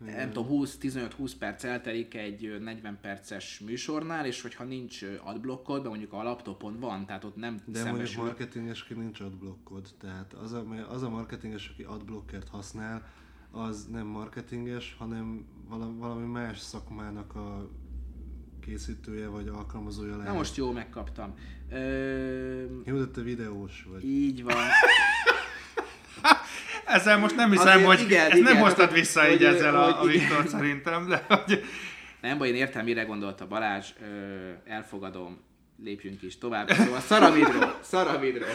nem 0.04 0.32
tudom, 0.32 0.64
20-15-20 0.64 1.32
perc 1.38 1.64
eltelik 1.64 2.14
egy 2.14 2.60
40 2.60 2.98
perces 3.00 3.60
műsornál, 3.66 4.26
és 4.26 4.42
hogyha 4.42 4.64
nincs 4.64 5.02
adblockod, 5.24 5.82
de 5.82 5.88
mondjuk 5.88 6.12
a 6.12 6.22
laptopon 6.22 6.80
van, 6.80 7.06
tehát 7.06 7.24
ott 7.24 7.36
nem 7.36 7.60
De 7.64 7.90
mondjuk 7.90 8.16
marketingesként 8.16 9.00
nincs 9.00 9.20
adblockod, 9.20 9.88
tehát 10.00 10.32
az 10.32 10.52
a, 10.52 10.64
az 10.88 11.02
a 11.02 11.08
marketinges, 11.08 11.68
aki 11.72 11.82
adblockert 11.82 12.48
használ, 12.48 13.08
az 13.50 13.86
nem 13.86 14.06
marketinges, 14.06 14.94
hanem 14.98 15.46
valami 15.98 16.26
más 16.26 16.58
szakmának 16.58 17.34
a 17.34 17.70
készítője 18.60 19.28
vagy 19.28 19.48
alkalmazója 19.48 20.16
lehet. 20.16 20.32
Na 20.32 20.38
most 20.38 20.56
jó 20.56 20.72
megkaptam. 20.72 21.34
Ö... 21.70 22.64
Jó, 22.84 22.98
de 22.98 23.06
te 23.06 23.20
videós 23.20 23.86
vagy. 23.90 24.04
Így 24.04 24.42
van. 24.42 24.54
ezzel 26.84 27.18
most 27.18 27.36
nem 27.36 27.50
hiszem, 27.50 27.66
Azért, 27.66 27.86
hogy 27.86 28.00
igen, 28.00 28.30
ezt 28.30 28.38
igen, 28.38 28.52
nem 28.52 28.62
hoztad 28.62 28.92
vissza 28.92 29.22
hogy, 29.22 29.32
így 29.32 29.44
ezzel 29.44 29.84
hogy, 29.84 29.92
a, 29.92 30.00
a 30.00 30.04
Viktor 30.04 30.48
szerintem, 30.48 31.08
de 31.08 31.24
hogy... 31.28 31.64
Nem 32.20 32.38
baj, 32.38 32.48
én 32.48 32.54
értem, 32.54 32.84
mire 32.84 33.02
gondolta 33.02 33.46
Balázs, 33.46 33.88
ö, 34.00 34.50
elfogadom, 34.64 35.40
lépjünk 35.82 36.22
is 36.22 36.38
tovább. 36.38 36.70
Szóval 36.70 37.00
Szaravidról, 37.00 37.78
Szaravidról. 37.80 38.48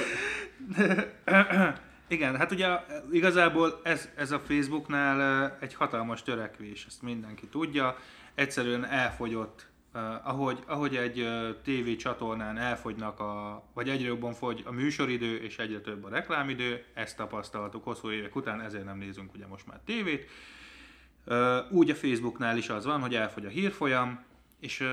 Igen, 2.10 2.38
hát 2.38 2.52
ugye 2.52 2.68
igazából 3.12 3.82
ez, 3.84 4.10
ez 4.16 4.32
a 4.32 4.40
Facebooknál 4.40 5.58
egy 5.60 5.74
hatalmas 5.74 6.24
törekvés, 6.24 6.86
ezt 6.88 7.02
mindenki 7.02 7.48
tudja. 7.48 7.98
Egyszerűen 8.36 8.86
elfogyott 8.86 9.68
Uh, 9.98 10.28
ahogy, 10.28 10.64
ahogy 10.66 10.96
egy 10.96 11.20
uh, 11.20 11.50
TV 11.64 11.96
csatornán 11.96 12.58
elfogynak, 12.58 13.20
a, 13.20 13.64
vagy 13.74 13.90
egyre 13.90 14.08
jobban 14.08 14.34
fogy 14.34 14.64
a 14.66 14.72
műsoridő, 14.72 15.38
és 15.38 15.58
egyre 15.58 15.80
több 15.80 16.04
a 16.04 16.10
reklámidő, 16.10 16.84
ezt 16.94 17.18
tapasztaltuk 17.18 17.84
hosszú 17.84 18.12
évek 18.12 18.36
után, 18.36 18.62
ezért 18.62 18.86
nem 18.86 18.98
nézünk 18.98 19.34
ugye 19.34 19.48
most 19.48 19.68
már 19.68 19.80
tévét. 19.86 20.30
Uh, 21.26 21.58
úgy 21.72 21.90
a 21.90 21.96
Facebooknál 21.96 22.58
is 22.58 22.70
az 22.70 22.86
van, 22.86 23.02
hogy 23.02 23.16
elfogy 23.16 23.46
a 23.46 23.50
hírfolyam, 23.50 24.24
és 24.60 24.80
uh, 24.80 24.88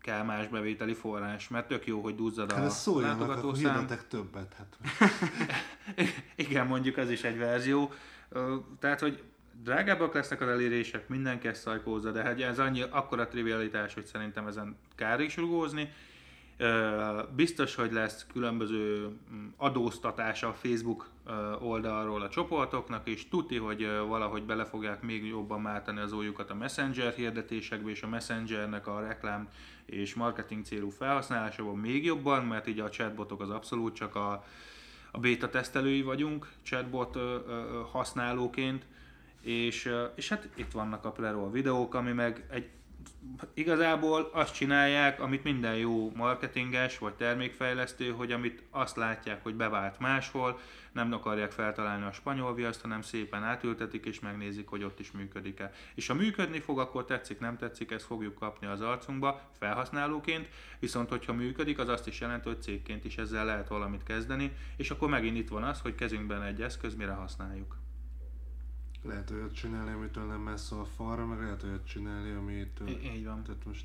kell 0.00 0.22
más 0.22 0.46
bevételi 0.46 0.94
forrás, 0.94 1.48
mert 1.48 1.68
tök 1.68 1.86
jó, 1.86 2.00
hogy 2.00 2.14
duzzad 2.14 2.52
a 2.52 2.54
Hát 2.54 2.82
akkor 2.86 3.02
látogatószám. 3.02 3.74
hirdetek 3.74 4.08
többet. 4.08 4.54
Hát. 4.56 4.78
Igen, 6.46 6.66
mondjuk 6.66 6.96
ez 6.96 7.10
is 7.10 7.22
egy 7.22 7.38
verzió. 7.38 7.92
Ö, 8.28 8.56
Tehát, 8.78 9.00
hogy 9.00 9.22
drágábbak 9.62 10.14
lesznek 10.14 10.40
az 10.40 10.48
elérések, 10.48 11.08
mindenki 11.08 11.48
ezt 11.48 11.60
szajkózza, 11.60 12.10
de 12.10 12.22
hát 12.22 12.40
ez 12.40 12.58
annyi, 12.58 12.82
akkora 12.90 13.28
trivialitás, 13.28 13.94
hogy 13.94 14.06
szerintem 14.06 14.46
ezen 14.46 14.76
kár 14.94 15.20
is 15.20 15.36
rugózni. 15.36 15.92
Biztos, 17.36 17.74
hogy 17.74 17.92
lesz 17.92 18.26
különböző 18.32 19.08
mm, 19.08 19.46
adóztatása 19.56 20.48
a 20.48 20.52
Facebook 20.52 21.08
oldalról 21.60 22.22
a 22.22 22.28
csoportoknak, 22.28 23.08
és 23.08 23.28
tuti, 23.28 23.56
hogy 23.56 23.86
valahogy 24.08 24.42
bele 24.42 24.64
fogják 24.64 25.02
még 25.02 25.26
jobban 25.26 25.60
mátani 25.60 26.00
az 26.00 26.12
ójukat 26.12 26.50
a 26.50 26.54
Messenger 26.54 27.12
hirdetésekbe, 27.12 27.90
és 27.90 28.02
a 28.02 28.08
Messengernek 28.08 28.86
a 28.86 29.00
reklám 29.00 29.48
és 29.84 30.14
marketing 30.14 30.64
célú 30.64 30.90
felhasználásában 30.90 31.76
még 31.76 32.04
jobban, 32.04 32.44
mert 32.44 32.66
így 32.66 32.80
a 32.80 32.90
chatbotok 32.90 33.40
az 33.40 33.50
abszolút 33.50 33.94
csak 33.94 34.14
a, 34.14 34.44
a 35.10 35.18
beta 35.18 35.48
tesztelői 35.48 36.02
vagyunk, 36.02 36.52
chatbot 36.62 37.18
használóként, 37.92 38.86
és, 39.44 39.92
és 40.14 40.28
hát 40.28 40.48
itt 40.54 40.72
vannak 40.72 41.04
a 41.04 41.12
pre-roll 41.12 41.50
videók, 41.50 41.94
ami 41.94 42.12
meg 42.12 42.44
egy 42.50 42.68
igazából 43.54 44.30
azt 44.32 44.54
csinálják, 44.54 45.20
amit 45.20 45.44
minden 45.44 45.76
jó 45.76 46.12
marketinges 46.14 46.98
vagy 46.98 47.14
termékfejlesztő, 47.14 48.10
hogy 48.10 48.32
amit 48.32 48.62
azt 48.70 48.96
látják, 48.96 49.42
hogy 49.42 49.54
bevált 49.54 49.98
máshol, 49.98 50.58
nem 50.92 51.12
akarják 51.12 51.50
feltalálni 51.50 52.04
a 52.04 52.12
spanyol 52.12 52.54
viaszt, 52.54 52.80
hanem 52.80 53.02
szépen 53.02 53.42
átültetik 53.42 54.04
és 54.04 54.20
megnézik, 54.20 54.68
hogy 54.68 54.84
ott 54.84 55.00
is 55.00 55.10
működik-e. 55.10 55.72
És 55.94 56.06
ha 56.06 56.14
működni 56.14 56.60
fog, 56.60 56.78
akkor 56.78 57.04
tetszik, 57.04 57.38
nem 57.38 57.56
tetszik, 57.56 57.90
ezt 57.90 58.04
fogjuk 58.04 58.34
kapni 58.34 58.66
az 58.66 58.80
arcunkba 58.80 59.40
felhasználóként, 59.58 60.48
viszont 60.78 61.08
hogyha 61.08 61.32
működik, 61.32 61.78
az 61.78 61.88
azt 61.88 62.06
is 62.06 62.20
jelenti, 62.20 62.48
hogy 62.48 62.62
cégként 62.62 63.04
is 63.04 63.16
ezzel 63.16 63.44
lehet 63.44 63.68
valamit 63.68 64.02
kezdeni, 64.02 64.52
és 64.76 64.90
akkor 64.90 65.08
megint 65.08 65.36
itt 65.36 65.48
van 65.48 65.62
az, 65.62 65.80
hogy 65.80 65.94
kezünkben 65.94 66.42
egy 66.42 66.62
eszköz, 66.62 66.94
mire 66.94 67.12
használjuk. 67.12 67.83
Lehet 69.08 69.30
olyat 69.30 69.54
csinálni, 69.54 69.92
amitől 69.92 70.24
nem 70.24 70.40
messze 70.40 70.74
a 70.76 70.86
falra, 70.96 71.26
meg 71.26 71.40
lehet 71.40 71.62
olyat 71.62 71.86
csinálni, 71.86 72.32
amitől... 72.32 72.88
I- 72.88 73.10
így 73.16 73.24
van. 73.24 73.42
Tehát 73.42 73.64
most 73.64 73.84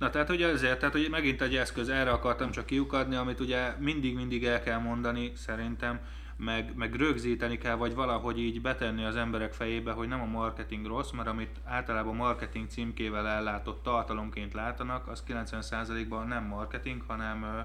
Na 0.00 0.10
tehát 0.10 0.30
ugye 0.30 0.48
ezért, 0.48 0.78
tehát 0.78 0.94
hogy 0.94 1.08
megint 1.10 1.42
egy 1.42 1.56
eszköz, 1.56 1.88
erre 1.88 2.10
akartam 2.10 2.50
csak 2.50 2.66
kiukadni, 2.66 3.14
amit 3.14 3.40
ugye 3.40 3.74
mindig-mindig 3.78 4.44
el 4.44 4.62
kell 4.62 4.78
mondani 4.78 5.32
szerintem, 5.36 6.00
meg, 6.36 6.76
meg 6.76 6.94
rögzíteni 6.94 7.58
kell, 7.58 7.74
vagy 7.74 7.94
valahogy 7.94 8.38
így 8.38 8.60
betenni 8.60 9.04
az 9.04 9.16
emberek 9.16 9.52
fejébe, 9.52 9.92
hogy 9.92 10.08
nem 10.08 10.20
a 10.20 10.24
marketing 10.24 10.86
rossz, 10.86 11.10
mert 11.10 11.28
amit 11.28 11.60
általában 11.64 12.16
marketing 12.16 12.68
címkével 12.68 13.28
ellátott 13.28 13.82
tartalomként 13.82 14.52
látanak, 14.52 15.08
az 15.08 15.24
90%-ban 15.28 16.26
nem 16.26 16.44
marketing, 16.44 17.02
hanem, 17.06 17.64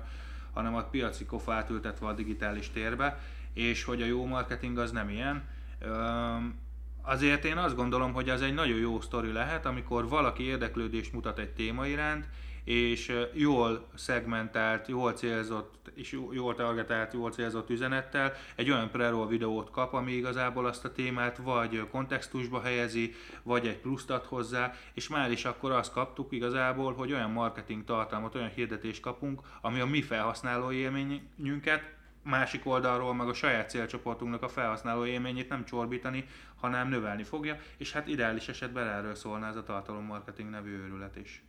hanem 0.53 0.75
a 0.75 0.83
piaci 0.83 1.25
kofa 1.25 1.53
átültetve 1.53 2.07
a 2.07 2.13
digitális 2.13 2.69
térbe, 2.69 3.19
és 3.53 3.83
hogy 3.83 4.01
a 4.01 4.05
jó 4.05 4.25
marketing 4.25 4.77
az 4.77 4.91
nem 4.91 5.09
ilyen. 5.09 5.43
Öm, 5.79 6.63
Azért 7.07 7.45
én 7.45 7.57
azt 7.57 7.75
gondolom, 7.75 8.13
hogy 8.13 8.29
ez 8.29 8.41
egy 8.41 8.53
nagyon 8.53 8.77
jó 8.77 9.01
sztori 9.01 9.31
lehet, 9.31 9.65
amikor 9.65 10.09
valaki 10.09 10.43
érdeklődést 10.43 11.13
mutat 11.13 11.39
egy 11.39 11.49
téma 11.49 11.87
iránt, 11.87 12.25
és 12.63 13.13
jól 13.33 13.87
szegmentált, 13.95 14.87
jól 14.87 15.11
célzott, 15.11 15.91
és 15.93 16.11
jó- 16.11 16.33
jól 16.33 16.55
targetált, 16.55 17.13
jól 17.13 17.31
célzott 17.31 17.69
üzenettel 17.69 18.33
egy 18.55 18.69
olyan 18.69 18.89
pre 18.89 19.25
videót 19.25 19.71
kap, 19.71 19.93
ami 19.93 20.11
igazából 20.11 20.65
azt 20.65 20.85
a 20.85 20.91
témát 20.91 21.37
vagy 21.37 21.87
kontextusba 21.91 22.61
helyezi, 22.61 23.13
vagy 23.43 23.67
egy 23.67 23.77
pluszt 23.77 24.09
ad 24.09 24.25
hozzá, 24.25 24.73
és 24.93 25.07
már 25.07 25.31
is 25.31 25.45
akkor 25.45 25.71
azt 25.71 25.91
kaptuk 25.91 26.31
igazából, 26.31 26.93
hogy 26.93 27.13
olyan 27.13 27.31
marketing 27.31 27.83
tartalmat, 27.83 28.35
olyan 28.35 28.51
hirdetést 28.55 29.01
kapunk, 29.01 29.41
ami 29.61 29.79
a 29.79 29.85
mi 29.85 30.01
felhasználói 30.01 30.77
élményünket 30.77 31.93
másik 32.25 32.65
oldalról 32.65 33.13
meg 33.13 33.27
a 33.27 33.33
saját 33.33 33.69
célcsoportunknak 33.69 34.41
a 34.41 34.47
felhasználó 34.47 35.05
élményét 35.05 35.49
nem 35.49 35.65
csorbítani, 35.65 36.25
hanem 36.55 36.89
növelni 36.89 37.23
fogja, 37.23 37.59
és 37.77 37.91
hát 37.91 38.07
ideális 38.07 38.47
esetben 38.47 38.87
erről 38.87 39.15
szólna 39.15 39.47
ez 39.47 39.55
a 39.55 39.63
tartalommarketing 39.63 40.49
nevű 40.49 40.77
őrület 40.77 41.15
is. 41.15 41.43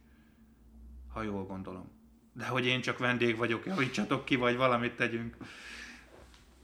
Ha 1.12 1.22
jól 1.22 1.44
gondolom. 1.44 1.90
De 2.32 2.46
hogy 2.46 2.66
én 2.66 2.80
csak 2.80 2.98
vendég 2.98 3.36
vagyok, 3.36 3.66
javítsatok 3.66 4.24
ki, 4.24 4.36
vagy 4.36 4.56
valamit 4.56 4.96
tegyünk. 4.96 5.36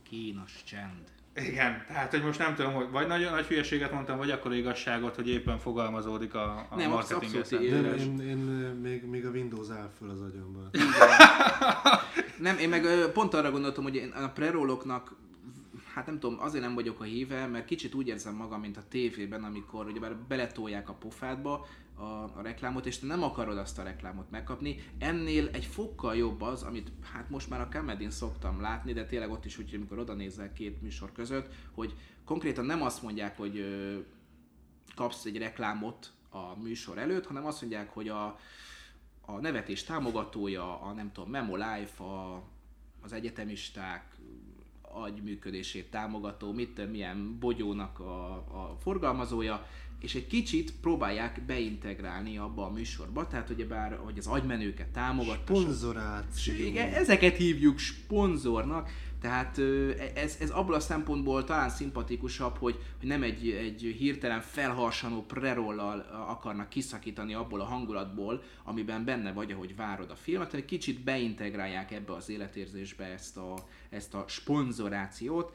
Kínos 0.03 0.65
csend. 0.65 1.13
Igen, 1.35 1.85
tehát 1.87 2.11
hogy 2.11 2.23
most 2.23 2.39
nem 2.39 2.55
tudom, 2.55 2.73
hogy 2.73 2.91
vagy 2.91 3.07
nagyon 3.07 3.33
nagy 3.33 3.47
hülyeséget 3.47 3.93
mondtam, 3.93 4.17
vagy 4.17 4.31
akkor 4.31 4.55
igazságot, 4.55 5.15
hogy 5.15 5.29
éppen 5.29 5.59
fogalmazódik 5.59 6.35
a, 6.35 6.67
a 6.71 6.77
Nem, 6.77 6.91
marketing 6.91 7.35
abszolút 7.35 7.65
Éles. 7.65 8.01
én, 8.01 8.21
én, 8.21 8.37
még, 8.83 9.05
még 9.05 9.27
a 9.27 9.31
Windows 9.31 9.71
áll 9.71 9.91
föl 9.99 10.11
az 10.11 10.21
agyamban. 10.21 10.71
Nem, 12.43 12.59
én 12.59 12.69
meg 12.69 12.87
pont 13.13 13.35
arra 13.35 13.51
gondoltam, 13.51 13.83
hogy 13.83 13.95
én 13.95 14.11
a 14.11 14.29
preróloknak 14.29 15.17
hát 15.95 16.07
nem 16.07 16.19
tudom, 16.19 16.41
azért 16.41 16.65
nem 16.65 16.75
vagyok 16.75 17.01
a 17.01 17.05
híve, 17.05 17.47
mert 17.47 17.65
kicsit 17.65 17.95
úgy 17.95 18.09
érzem 18.09 18.35
magam, 18.35 18.61
mint 18.61 18.77
a 18.77 18.89
tévében, 18.89 19.45
amikor 19.45 19.87
ugyebár 19.87 20.17
beletolják 20.17 20.89
a 20.89 20.93
pofádba 20.93 21.67
a, 21.95 22.03
a 22.03 22.41
reklámot, 22.43 22.87
és 22.87 22.99
te 22.99 23.07
nem 23.07 23.23
akarod 23.23 23.59
azt 23.59 23.79
a 23.79 23.83
reklámot 23.83 24.31
megkapni. 24.31 24.85
Ennél 24.99 25.49
egy 25.53 25.65
fokkal 25.65 26.17
jobb 26.17 26.41
az, 26.41 26.63
amit 26.63 26.93
hát 27.13 27.31
most 27.31 27.49
már 27.49 27.61
a 27.61 27.69
Comedin 27.73 28.11
szoktam 28.11 28.61
látni, 28.61 28.93
de 28.93 29.07
tényleg 29.07 29.31
ott 29.31 29.45
is 29.45 29.59
úgy, 29.59 29.75
amikor 29.75 29.99
oda 29.99 30.15
nézel 30.15 30.53
két 30.53 30.83
műsor 30.83 31.13
között, 31.13 31.53
hogy 31.75 31.95
konkrétan 32.25 32.65
nem 32.65 32.83
azt 32.83 33.03
mondják, 33.03 33.37
hogy 33.37 33.59
ö, 33.59 33.99
kapsz 34.95 35.25
egy 35.25 35.39
reklámot 35.39 36.13
a 36.31 36.61
műsor 36.63 36.99
előtt, 36.99 37.27
hanem 37.27 37.47
azt 37.47 37.61
mondják, 37.61 37.91
hogy 37.95 38.09
a, 38.09 38.39
a 39.27 39.41
nevetés 39.41 39.85
támogatója, 39.85 40.81
a 40.81 40.93
nem 40.93 41.13
tudom, 41.13 41.31
Memo 41.31 41.57
Life, 41.57 42.03
a, 42.05 42.43
az 43.03 43.13
egyetemisták 43.13 44.17
agyműködését 44.81 45.91
támogató, 45.91 46.53
mit 46.53 46.91
milyen 46.91 47.39
bogyónak 47.39 48.01
a, 48.01 48.33
a 48.35 48.77
forgalmazója, 48.81 49.67
és 50.01 50.15
egy 50.15 50.27
kicsit 50.27 50.73
próbálják 50.81 51.43
beintegrálni 51.47 52.39
abba 52.39 52.67
a 52.67 52.71
műsorba, 52.71 53.27
tehát 53.27 53.51
ugyebár, 53.51 53.99
hogy 54.05 54.19
az 54.19 54.27
agymenőket 54.27 54.89
támogatta. 54.89 55.55
Sponzoráció. 55.55 56.55
Igen, 56.55 56.93
ezeket 56.93 57.37
hívjuk 57.37 57.79
sponzornak, 57.79 58.91
tehát 59.23 59.59
ö, 59.59 59.91
ez, 60.15 60.37
ez 60.41 60.51
abból 60.51 60.75
a 60.75 60.81
szempontból 60.81 61.45
talán 61.45 61.69
szimpatikusabb, 61.69 62.57
hogy, 62.57 62.79
hogy 62.99 63.09
nem 63.09 63.23
egy, 63.23 63.51
egy 63.51 63.95
hirtelen 63.99 64.41
felharsanó 64.41 65.23
prerollal 65.23 65.99
akarnak 66.29 66.69
kiszakítani 66.69 67.35
abból 67.35 67.61
a 67.61 67.65
hangulatból, 67.65 68.43
amiben 68.65 69.05
benne 69.05 69.33
vagy, 69.33 69.53
ahogy 69.53 69.77
várod 69.77 70.11
a 70.11 70.17
filmet, 70.17 70.51
hanem 70.51 70.67
kicsit 70.67 71.05
beintegrálják 71.05 71.91
ebbe 71.91 72.13
az 72.13 72.29
életérzésbe 72.29 73.05
ezt 73.05 73.37
a, 73.37 73.55
ezt 73.91 74.15
a 74.15 74.25
sponzorációt. 74.27 75.55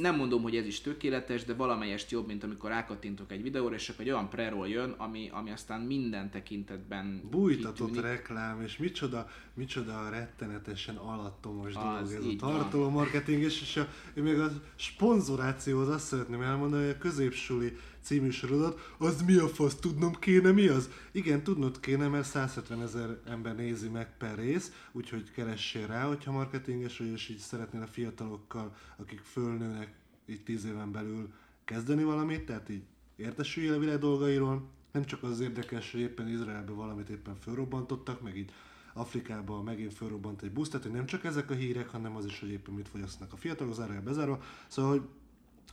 Nem 0.00 0.16
mondom, 0.16 0.42
hogy 0.42 0.56
ez 0.56 0.66
is 0.66 0.80
tökéletes, 0.80 1.44
de 1.44 1.54
valamelyest 1.54 2.10
jobb, 2.10 2.26
mint 2.26 2.44
amikor 2.44 2.70
rákattintok 2.70 3.32
egy 3.32 3.42
videóra, 3.42 3.74
és 3.74 3.88
akkor 3.88 4.04
egy 4.04 4.10
olyan 4.10 4.28
preroll 4.28 4.68
jön, 4.68 4.90
ami, 4.90 5.28
ami 5.32 5.50
aztán 5.50 5.80
minden 5.80 6.30
tekintetben 6.30 7.22
Bújtatott 7.30 7.90
kitűnik. 7.90 8.10
reklám, 8.10 8.62
és 8.62 8.76
micsoda, 8.76 9.28
micsoda 9.54 10.08
rettenetesen 10.10 10.96
alattomos 10.96 11.74
Az, 11.74 11.82
dolog 11.82 12.12
ez 12.12 12.24
a 12.24 12.28
így 12.28 12.40
van. 12.40 12.52
tartalommarketing, 12.52 13.42
és, 13.42 13.60
és 13.60 13.76
a, 13.76 13.88
én 14.14 14.22
még 14.22 14.38
a 14.38 14.50
sponzorációhoz 14.76 15.88
azt 15.88 16.06
szeretném 16.06 16.42
elmondani, 16.42 16.84
hogy 16.84 16.94
a 16.94 16.98
középsuli 16.98 17.76
című 18.02 18.30
sorodat, 18.30 18.94
az 18.98 19.22
mi 19.22 19.34
a 19.34 19.48
fasz, 19.48 19.74
tudnom 19.74 20.14
kéne 20.14 20.50
mi 20.50 20.66
az? 20.66 20.90
Igen, 21.12 21.42
tudnod 21.42 21.80
kéne, 21.80 22.08
mert 22.08 22.26
170 22.26 22.82
ezer 22.82 23.18
ember 23.26 23.56
nézi 23.56 23.88
meg 23.88 24.16
per 24.16 24.38
rész, 24.38 24.72
úgyhogy 24.92 25.30
keressél 25.30 25.86
rá, 25.86 26.02
hogyha 26.02 26.32
marketinges 26.32 26.98
vagy, 26.98 27.12
és 27.12 27.28
így 27.28 27.38
szeretnél 27.38 27.82
a 27.82 27.86
fiatalokkal, 27.86 28.76
akik 28.96 29.20
fölnőnek 29.20 29.94
így 30.26 30.42
10 30.42 30.64
éven 30.64 30.92
belül 30.92 31.32
kezdeni 31.64 32.04
valamit, 32.04 32.46
tehát 32.46 32.68
így 32.68 32.82
értesüljél 33.16 33.74
a 33.74 33.78
világ 33.78 33.98
dolgairól, 33.98 34.68
nem 34.92 35.04
csak 35.04 35.22
az 35.22 35.40
érdekes, 35.40 35.92
hogy 35.92 36.00
éppen 36.00 36.28
Izraelben 36.28 36.76
valamit 36.76 37.08
éppen 37.08 37.36
fölrobbantottak, 37.36 38.22
meg 38.22 38.36
így 38.36 38.50
Afrikában 38.94 39.64
megint 39.64 39.94
fölrobbant 39.94 40.42
egy 40.42 40.52
busz, 40.52 40.68
tehát 40.68 40.86
hogy 40.86 40.94
nem 40.94 41.06
csak 41.06 41.24
ezek 41.24 41.50
a 41.50 41.54
hírek, 41.54 41.88
hanem 41.88 42.16
az 42.16 42.24
is, 42.24 42.40
hogy 42.40 42.50
éppen 42.50 42.74
mit 42.74 42.88
fogyasztanak 42.88 43.32
a 43.32 43.36
fiatalok, 43.36 43.72
az 43.72 43.80
ára 43.80 44.00
bezárva. 44.00 44.42
Szóval, 44.66 44.90
hogy 44.90 45.02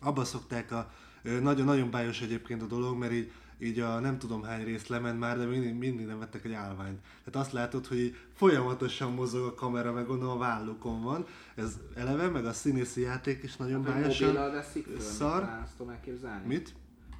abba 0.01 0.23
szokták 0.23 0.71
a... 0.71 0.91
Nagyon-nagyon 1.41 1.91
bájos 1.91 2.21
egyébként 2.21 2.61
a 2.61 2.65
dolog, 2.65 2.97
mert 2.97 3.11
így, 3.11 3.31
így 3.59 3.79
a 3.79 3.99
nem 3.99 4.17
tudom 4.17 4.43
hány 4.43 4.63
rész 4.63 4.87
lement 4.87 5.19
már, 5.19 5.37
de 5.37 5.45
mindig, 5.45 5.73
mindig 5.73 6.05
nem 6.05 6.19
vettek 6.19 6.45
egy 6.45 6.53
állványt. 6.53 6.99
Tehát 7.23 7.45
azt 7.45 7.51
látod, 7.51 7.87
hogy 7.87 8.15
folyamatosan 8.33 9.13
mozog 9.13 9.45
a 9.45 9.53
kamera, 9.53 9.91
meg 9.91 10.05
gondolom 10.05 10.35
a 10.35 10.39
vállukon 10.39 11.01
van. 11.01 11.25
Ez 11.55 11.79
eleve, 11.95 12.27
meg 12.27 12.45
a 12.45 12.53
színészi 12.53 13.01
játék 13.01 13.43
is 13.43 13.55
nagyon 13.55 13.83
Hogy 13.83 13.93
bájosan 13.93 14.27
mobillal 14.27 14.51
veszik 14.51 14.85
föl? 14.85 14.99
szar. 14.99 15.43
Már 15.43 15.61
Azt 15.63 15.75
tudom 15.77 15.91
elképzelni? 15.93 16.47
Mit? 16.47 16.73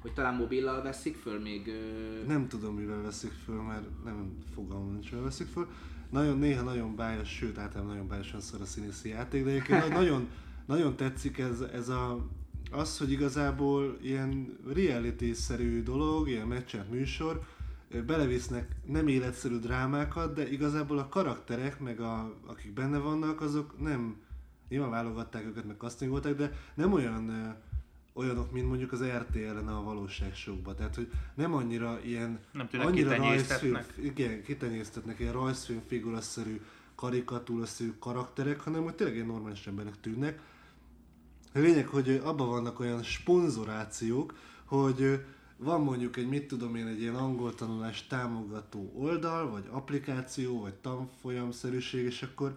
hogy 0.06 0.14
talán 0.14 0.34
mobillal 0.34 0.82
veszik 0.82 1.16
föl 1.16 1.40
még... 1.40 1.68
Ö... 1.68 2.26
Nem 2.26 2.48
tudom, 2.48 2.74
mivel 2.74 3.02
veszik 3.02 3.32
föl, 3.44 3.62
mert 3.62 4.04
nem 4.04 4.36
fogalmam 4.54 4.92
nincs, 4.92 5.10
mivel 5.10 5.24
veszik 5.24 5.46
föl. 5.46 5.68
Nagyon, 6.10 6.38
néha 6.38 6.62
nagyon 6.62 6.96
bájos, 6.96 7.28
sőt, 7.28 7.58
általában 7.58 7.92
nagyon 7.92 8.08
bájosan 8.08 8.40
szar 8.40 8.60
a 8.60 8.64
színészi 8.64 9.08
játék, 9.08 9.44
de 9.44 9.50
egyébként 9.50 9.88
nagyon, 10.00 10.28
nagyon 10.66 10.96
tetszik 10.96 11.38
ez, 11.38 11.60
ez 11.60 11.88
a, 11.88 12.26
az, 12.70 12.98
hogy 12.98 13.10
igazából 13.10 13.98
ilyen 14.02 14.58
reality-szerű 14.74 15.82
dolog, 15.82 16.28
ilyen 16.28 16.46
meccset 16.46 16.90
műsor, 16.90 17.40
belevisznek 18.06 18.76
nem 18.84 19.08
életszerű 19.08 19.58
drámákat, 19.58 20.34
de 20.34 20.50
igazából 20.50 20.98
a 20.98 21.08
karakterek, 21.08 21.80
meg 21.80 22.00
a, 22.00 22.34
akik 22.46 22.72
benne 22.72 22.98
vannak, 22.98 23.40
azok 23.40 23.80
nem, 23.80 24.16
nyilván 24.68 24.90
válogatták 24.90 25.44
őket, 25.44 25.64
meg 25.64 25.76
castingolták, 25.78 26.34
de 26.34 26.52
nem 26.74 26.92
olyan 26.92 27.28
ö, 27.28 27.48
olyanok, 28.12 28.52
mint 28.52 28.68
mondjuk 28.68 28.92
az 28.92 29.02
RTL-en 29.02 29.68
a 29.68 29.82
valóságsokban. 29.82 30.76
Tehát, 30.76 30.94
hogy 30.94 31.10
nem 31.34 31.54
annyira 31.54 32.00
ilyen, 32.04 32.38
Nem 32.52 32.68
tűnnek 32.68 32.86
annyira 32.86 33.16
rajzfilm, 33.16 33.78
igen, 34.02 34.42
kitenyésztetnek, 34.42 35.18
ilyen 35.18 35.32
rajzfilm 35.32 35.82
figuraszerű, 35.86 36.60
karikatúraszerű 36.94 37.92
karakterek, 37.98 38.60
hanem 38.60 38.82
hogy 38.82 38.94
tényleg 38.94 39.14
ilyen 39.14 39.26
normális 39.26 39.66
embernek 39.66 40.00
tűnnek. 40.00 40.40
Lényeg, 41.60 41.86
hogy 41.86 42.20
abban 42.24 42.48
vannak 42.48 42.80
olyan 42.80 43.02
sponzorációk, 43.02 44.34
hogy 44.64 45.20
van 45.56 45.80
mondjuk 45.80 46.16
egy, 46.16 46.28
mit 46.28 46.46
tudom 46.46 46.76
én, 46.76 46.86
egy 46.86 47.00
ilyen 47.00 47.14
angol 47.14 47.54
tanulás 47.54 48.06
támogató 48.06 48.92
oldal, 48.96 49.50
vagy 49.50 49.64
applikáció, 49.70 50.60
vagy 50.60 50.74
tanfolyamszerűség, 50.74 52.04
és 52.04 52.22
akkor 52.22 52.56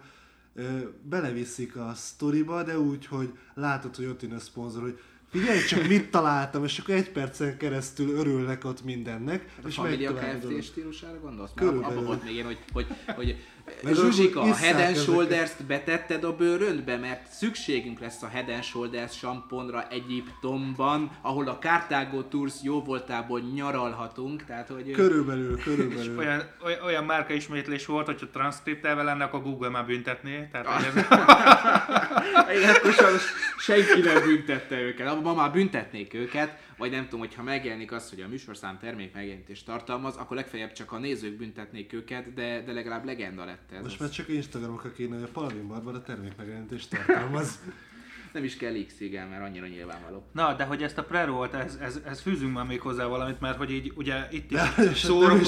ö, 0.54 0.78
beleviszik 1.02 1.76
a 1.76 1.92
sztoriba, 1.94 2.62
de 2.62 2.78
úgy, 2.78 3.06
hogy 3.06 3.32
látod, 3.54 3.96
hogy 3.96 4.04
ott 4.04 4.22
jön 4.22 4.32
a 4.32 4.38
szponzor, 4.38 4.82
hogy 4.82 5.00
figyelj 5.30 5.64
csak, 5.64 5.86
mit 5.86 6.10
találtam, 6.10 6.64
és 6.64 6.78
akkor 6.78 6.94
egy 6.94 7.10
percen 7.10 7.56
keresztül 7.56 8.08
örülnek 8.08 8.64
ott 8.64 8.84
mindennek. 8.84 9.54
A 9.62 9.66
és 9.66 9.76
megtalálod. 9.76 10.54
Kft. 10.54 10.62
stílusára 10.62 11.20
gondolsz? 11.20 11.50
Körülbelül. 11.54 11.86
abban 11.86 12.04
volt 12.04 12.24
még 12.24 12.32
ilyen, 12.32 12.46
hogy, 12.46 12.58
hogy, 12.72 12.86
hogy 13.14 13.36
Zsuzsika, 13.84 14.40
a 14.40 14.54
Head 14.54 14.80
and 14.80 14.90
isszák 14.90 15.04
Shoulders-t 15.04 15.64
betetted 15.64 16.24
a 16.24 16.36
bőröndbe, 16.36 16.96
mert 16.96 17.32
szükségünk 17.32 18.00
lesz 18.00 18.22
a 18.22 18.28
Head 18.28 18.48
and 18.48 18.62
Shoulders 18.62 19.16
samponra 19.16 19.88
Egyiptomban, 19.88 21.10
ahol 21.22 21.48
a 21.48 21.58
Carthago 21.58 22.22
Tours 22.22 22.54
jó 22.62 22.82
voltából 22.82 23.40
nyaralhatunk, 23.54 24.44
tehát 24.44 24.68
hogy... 24.68 24.90
Körülbelül, 24.90 25.56
És 25.56 25.64
körülbelül. 25.64 26.18
olyan, 26.18 26.42
olyan, 26.64 26.82
olyan 26.84 27.04
márka 27.04 27.32
ismétlés 27.32 27.86
volt, 27.86 28.06
hogyha 28.06 28.26
transzkriptelve 28.32 29.02
lenne, 29.02 29.24
akkor 29.24 29.42
Google 29.42 29.68
már 29.68 29.86
büntetné. 29.86 30.48
Tehát, 30.52 30.66
hogy 30.66 30.84
ez, 30.84 30.94
Igen, 32.56 32.74
akkor 32.74 32.92
sajnos 32.92 33.22
senki 33.58 34.00
nem 34.00 34.22
büntette 34.24 34.80
őket. 34.80 35.22
Ma 35.22 35.34
már 35.34 35.52
büntetnék 35.52 36.14
őket, 36.14 36.58
vagy 36.80 36.90
nem 36.90 37.04
tudom, 37.04 37.20
hogyha 37.20 37.42
megjelenik 37.42 37.92
az, 37.92 38.10
hogy 38.10 38.20
a 38.20 38.28
műsorszám 38.28 38.78
termék 38.78 39.14
megjelenítést 39.14 39.66
tartalmaz, 39.66 40.16
akkor 40.16 40.36
legfeljebb 40.36 40.72
csak 40.72 40.92
a 40.92 40.98
nézők 40.98 41.36
büntetnék 41.36 41.92
őket, 41.92 42.34
de, 42.34 42.62
de 42.62 42.72
legalább 42.72 43.04
legenda 43.04 43.44
lett 43.44 43.72
ez. 43.72 43.82
Most 43.82 44.00
már 44.00 44.10
csak 44.10 44.28
Instagramokra 44.28 44.92
kéne, 44.92 45.14
hogy 45.14 45.22
a 45.24 45.30
Palvin 45.32 45.68
Barbara 45.68 46.02
termék 46.02 46.36
megjelenítést 46.36 46.90
tartalmaz. 46.90 47.58
Nem 48.32 48.44
is 48.44 48.56
kell 48.56 48.72
X, 48.86 49.00
igen, 49.00 49.26
mert 49.26 49.42
annyira 49.42 49.66
nyilvánvaló. 49.66 50.26
Na, 50.32 50.54
de 50.54 50.64
hogy 50.64 50.82
ezt 50.82 50.98
a 50.98 51.04
prerolt, 51.04 51.54
ez, 51.54 51.78
ez, 51.80 52.00
ez 52.04 52.20
fűzünk 52.20 52.54
már 52.54 52.66
még 52.66 52.80
hozzá 52.80 53.04
valamit, 53.04 53.40
mert 53.40 53.56
hogy 53.56 53.70
így 53.70 53.92
ugye 53.94 54.14
itt 54.30 54.50
is 54.50 54.58
szórom, 54.98 55.40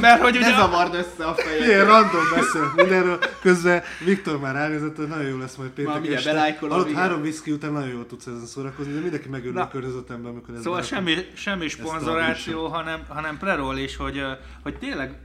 mert 0.00 0.20
hogy 0.20 0.32
Ne 0.32 0.38
ugye 0.38 0.56
zavard 0.56 0.94
össze 0.94 1.24
a 1.24 1.34
fejed. 1.34 1.66
Ilyen 1.66 1.84
random 1.84 2.24
beszél 2.34 2.72
mindenről, 2.76 3.18
közben 3.40 3.82
Viktor 4.04 4.40
már 4.40 4.54
ránézett, 4.54 4.96
hogy 4.96 5.08
nagyon 5.08 5.28
jó 5.28 5.38
lesz 5.38 5.56
majd 5.56 5.70
péntek 5.70 6.02
Már 6.02 6.12
este. 6.12 6.56
Alatt 6.60 6.92
három 6.92 7.22
viszki 7.22 7.52
után 7.52 7.72
nagyon 7.72 7.88
jól 7.88 8.06
tudsz 8.06 8.26
ezen 8.26 8.46
szórakozni, 8.46 8.92
de 8.92 9.00
mindenki 9.00 9.28
megörül 9.28 9.52
Na. 9.52 9.62
a 9.62 9.68
környezetemben, 9.68 10.32
amikor 10.32 10.54
ez 10.54 10.62
Szóval 10.62 10.82
semmi, 10.82 11.14
semmi 11.34 11.68
szponzoráció, 11.68 12.66
hanem, 12.66 13.00
hanem 13.08 13.38
preroll 13.38 13.76
is, 13.76 13.96
hogy, 13.96 14.22
hogy 14.62 14.78
tényleg 14.78 15.18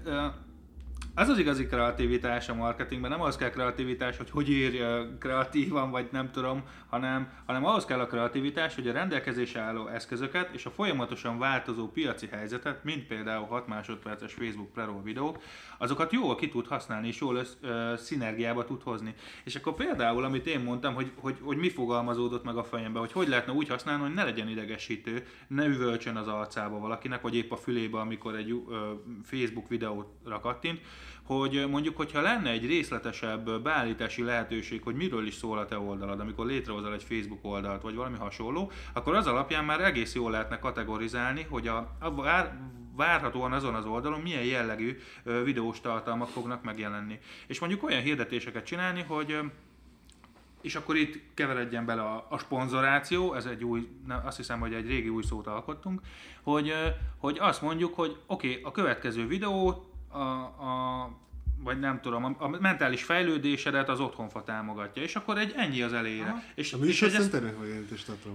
az 1.15 1.29
az 1.29 1.37
igazi 1.37 1.65
kreativitás 1.65 2.49
a 2.49 2.53
marketingben, 2.53 3.09
nem 3.09 3.21
az 3.21 3.35
kell 3.35 3.49
kreativitás, 3.49 4.17
hogy 4.17 4.29
hogy 4.29 4.49
írj 4.49 4.77
ö, 4.77 5.03
kreatívan, 5.19 5.91
vagy 5.91 6.07
nem 6.11 6.31
tudom, 6.31 6.63
hanem, 6.89 7.29
hanem 7.45 7.65
ahhoz 7.65 7.85
kell 7.85 7.99
a 7.99 8.07
kreativitás, 8.07 8.75
hogy 8.75 8.87
a 8.87 8.93
rendelkezésre 8.93 9.61
álló 9.61 9.87
eszközöket 9.87 10.53
és 10.53 10.65
a 10.65 10.69
folyamatosan 10.69 11.39
változó 11.39 11.87
piaci 11.87 12.27
helyzetet, 12.31 12.83
mint 12.83 13.07
például 13.07 13.45
6 13.45 13.67
másodperces 13.67 14.33
Facebook 14.33 14.71
preroll 14.71 15.01
videó, 15.03 15.37
azokat 15.77 16.11
jól 16.11 16.35
ki 16.35 16.49
tud 16.49 16.67
használni, 16.67 17.07
és 17.07 17.19
jól 17.19 17.35
össz, 17.35 17.53
ö, 17.61 17.93
szinergiába 17.97 18.65
tud 18.65 18.81
hozni. 18.81 19.13
És 19.43 19.55
akkor 19.55 19.73
például, 19.73 20.23
amit 20.23 20.47
én 20.47 20.59
mondtam, 20.59 20.93
hogy, 20.93 21.11
hogy, 21.15 21.35
hogy 21.41 21.57
mi 21.57 21.69
fogalmazódott 21.69 22.43
meg 22.43 22.57
a 22.57 22.63
fejembe, 22.63 22.99
hogy 22.99 23.11
hogy 23.11 23.27
lehetne 23.27 23.53
úgy 23.53 23.67
használni, 23.67 24.01
hogy 24.01 24.13
ne 24.13 24.23
legyen 24.23 24.47
idegesítő, 24.47 25.25
ne 25.47 25.65
üvölcsön 25.65 26.15
az 26.15 26.27
arcába 26.27 26.79
valakinek, 26.79 27.21
vagy 27.21 27.35
épp 27.35 27.51
a 27.51 27.57
fülébe, 27.57 27.99
amikor 27.99 28.35
egy 28.35 28.49
ö, 28.49 28.91
Facebook 29.23 29.67
videóra 29.67 30.39
kattint, 30.41 30.79
hogy 31.25 31.65
mondjuk, 31.69 31.97
hogyha 31.97 32.21
lenne 32.21 32.49
egy 32.49 32.65
részletesebb 32.65 33.61
beállítási 33.61 34.23
lehetőség, 34.23 34.83
hogy 34.83 34.95
miről 34.95 35.27
is 35.27 35.33
szól 35.33 35.57
a 35.57 35.65
te 35.65 35.79
oldalad, 35.79 36.19
amikor 36.19 36.45
létrehozol 36.45 36.93
egy 36.93 37.03
Facebook 37.03 37.45
oldalt, 37.45 37.81
vagy 37.81 37.95
valami 37.95 38.17
hasonló, 38.17 38.71
akkor 38.93 39.15
az 39.15 39.27
alapján 39.27 39.65
már 39.65 39.81
egész 39.81 40.15
jól 40.15 40.31
lehetne 40.31 40.59
kategorizálni, 40.59 41.45
hogy 41.49 41.67
a, 41.67 41.95
a 41.99 42.11
várhatóan 42.95 43.53
azon 43.53 43.75
az 43.75 43.85
oldalon 43.85 44.21
milyen 44.21 44.43
jellegű 44.43 44.97
videós 45.43 45.81
tartalmak 45.81 46.27
fognak 46.27 46.63
megjelenni. 46.63 47.19
És 47.47 47.59
mondjuk 47.59 47.83
olyan 47.83 48.01
hirdetéseket 48.01 48.65
csinálni, 48.65 49.03
hogy 49.07 49.39
és 50.61 50.75
akkor 50.75 50.95
itt 50.95 51.21
keveredjen 51.33 51.85
bele 51.85 52.01
a, 52.01 52.27
a 52.29 52.37
sponzoráció, 52.37 53.33
ez 53.33 53.45
egy 53.45 53.63
új, 53.63 53.87
azt 54.23 54.37
hiszem, 54.37 54.59
hogy 54.59 54.73
egy 54.73 54.87
régi 54.87 55.09
új 55.09 55.23
szót 55.23 55.47
alkottunk, 55.47 56.01
hogy, 56.41 56.73
hogy 57.17 57.37
azt 57.39 57.61
mondjuk, 57.61 57.93
hogy 57.93 58.17
oké, 58.25 58.49
okay, 58.49 58.63
a 58.63 58.71
következő 58.71 59.27
videó 59.27 59.85
a, 60.09 60.19
a 60.19 61.09
vagy 61.65 61.79
nem 61.79 62.01
tudom, 62.01 62.35
a, 62.39 62.47
mentális 62.47 63.03
fejlődésedet 63.03 63.89
az 63.89 63.99
otthonfa 63.99 64.43
támogatja, 64.43 65.01
és 65.01 65.15
akkor 65.15 65.37
egy 65.37 65.53
ennyi 65.55 65.81
az 65.81 65.93
elére. 65.93 66.43
És, 66.55 66.73
A 66.73 66.77
és, 66.77 66.99
hogy 66.99 67.13
ezt, 67.13 67.41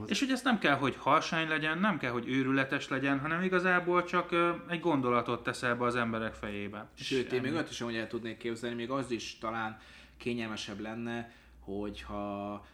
és 0.07 0.21
hogy 0.21 0.31
ez 0.31 0.43
nem 0.43 0.59
kell, 0.59 0.77
hogy 0.77 0.97
harsány 0.99 1.49
legyen, 1.49 1.79
nem 1.79 1.99
kell, 1.99 2.11
hogy 2.11 2.29
őrületes 2.29 2.89
legyen, 2.89 3.21
hanem 3.21 3.43
igazából 3.43 4.05
csak 4.05 4.33
ö, 4.33 4.51
egy 4.69 4.81
gondolatot 4.81 5.43
teszel 5.43 5.77
be 5.77 5.85
az 5.85 5.95
emberek 5.97 6.35
fejébe. 6.35 6.91
Sőt, 6.95 7.33
én 7.33 7.41
még 7.41 7.53
olyat 7.53 7.71
is, 7.71 7.81
hogy 7.81 7.95
el 7.95 8.07
tudnék 8.07 8.37
képzelni, 8.37 8.77
még 8.77 8.91
az 8.91 9.11
is 9.11 9.39
talán 9.39 9.79
kényelmesebb 10.17 10.81
lenne, 10.81 11.33
hogyha 11.59 12.67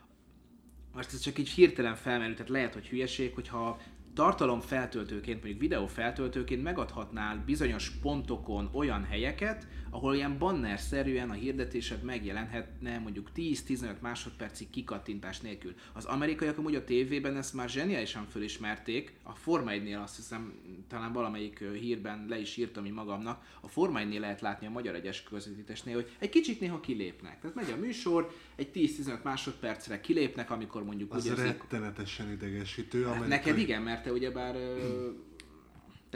most 0.94 1.12
ez 1.12 1.20
csak 1.20 1.38
így 1.38 1.48
hirtelen 1.48 1.94
felmerült, 1.94 2.36
tehát 2.36 2.50
lehet, 2.50 2.72
hogy 2.74 2.88
hülyeség, 2.88 3.34
hogyha 3.34 3.78
tartalom 4.16 4.61
feltöltőként, 4.61 5.38
mondjuk 5.40 5.61
videó 5.61 5.86
feltöltőként 5.86 6.62
megadhatnál 6.62 7.42
bizonyos 7.46 7.90
pontokon 7.90 8.70
olyan 8.72 9.04
helyeket, 9.04 9.66
ahol 9.97 10.14
ilyen 10.14 10.38
banner-szerűen 10.38 11.30
a 11.30 11.32
hirdetésed 11.32 12.03
megjelenhetne 12.03 12.99
mondjuk 12.99 13.30
10-15 13.36 14.01
másodpercig 14.01 14.70
kikattintás 14.70 15.40
nélkül. 15.40 15.74
Az 15.92 16.05
amerikaiak 16.05 16.59
amúgy 16.59 16.74
a 16.74 16.84
tévében 16.84 17.36
ezt 17.36 17.55
már 17.55 17.68
zseniálisan 17.68 18.26
fölismerték, 18.30 19.12
a 19.22 19.32
Forma 19.34 19.70
1-nél 19.70 20.03
azt 20.03 20.16
hiszem, 20.16 20.53
talán 20.88 21.12
valamelyik 21.12 21.64
hírben 21.80 22.26
le 22.28 22.38
is 22.38 22.57
írtam 22.57 22.84
így 22.86 22.92
magamnak, 22.92 23.44
a 23.61 23.68
Forma 23.68 24.01
1-nél 24.03 24.18
lehet 24.20 24.40
látni 24.40 24.66
a 24.66 24.70
magyar 24.70 24.94
egyes 24.94 25.22
közvetítésnél, 25.22 25.94
hogy 25.94 26.11
egy 26.18 26.28
kicsit 26.28 26.61
néha 26.61 26.80
kilépnek. 26.80 27.40
Tehát 27.40 27.57
megy 27.57 27.70
a 27.70 27.76
műsor, 27.76 28.30
egy 28.57 28.70
10-15 28.74 29.22
másodpercre 29.22 30.01
kilépnek, 30.01 30.51
amikor 30.51 30.84
mondjuk 30.84 31.14
Az 31.14 31.24
úgy 31.24 31.30
érzik, 31.30 31.47
rettenetesen 31.47 32.32
idegesítő. 32.32 33.05
amerikai- 33.05 33.28
Neked 33.28 33.59
igen, 33.59 33.82
mert 33.82 34.03
te 34.03 34.12
ugyebár... 34.12 34.55
Ö... 34.55 35.09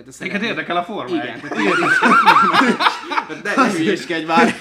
Tehát 0.05 0.19
Neked 0.21 0.43
érdekel 0.43 0.77
a 0.77 0.83
forma 0.85 1.15
Igen, 1.15 1.41
tehát 1.41 1.59
is. 1.59 1.99
Tehát 3.29 3.43
ne, 3.43 3.55
ne 3.63 3.71
hülyeskedj 3.73 4.25
már. 4.25 4.55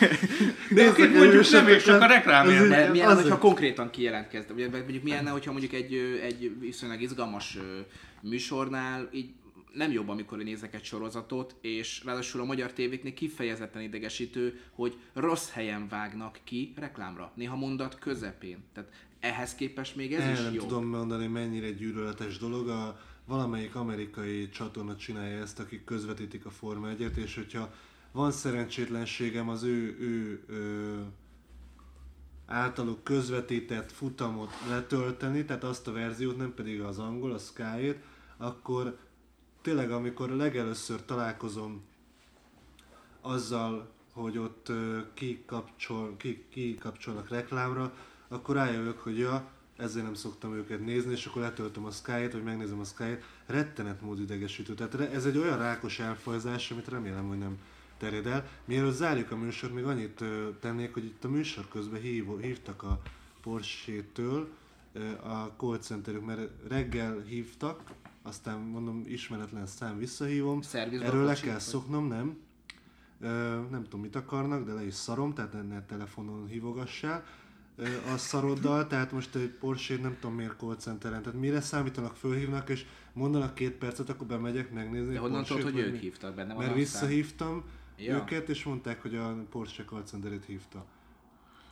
Nézzük, 0.70 0.98
mondjuk 0.98 1.24
nem, 1.24 1.34
őseket, 1.38 1.84
csak 1.84 2.02
a 2.02 2.06
reklámért. 2.06 2.68
De 2.68 2.90
mi 2.90 2.98
lenne, 2.98 3.10
az 3.12 3.16
hogyha 3.22 3.34
egy- 3.34 3.40
konkrétan 3.42 3.90
kijelentkezne? 3.90 4.54
Vagy 4.54 4.70
mondjuk 4.72 5.04
mi 5.04 5.10
lenne, 5.12 5.30
hogyha 5.30 5.52
mondjuk 5.52 5.74
egy, 5.74 5.94
egy 6.24 6.60
viszonylag 6.60 7.02
izgalmas 7.02 7.58
műsornál 8.22 9.10
így 9.12 9.30
nem 9.74 9.92
jobb, 9.92 10.10
amikor 10.10 10.38
nézek 10.38 10.74
egy 10.76 10.84
sorozatot, 10.84 11.56
és 11.62 12.02
ráadásul 12.06 12.42
a 12.42 12.46
magyar 12.46 12.74
tévéknél 12.74 13.14
kifejezetten 13.14 13.82
idegesítő, 13.82 14.60
hogy 14.76 14.96
rossz 15.14 15.50
helyen 15.52 15.88
vágnak 15.90 16.40
ki 16.44 16.74
reklámra. 16.80 17.32
Néha 17.36 17.56
mondat 17.56 18.00
közepén. 18.00 18.58
Tehát 18.74 18.90
ehhez 19.20 19.56
képest 19.56 19.96
még 19.96 20.14
ez 20.14 20.22
El 20.22 20.32
is 20.32 20.40
nem 20.40 20.54
jó. 20.54 20.62
tudom 20.62 20.86
mondani, 20.86 21.28
mennyire 21.28 21.72
gyűlöletes 21.72 22.38
dolog. 22.38 22.68
A, 22.70 23.00
valamelyik 23.30 23.76
amerikai 23.76 24.50
csatorna 24.50 24.96
csinálja 24.96 25.42
ezt, 25.42 25.60
akik 25.60 25.84
közvetítik 25.84 26.46
a 26.46 26.50
Forma 26.50 26.90
1 26.90 27.18
és 27.18 27.36
hogyha 27.36 27.74
van 28.12 28.32
szerencsétlenségem 28.32 29.50
az 29.50 29.64
ő, 29.64 29.98
ő, 30.00 30.44
ő 30.48 31.06
általuk 32.46 33.04
közvetített 33.04 33.92
futamot 33.92 34.52
letölteni, 34.70 35.46
tehát 35.46 35.64
azt 35.64 35.88
a 35.88 35.92
verziót, 35.92 36.38
nem 36.38 36.54
pedig 36.54 36.82
az 36.82 37.00
angol, 37.00 37.32
a 37.32 37.38
sky 37.38 37.96
akkor 38.38 38.98
tényleg 39.62 39.92
amikor 39.92 40.30
legelőször 40.30 41.06
találkozom 41.06 41.84
azzal, 43.22 43.92
hogy 44.14 44.38
ott 44.38 44.72
kikapcsol, 45.14 46.18
ki, 46.18 46.46
kikapcsolnak 46.50 47.30
reklámra, 47.30 47.94
akkor 48.28 48.56
rájövök, 48.56 49.00
hogy 49.00 49.18
ja, 49.18 49.52
ezért 49.80 50.06
nem 50.06 50.14
szoktam 50.14 50.54
őket 50.54 50.86
nézni, 50.86 51.12
és 51.12 51.26
akkor 51.26 51.42
letöltöm 51.42 51.86
a 51.86 51.92
Sky-t, 51.92 52.32
vagy 52.32 52.44
megnézem 52.44 52.80
a 52.80 52.84
Sky-t, 52.84 53.24
rettenet 53.46 54.02
mód 54.02 54.20
idegesítő. 54.20 54.74
Tehát 54.74 55.14
ez 55.14 55.26
egy 55.26 55.38
olyan 55.38 55.58
rákos 55.58 56.00
elfajzás, 56.00 56.72
amit 56.72 56.88
remélem, 56.88 57.28
hogy 57.28 57.38
nem 57.38 57.58
terjed 57.98 58.26
el. 58.26 58.48
Mielőtt 58.66 58.96
zárjuk 58.96 59.32
a 59.32 59.38
műsort, 59.38 59.74
még 59.74 59.84
annyit 59.84 60.24
tennék, 60.60 60.94
hogy 60.94 61.06
itt 61.06 61.24
a 61.24 61.30
műsor 61.30 61.68
közben 61.68 62.02
hív, 62.02 62.26
hívtak 62.42 62.84
a 62.84 63.02
Porsche-től 63.42 64.50
a 65.24 65.54
call 65.58 65.78
centerük, 65.78 66.26
mert 66.26 66.50
reggel 66.68 67.22
hívtak, 67.22 67.82
aztán 68.22 68.60
mondom 68.60 69.04
ismeretlen 69.08 69.66
szám 69.66 69.98
visszahívom, 69.98 70.62
Szervizbe 70.62 71.06
erről 71.06 71.26
le 71.26 71.34
kell 71.34 71.60
szoknom, 71.60 72.08
nem? 72.08 72.38
Ö, 73.20 73.28
nem 73.70 73.84
tudom 73.84 74.02
mit 74.02 74.16
akarnak, 74.16 74.66
de 74.66 74.74
le 74.74 74.86
is 74.86 74.94
szarom, 74.94 75.34
tehát 75.34 75.68
ne 75.68 75.86
telefonon 75.86 76.48
hívogassál 76.48 77.26
a 78.14 78.18
szaroddal, 78.18 78.88
tehát 78.88 79.12
most 79.12 79.36
egy 79.36 79.50
porsche 79.50 79.98
nem 79.98 80.18
tudom 80.20 80.36
miért 80.36 80.58
call 80.60 80.76
centeren, 80.76 81.22
tehát 81.22 81.40
mire 81.40 81.62
számítanak, 81.62 82.16
fölhívnak 82.16 82.70
és 82.70 82.86
mondanak 83.14 83.54
két 83.56 83.72
percet, 83.72 84.10
akkor 84.10 84.28
bemegyek 84.28 84.72
megnézni. 84.72 85.14
De 85.14 85.20
honnan 85.20 85.44
tudod, 85.44 85.64
hogy 85.64 85.78
ők 85.78 85.92
mi? 85.92 85.98
hívtak 85.98 86.36
benne? 86.36 86.54
Mert 86.54 86.74
visszahívtam 86.74 87.64
Ja. 87.98 88.16
őket, 88.16 88.50
és 88.50 88.64
mondták, 88.64 89.02
hogy 89.02 89.16
a 89.16 89.44
Porsche 89.50 89.84
call 89.84 90.04
centerét 90.04 90.46
hívta. 90.46 90.86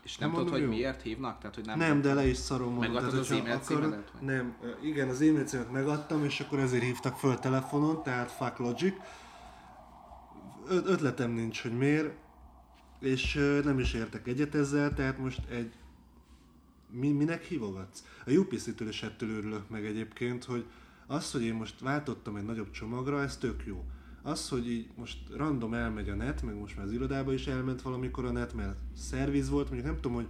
És 0.04 0.18
nem 0.18 0.30
Nem 0.32 0.38
tudod, 0.38 0.54
hogy 0.54 0.62
jó. 0.62 0.68
miért 0.70 1.02
hívnak? 1.02 1.38
Tehát, 1.40 1.56
hogy 1.56 1.66
nem, 1.66 1.78
Nem, 1.78 2.02
de 2.02 2.14
le 2.14 2.28
is 2.28 2.38
szarom 2.38 2.74
mondom. 2.74 2.94
Megadtad 2.94 3.20
az 3.20 3.32
e-mail 3.32 3.60
címedet? 3.60 4.12
Nem, 4.22 4.56
igen, 4.84 5.10
az 5.10 5.22
e-mail 5.22 5.44
címet 5.46 5.72
megadtam, 5.72 6.24
és 6.24 6.40
akkor 6.40 6.60
ezért 6.60 6.84
hívtak 6.84 7.18
föl 7.18 7.40
telefonon, 7.40 8.04
tehát 8.04 8.32
fuck 8.32 8.58
logic. 8.58 8.94
Ö- 10.68 10.88
ötletem 10.88 11.32
nincs, 11.32 11.62
hogy 11.62 11.78
miért, 11.78 12.14
és 13.00 13.34
nem 13.64 13.80
is 13.80 13.94
értek 13.94 14.28
egyet 14.28 14.56
ezzel, 14.56 14.94
tehát 14.94 15.18
most 15.18 15.40
egy... 15.50 15.74
Mi, 16.92 17.12
minek 17.12 17.44
hívogatsz? 17.44 18.04
A 18.26 18.32
UPC-től 18.32 18.88
is 18.88 19.04
ettől 19.04 19.30
örülök 19.30 19.70
meg 19.70 19.86
egyébként, 19.86 20.44
hogy 20.44 20.66
az, 21.08 21.32
hogy 21.32 21.44
én 21.44 21.54
most 21.54 21.80
váltottam 21.80 22.36
egy 22.36 22.46
nagyobb 22.46 22.72
csomagra, 22.72 23.22
ez 23.22 23.38
tök 23.38 23.64
jó. 23.66 23.86
Az, 24.22 24.50
hogy 24.50 24.72
így 24.72 24.88
most 24.96 25.18
random 25.36 25.74
elmegy 25.74 26.10
a 26.10 26.16
net, 26.16 26.42
meg 26.42 26.56
most 26.56 26.76
már 26.76 26.86
az 26.86 26.92
irodába 26.92 27.34
is 27.34 27.48
elment 27.48 27.82
valamikor 27.82 28.26
a 28.26 28.32
net, 28.32 28.54
mert 28.54 28.76
szerviz 28.96 29.50
volt, 29.50 29.66
mondjuk 29.70 29.88
nem 29.88 30.02
tudom, 30.02 30.14
hogy 30.14 30.28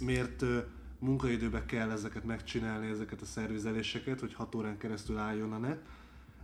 miért 0.00 0.42
ö, 0.42 0.58
munkaidőben 0.98 1.66
kell 1.66 1.90
ezeket 1.90 2.24
megcsinálni, 2.24 2.86
ezeket 2.86 3.20
a 3.20 3.24
szervizeléseket, 3.24 4.20
hogy 4.20 4.34
6 4.34 4.54
órán 4.54 4.78
keresztül 4.78 5.18
álljon 5.18 5.52
a 5.52 5.58
net, 5.58 5.80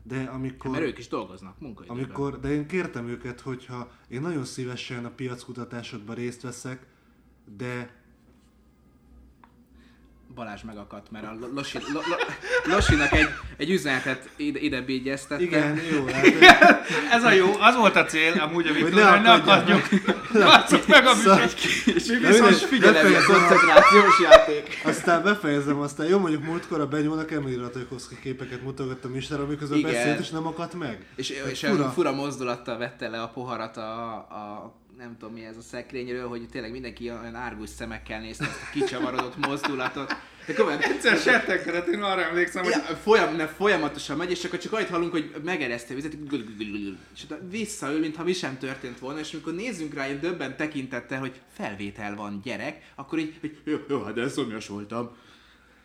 de 0.02 0.22
amikor... 0.22 0.70
Mert 0.70 0.84
ők 0.84 0.98
is 0.98 1.08
dolgoznak 1.08 1.60
munkaidőben. 1.60 2.04
Amikor, 2.04 2.40
de 2.40 2.52
én 2.52 2.66
kértem 2.66 3.08
őket, 3.08 3.40
hogyha 3.40 3.90
én 4.08 4.20
nagyon 4.20 4.44
szívesen 4.44 5.04
a 5.04 5.10
piackutatásodban 5.10 6.14
részt 6.14 6.42
veszek, 6.42 6.86
de 7.56 8.03
Balázs 10.34 10.62
megakadt, 10.62 11.10
mert 11.10 11.24
a 11.24 11.36
Losi, 11.54 11.78
lo, 11.92 12.00
lo, 12.08 12.74
Losinak 12.74 13.12
egy, 13.12 13.28
egy 13.56 13.70
üzenetet 13.70 14.28
ide, 14.36 14.58
ide 14.58 14.80
bígyeztette. 14.80 15.42
igen, 15.42 15.80
jó, 15.92 16.04
hát, 16.06 16.26
Ez 17.16 17.24
a 17.24 17.30
jó, 17.32 17.52
az 17.60 17.76
volt 17.76 17.96
a 17.96 18.04
cél, 18.04 18.32
amúgy 18.40 18.66
a 18.66 18.72
Hogy 18.72 18.82
Viktor, 18.84 19.10
hogy 19.10 19.20
ne 19.22 19.32
akadjunk. 19.32 19.88
Látszott 20.32 20.86
meg 20.86 21.06
a 21.06 21.14
Szóval- 21.14 21.38
műsor. 21.40 21.94
És 21.94 22.06
mi 22.06 22.16
De 22.18 22.28
viszont 22.28 22.54
figyelem, 22.54 23.06
a- 23.14 23.32
koncentrációs 23.32 24.20
játék. 24.22 24.80
aztán 24.84 25.22
befejezem, 25.22 25.78
aztán 25.80 26.06
jó, 26.06 26.18
mondjuk 26.18 26.44
múltkor 26.44 26.80
a 26.80 26.86
Benyónak 26.86 27.30
Emily 27.32 27.54
Ratajkowski 27.56 28.18
képeket 28.22 28.62
mutogattam 28.62 29.14
Istenre, 29.16 29.42
amiközben 29.42 29.78
Igen. 29.78 29.92
beszélt, 29.92 30.18
és 30.18 30.30
nem 30.30 30.46
akadt 30.46 30.74
meg. 30.74 31.06
És, 31.16 31.30
és 31.30 31.60
fura. 31.60 31.72
fura. 31.74 31.88
fura 31.90 32.12
mozdulattal 32.12 32.78
vette 32.78 33.08
le 33.08 33.22
a 33.22 33.28
poharat 33.28 33.76
a, 33.76 34.12
a 34.14 34.72
nem 34.98 35.16
tudom 35.18 35.34
mi 35.34 35.44
ez 35.44 35.56
a 35.56 35.60
szekrényről, 35.60 36.28
hogy 36.28 36.48
tényleg 36.48 36.70
mindenki 36.70 37.10
olyan 37.10 37.34
árgus 37.34 37.68
szemekkel 37.68 38.20
nézte 38.20 38.44
ezt 38.44 38.62
a 38.62 38.70
kicsavarodott 38.72 39.46
mozdulatot. 39.46 40.14
De 40.46 40.54
komolyan, 40.54 40.80
Egyszer 40.80 41.16
settenkedett, 41.16 41.86
én 41.86 42.02
arra 42.02 42.22
emlékszem, 42.22 42.64
hogy 42.64 42.72
folyam, 43.02 43.36
ne, 43.36 43.46
folyamatosan 43.46 44.16
megy, 44.16 44.30
és 44.30 44.44
akkor 44.44 44.58
csak 44.58 44.72
annyit 44.72 44.88
hallunk, 44.88 45.12
hogy 45.12 45.34
megereszte 45.44 45.92
a 45.92 45.96
vizet, 45.96 46.16
és 47.14 47.26
visszaül, 47.50 48.00
mintha 48.00 48.24
mi 48.24 48.32
sem 48.32 48.58
történt 48.58 48.98
volna, 48.98 49.18
és 49.18 49.32
amikor 49.32 49.54
nézzünk 49.54 49.94
rá 49.94 50.06
ilyen 50.06 50.20
döbben 50.20 50.56
tekintettel, 50.56 51.18
hogy 51.18 51.40
felvétel 51.52 52.14
van 52.14 52.40
gyerek, 52.42 52.92
akkor 52.94 53.18
így, 53.18 53.34
hogy 53.40 53.58
jó, 53.64 53.76
jó 53.88 54.02
hát 54.02 54.14
de 54.14 54.28
szomjas 54.28 54.68
voltam. 54.68 55.16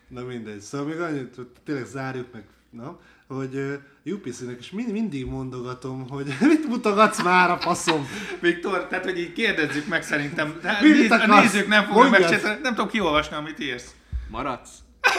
Na 0.08 0.24
mindegy, 0.24 0.60
szóval 0.60 0.88
még 0.88 1.00
annyit, 1.00 1.36
hogy 1.36 1.48
tényleg 1.66 1.86
zárjuk 1.86 2.34
meg, 2.34 2.44
na, 2.70 3.00
hogy 3.36 3.80
UPC-nek 4.04 4.60
is 4.60 4.72
mind, 4.72 4.92
mindig 4.92 5.26
mondogatom, 5.26 6.10
hogy 6.10 6.26
mit 6.40 6.68
mutogatsz 6.68 7.24
már 7.24 7.52
a 7.52 7.58
faszom? 7.58 8.08
Viktor, 8.40 8.88
tehát 8.88 9.04
hogy 9.04 9.20
így 9.20 9.34
kérdezzük 9.34 9.88
meg 9.88 10.04
szerintem. 10.04 10.58
De 10.62 10.78
Mit 10.82 10.94
néz, 10.94 11.12
a 11.12 11.42
nézők 11.42 11.68
nem 11.68 11.88
Mondjad. 11.88 12.22
megcsinálni, 12.22 12.60
nem 12.62 12.74
tudom 12.74 12.90
kiolvasni, 12.90 13.36
amit 13.36 13.60
írsz. 13.60 13.96
Maradsz? 14.28 14.70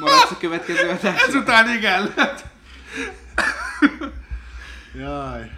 Maradsz 0.00 0.30
a 0.30 0.36
következő 0.38 0.88
adásra? 0.88 1.14
Ezután 1.26 1.76
igen. 1.76 2.14
Jaj. 4.98 5.50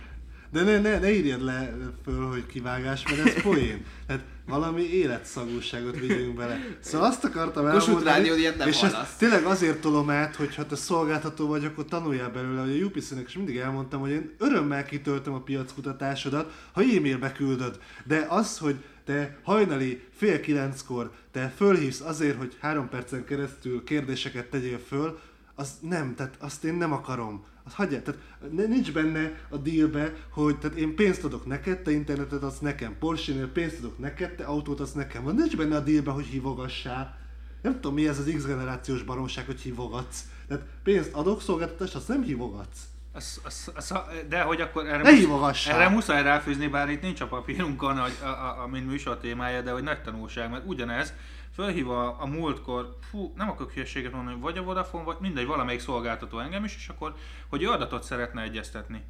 De 0.53 0.63
ne, 0.63 0.79
ne, 0.79 0.99
ne 0.99 1.13
írjad 1.13 1.43
le 1.43 1.73
föl, 2.05 2.29
hogy 2.29 2.47
kivágás, 2.47 3.03
mert 3.03 3.27
ez 3.27 3.43
poén. 3.43 3.85
Tehát 4.07 4.23
valami 4.51 4.83
életszagúságot 4.83 5.99
vigyünk 5.99 6.37
bele. 6.37 6.61
Szóval 6.81 7.09
azt 7.09 7.25
akartam 7.25 7.65
Kossuth 7.65 7.89
elmondani, 7.89 8.17
Rádió 8.17 8.35
ilyet 8.35 8.57
nem 8.57 8.69
és 8.69 8.83
ezt 8.83 9.19
tényleg 9.19 9.45
azért 9.45 9.81
tolom 9.81 10.11
át, 10.11 10.37
hogy 10.37 10.55
ha 10.55 10.67
te 10.67 10.77
szolgáltató 10.77 11.47
vagy, 11.47 11.65
akkor 11.65 11.85
tanuljál 11.85 12.31
belőle, 12.31 12.61
hogy 12.61 12.81
a 12.81 12.85
UPC-nek 12.85 13.29
is 13.29 13.37
mindig 13.37 13.57
elmondtam, 13.57 14.01
hogy 14.01 14.11
én 14.11 14.35
örömmel 14.39 14.85
kitöltöm 14.85 15.35
a 15.35 15.41
piackutatásodat, 15.41 16.53
ha 16.73 16.81
e-mailbe 16.81 17.33
küldöd. 17.33 17.79
De 18.05 18.27
az, 18.29 18.59
hogy 18.59 18.77
te 19.05 19.39
hajnali 19.43 20.03
fél 20.17 20.41
kilenckor 20.41 21.11
te 21.33 21.53
fölhívsz 21.57 22.01
azért, 22.01 22.39
hogy 22.39 22.57
három 22.61 22.89
percen 22.89 23.25
keresztül 23.25 23.85
kérdéseket 23.85 24.47
tegyél 24.47 24.79
föl, 24.89 25.19
az 25.55 25.79
nem, 25.81 26.15
tehát 26.15 26.37
azt 26.41 26.65
én 26.65 26.75
nem 26.75 26.93
akarom. 26.93 27.45
Az 27.71 27.77
hagyjál, 27.77 28.03
tehát 28.03 28.21
nincs 28.69 28.93
benne 28.93 29.33
a 29.49 29.57
dealbe, 29.57 30.15
hogy 30.29 30.59
tehát 30.59 30.77
én 30.77 30.95
pénzt 30.95 31.25
adok 31.25 31.47
neked, 31.47 31.79
te 31.79 31.91
internetet 31.91 32.43
adsz 32.43 32.59
nekem, 32.59 32.97
Porsche-nél 32.99 33.49
pénzt 33.49 33.79
adok 33.79 33.99
neked, 33.99 34.35
te 34.35 34.45
autót 34.45 34.81
adsz 34.81 34.93
nekem. 34.93 35.23
Van 35.23 35.35
nincs 35.35 35.57
benne 35.57 35.77
a 35.77 35.81
dealbe, 35.81 36.11
hogy 36.11 36.25
hívogassál. 36.25 37.19
Nem 37.63 37.73
tudom 37.73 37.95
mi 37.95 38.09
ez 38.09 38.19
az 38.19 38.33
X 38.37 38.45
generációs 38.45 39.03
baromság, 39.03 39.47
hogy 39.47 39.61
hívogatsz. 39.61 40.25
Tehát 40.49 40.65
pénzt 40.83 41.13
adok, 41.13 41.43
szolgáltatást, 41.43 41.95
azt 41.95 42.09
nem 42.09 42.23
hívogatsz. 42.23 42.81
Az, 43.13 43.41
az, 43.45 43.73
az, 43.75 43.95
de 44.29 44.41
hogy 44.41 44.61
akkor 44.61 44.87
erre, 44.87 45.03
Ne 45.03 45.11
musz- 45.11 45.67
erre 45.67 45.89
muszáj 45.89 46.23
ráfűzni, 46.23 46.67
bár 46.67 46.91
itt 46.91 47.03
nincs 47.03 47.21
a 47.21 47.27
papírunkon, 47.27 47.99
hogy 47.99 48.17
a, 48.23 48.27
a, 48.27 48.63
a, 48.63 48.67
mint 48.67 48.87
műsor 48.87 49.19
témája, 49.19 49.63
de 49.63 49.71
hogy 49.71 49.83
nagy 49.83 50.03
tanulság, 50.03 50.51
mert 50.51 50.67
ugyanez, 50.67 51.13
fölhív 51.55 51.91
a, 51.91 52.23
a 52.23 52.27
múltkor, 52.27 52.97
fú, 53.11 53.33
nem 53.37 53.51
akarok 53.51 53.73
hülyeséget 53.73 54.13
mondani, 54.13 54.41
vagy 54.41 54.59
a 54.59 54.63
Vodafone, 54.63 55.05
vagy 55.05 55.17
mindegy, 55.21 55.47
valamelyik 55.47 55.81
szolgáltató 55.81 56.39
engem 56.39 56.65
is, 56.65 56.77
és 56.77 56.89
akkor, 56.89 57.15
hogy 57.49 57.63
ő 57.63 57.69
adatot 57.69 58.03
szeretne 58.03 58.43
egyeztetni. 58.43 59.03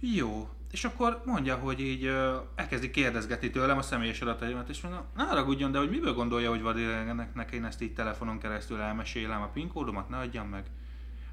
Jó. 0.00 0.48
És 0.70 0.84
akkor 0.84 1.22
mondja, 1.24 1.56
hogy 1.56 1.80
így 1.80 2.04
ö, 2.04 2.36
elkezdi 2.54 2.90
kérdezgetni 2.90 3.50
tőlem 3.50 3.78
a 3.78 3.82
személyes 3.82 4.20
adataimat, 4.20 4.68
és 4.68 4.80
mondom, 4.80 5.04
ne 5.16 5.22
haragudjon, 5.22 5.72
de 5.72 5.78
hogy 5.78 5.90
miből 5.90 6.14
gondolja, 6.14 6.50
hogy 6.50 6.62
vadidegeneknek 6.62 7.52
én 7.52 7.64
ezt 7.64 7.82
így 7.82 7.94
telefonon 7.94 8.38
keresztül 8.38 8.80
elmesélem 8.80 9.42
a 9.42 9.46
PIN 9.48 9.68
kódomat, 9.68 10.08
ne 10.08 10.16
adjam 10.16 10.48
meg. 10.48 10.64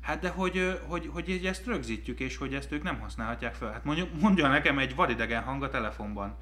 Hát 0.01 0.19
de 0.19 0.29
hogy, 0.29 0.79
hogy, 0.87 1.09
hogy 1.13 1.29
így 1.29 1.45
ezt 1.45 1.65
rögzítjük, 1.65 2.19
és 2.19 2.37
hogy 2.37 2.53
ezt 2.53 2.71
ők 2.71 2.83
nem 2.83 2.99
használhatják 2.99 3.53
fel. 3.53 3.71
Hát 3.71 3.83
mondjuk, 3.83 4.09
mondja 4.21 4.47
nekem 4.47 4.79
egy 4.79 4.95
vadidegen 4.95 5.43
hang 5.43 5.63
a 5.63 5.69
telefonban. 5.69 6.37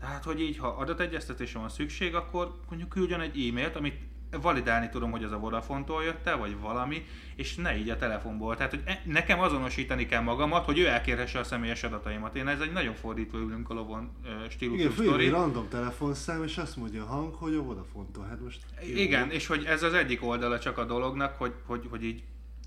Tehát, 0.00 0.24
hogy 0.24 0.40
így, 0.40 0.58
ha 0.58 0.68
adategyeztetésre 0.68 1.58
van 1.58 1.68
szükség, 1.68 2.14
akkor 2.14 2.60
mondjuk 2.68 2.88
küldjön 2.88 3.20
egy 3.20 3.48
e-mailt, 3.48 3.76
amit 3.76 3.98
validálni 4.40 4.88
tudom, 4.88 5.10
hogy 5.10 5.24
az 5.24 5.32
a 5.32 5.38
Vodafone-tól 5.38 6.04
jött 6.04 6.26
el, 6.26 6.36
vagy 6.36 6.58
valami, 6.60 7.06
és 7.34 7.54
ne 7.54 7.76
így 7.76 7.90
a 7.90 7.96
telefonból. 7.96 8.56
Tehát, 8.56 8.70
hogy 8.70 8.82
e- 8.84 9.02
nekem 9.04 9.40
azonosítani 9.40 10.06
kell 10.06 10.20
magamat, 10.20 10.64
hogy 10.64 10.78
ő 10.78 10.86
elkérhesse 10.86 11.38
a 11.38 11.44
személyes 11.44 11.82
adataimat. 11.82 12.36
Én 12.36 12.48
ez 12.48 12.60
egy 12.60 12.72
nagyon 12.72 12.94
fordító 12.94 13.38
ülünk 13.38 13.70
a 13.70 13.74
lovon 13.74 14.10
stílusú 14.48 14.80
Igen, 14.80 14.92
sztori. 14.92 15.28
random 15.28 15.68
telefonszám, 15.68 16.42
és 16.42 16.58
azt 16.58 16.76
mondja 16.76 17.02
a 17.02 17.06
hang, 17.06 17.34
hogy 17.34 17.54
a 17.54 17.62
Vodafone-tól. 17.62 18.24
Hát 18.24 18.40
most... 18.40 18.60
jó. 18.80 18.96
Igen, 18.96 19.30
és 19.30 19.46
hogy 19.46 19.64
ez 19.64 19.82
az 19.82 19.92
egyik 19.92 20.24
oldala 20.24 20.58
csak 20.58 20.78
a 20.78 20.84
dolognak, 20.84 21.36
hogy, 21.38 21.52
hogy, 21.66 21.86
hogy 21.90 22.04
így 22.04 22.22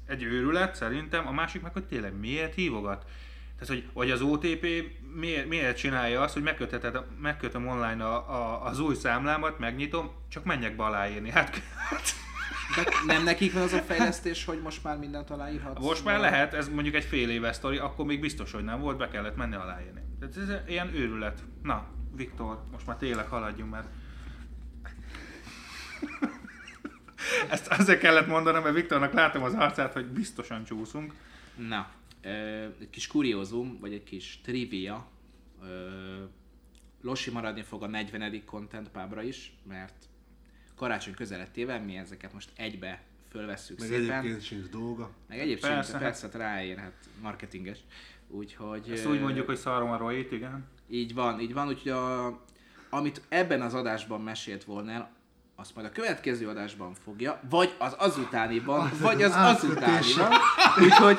egy 0.06 0.24
őrület 0.24 0.76
szerintem, 0.76 1.28
a 1.28 1.32
másik 1.32 1.62
meg, 1.62 1.74
hogy 1.74 1.86
tényleg 1.86 2.20
miért 2.20 2.54
hívogat. 2.54 3.06
Tehát, 3.60 3.68
hogy, 3.68 3.90
hogy 3.94 4.12
az 4.12 4.22
OTP 4.22 4.68
miért, 5.18 5.48
miért 5.48 5.78
csinálja 5.78 6.22
azt, 6.22 6.34
hogy 6.34 6.44
megkötheted, 6.44 7.02
megkötöm 7.22 7.68
online 7.68 8.06
a, 8.06 8.16
a, 8.16 8.66
az 8.66 8.80
új 8.80 8.96
számlámat, 8.96 9.60
megnyitom, 9.60 10.12
csak 10.30 10.44
menjek 10.44 10.76
be 10.76 10.84
aláírni. 10.84 11.30
Hát 11.30 11.62
De 12.76 12.84
nem 13.06 13.24
nekik 13.24 13.54
van 13.54 13.62
az 13.62 13.74
a 13.74 13.82
fejlesztés, 13.82 14.46
hogy 14.46 14.62
most 14.62 14.84
már 14.84 14.98
mindent 14.98 15.30
aláírhatsz? 15.30 15.82
most 15.82 16.04
már 16.06 16.20
lehet, 16.20 16.54
ez 16.54 16.70
mondjuk 16.70 16.96
egy 16.96 17.04
fél 17.04 17.30
éves 17.30 17.56
sztori, 17.56 17.78
akkor 17.78 18.06
még 18.06 18.20
biztos, 18.20 18.52
hogy 18.52 18.64
nem 18.64 18.80
volt, 18.80 18.98
be 18.98 19.08
kellett 19.10 19.36
menni 19.36 19.56
aláírni. 19.56 20.02
Tehát 20.20 20.38
ez 20.38 20.70
ilyen 20.70 20.96
őrület. 20.96 21.44
Na, 21.64 21.86
Viktor, 22.16 22.64
most 22.72 22.88
már 22.88 22.96
tényleg 22.96 23.28
haladjunk, 23.28 23.72
mert 23.72 23.88
ezt 27.50 27.68
azért 27.68 28.00
kellett 28.00 28.28
mondanom, 28.28 28.64
mert 28.64 28.76
Viktornak 28.76 29.14
látom 29.14 29.44
az 29.44 29.54
arcát, 29.54 29.94
hogy 29.94 30.06
biztosan 30.06 30.64
csúszunk. 30.64 31.14
Na, 31.56 31.88
egy 32.80 32.90
kis 32.90 33.08
kuriózum, 33.08 33.78
vagy 33.80 33.94
egy 33.94 34.04
kis 34.04 34.40
trivia. 34.44 35.08
Losi 37.02 37.32
maradni 37.32 37.62
fog 37.62 37.84
a 37.84 37.88
40. 37.88 38.44
Content 38.46 38.90
Pubra 38.90 39.22
is, 39.22 39.58
mert 39.68 40.06
karácsony 40.76 41.14
közelettével 41.14 41.82
mi 41.82 41.98
ezeket 41.98 42.34
most 42.34 42.50
egybe 42.56 43.02
fölvesszük 43.30 43.80
Meg 43.80 43.88
szépen. 43.88 44.20
egyébként 44.20 44.44
sincs 44.44 44.66
dolga. 44.66 45.12
Meg 45.28 45.40
egyébként 45.40 45.74
Persze, 45.74 45.98
persze, 45.98 46.26
hát- 46.28 46.36
ráér, 46.36 46.78
hát 46.78 46.94
marketinges. 47.22 47.80
Úgyhogy... 48.28 48.90
Ezt 48.92 49.06
úgy 49.06 49.22
mondjuk, 49.22 49.46
hogy 49.46 49.58
szarom 49.58 49.90
a 49.92 49.98
Royit, 49.98 50.32
igen. 50.32 50.66
Így 50.90 51.14
van, 51.14 51.40
így 51.40 51.54
van, 51.54 51.68
úgyhogy 51.68 51.92
a, 51.92 52.26
amit 52.90 53.22
ebben 53.30 53.62
az 53.62 53.74
adásban 53.74 54.22
mesélt 54.22 54.64
volna 54.64 54.92
el, 54.92 55.16
azt 55.56 55.76
majd 55.76 55.88
a 55.88 55.92
következő 55.92 56.48
adásban 56.48 56.94
fogja, 56.94 57.40
vagy 57.50 57.76
az 57.80 57.94
azutániban, 57.98 58.92
vagy 59.02 59.24
az 59.24 59.34
azutániban. 59.36 60.32
Úgyhogy, 60.84 61.18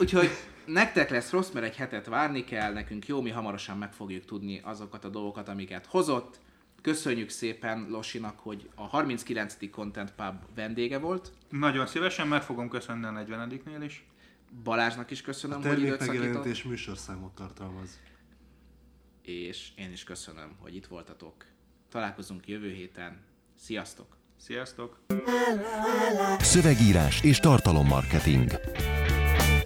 úgyhogy 0.00 0.30
nektek 0.64 1.10
lesz 1.10 1.30
rossz, 1.30 1.50
mert 1.50 1.66
egy 1.66 1.76
hetet 1.76 2.06
várni 2.06 2.44
kell, 2.44 2.72
nekünk 2.72 3.06
jó, 3.06 3.20
mi 3.20 3.30
hamarosan 3.30 3.78
meg 3.78 3.92
fogjuk 3.92 4.24
tudni 4.24 4.60
azokat 4.64 5.04
a 5.04 5.08
dolgokat, 5.08 5.48
amiket 5.48 5.86
hozott. 5.86 6.40
Köszönjük 6.82 7.28
szépen 7.28 7.86
Losinak, 7.90 8.38
hogy 8.38 8.68
a 8.74 8.82
39. 8.82 9.56
Content 9.70 10.12
Pub 10.12 10.34
vendége 10.54 10.98
volt. 10.98 11.32
Nagyon 11.48 11.86
szívesen 11.86 12.28
meg 12.28 12.42
fogom 12.42 12.68
köszönni 12.68 13.04
a 13.04 13.10
40-nél 13.10 13.82
is. 13.84 14.06
Balázsnak 14.62 15.10
is 15.10 15.22
köszönöm, 15.22 15.60
A 15.64 15.68
hogy 15.68 15.82
időt 15.82 16.06
megjelenítés 16.06 16.62
műsorszámot 16.62 17.34
tartalmaz. 17.34 17.98
És 19.22 19.68
én 19.76 19.92
is 19.92 20.04
köszönöm, 20.04 20.56
hogy 20.58 20.74
itt 20.74 20.86
voltatok. 20.86 21.44
Találkozunk 21.90 22.48
jövő 22.48 22.72
héten. 22.72 23.20
Sziasztok! 23.58 24.16
Sziasztok! 24.36 25.00
Szövegírás 26.38 27.22
és 27.22 27.38
tartalommarketing. 27.38 28.50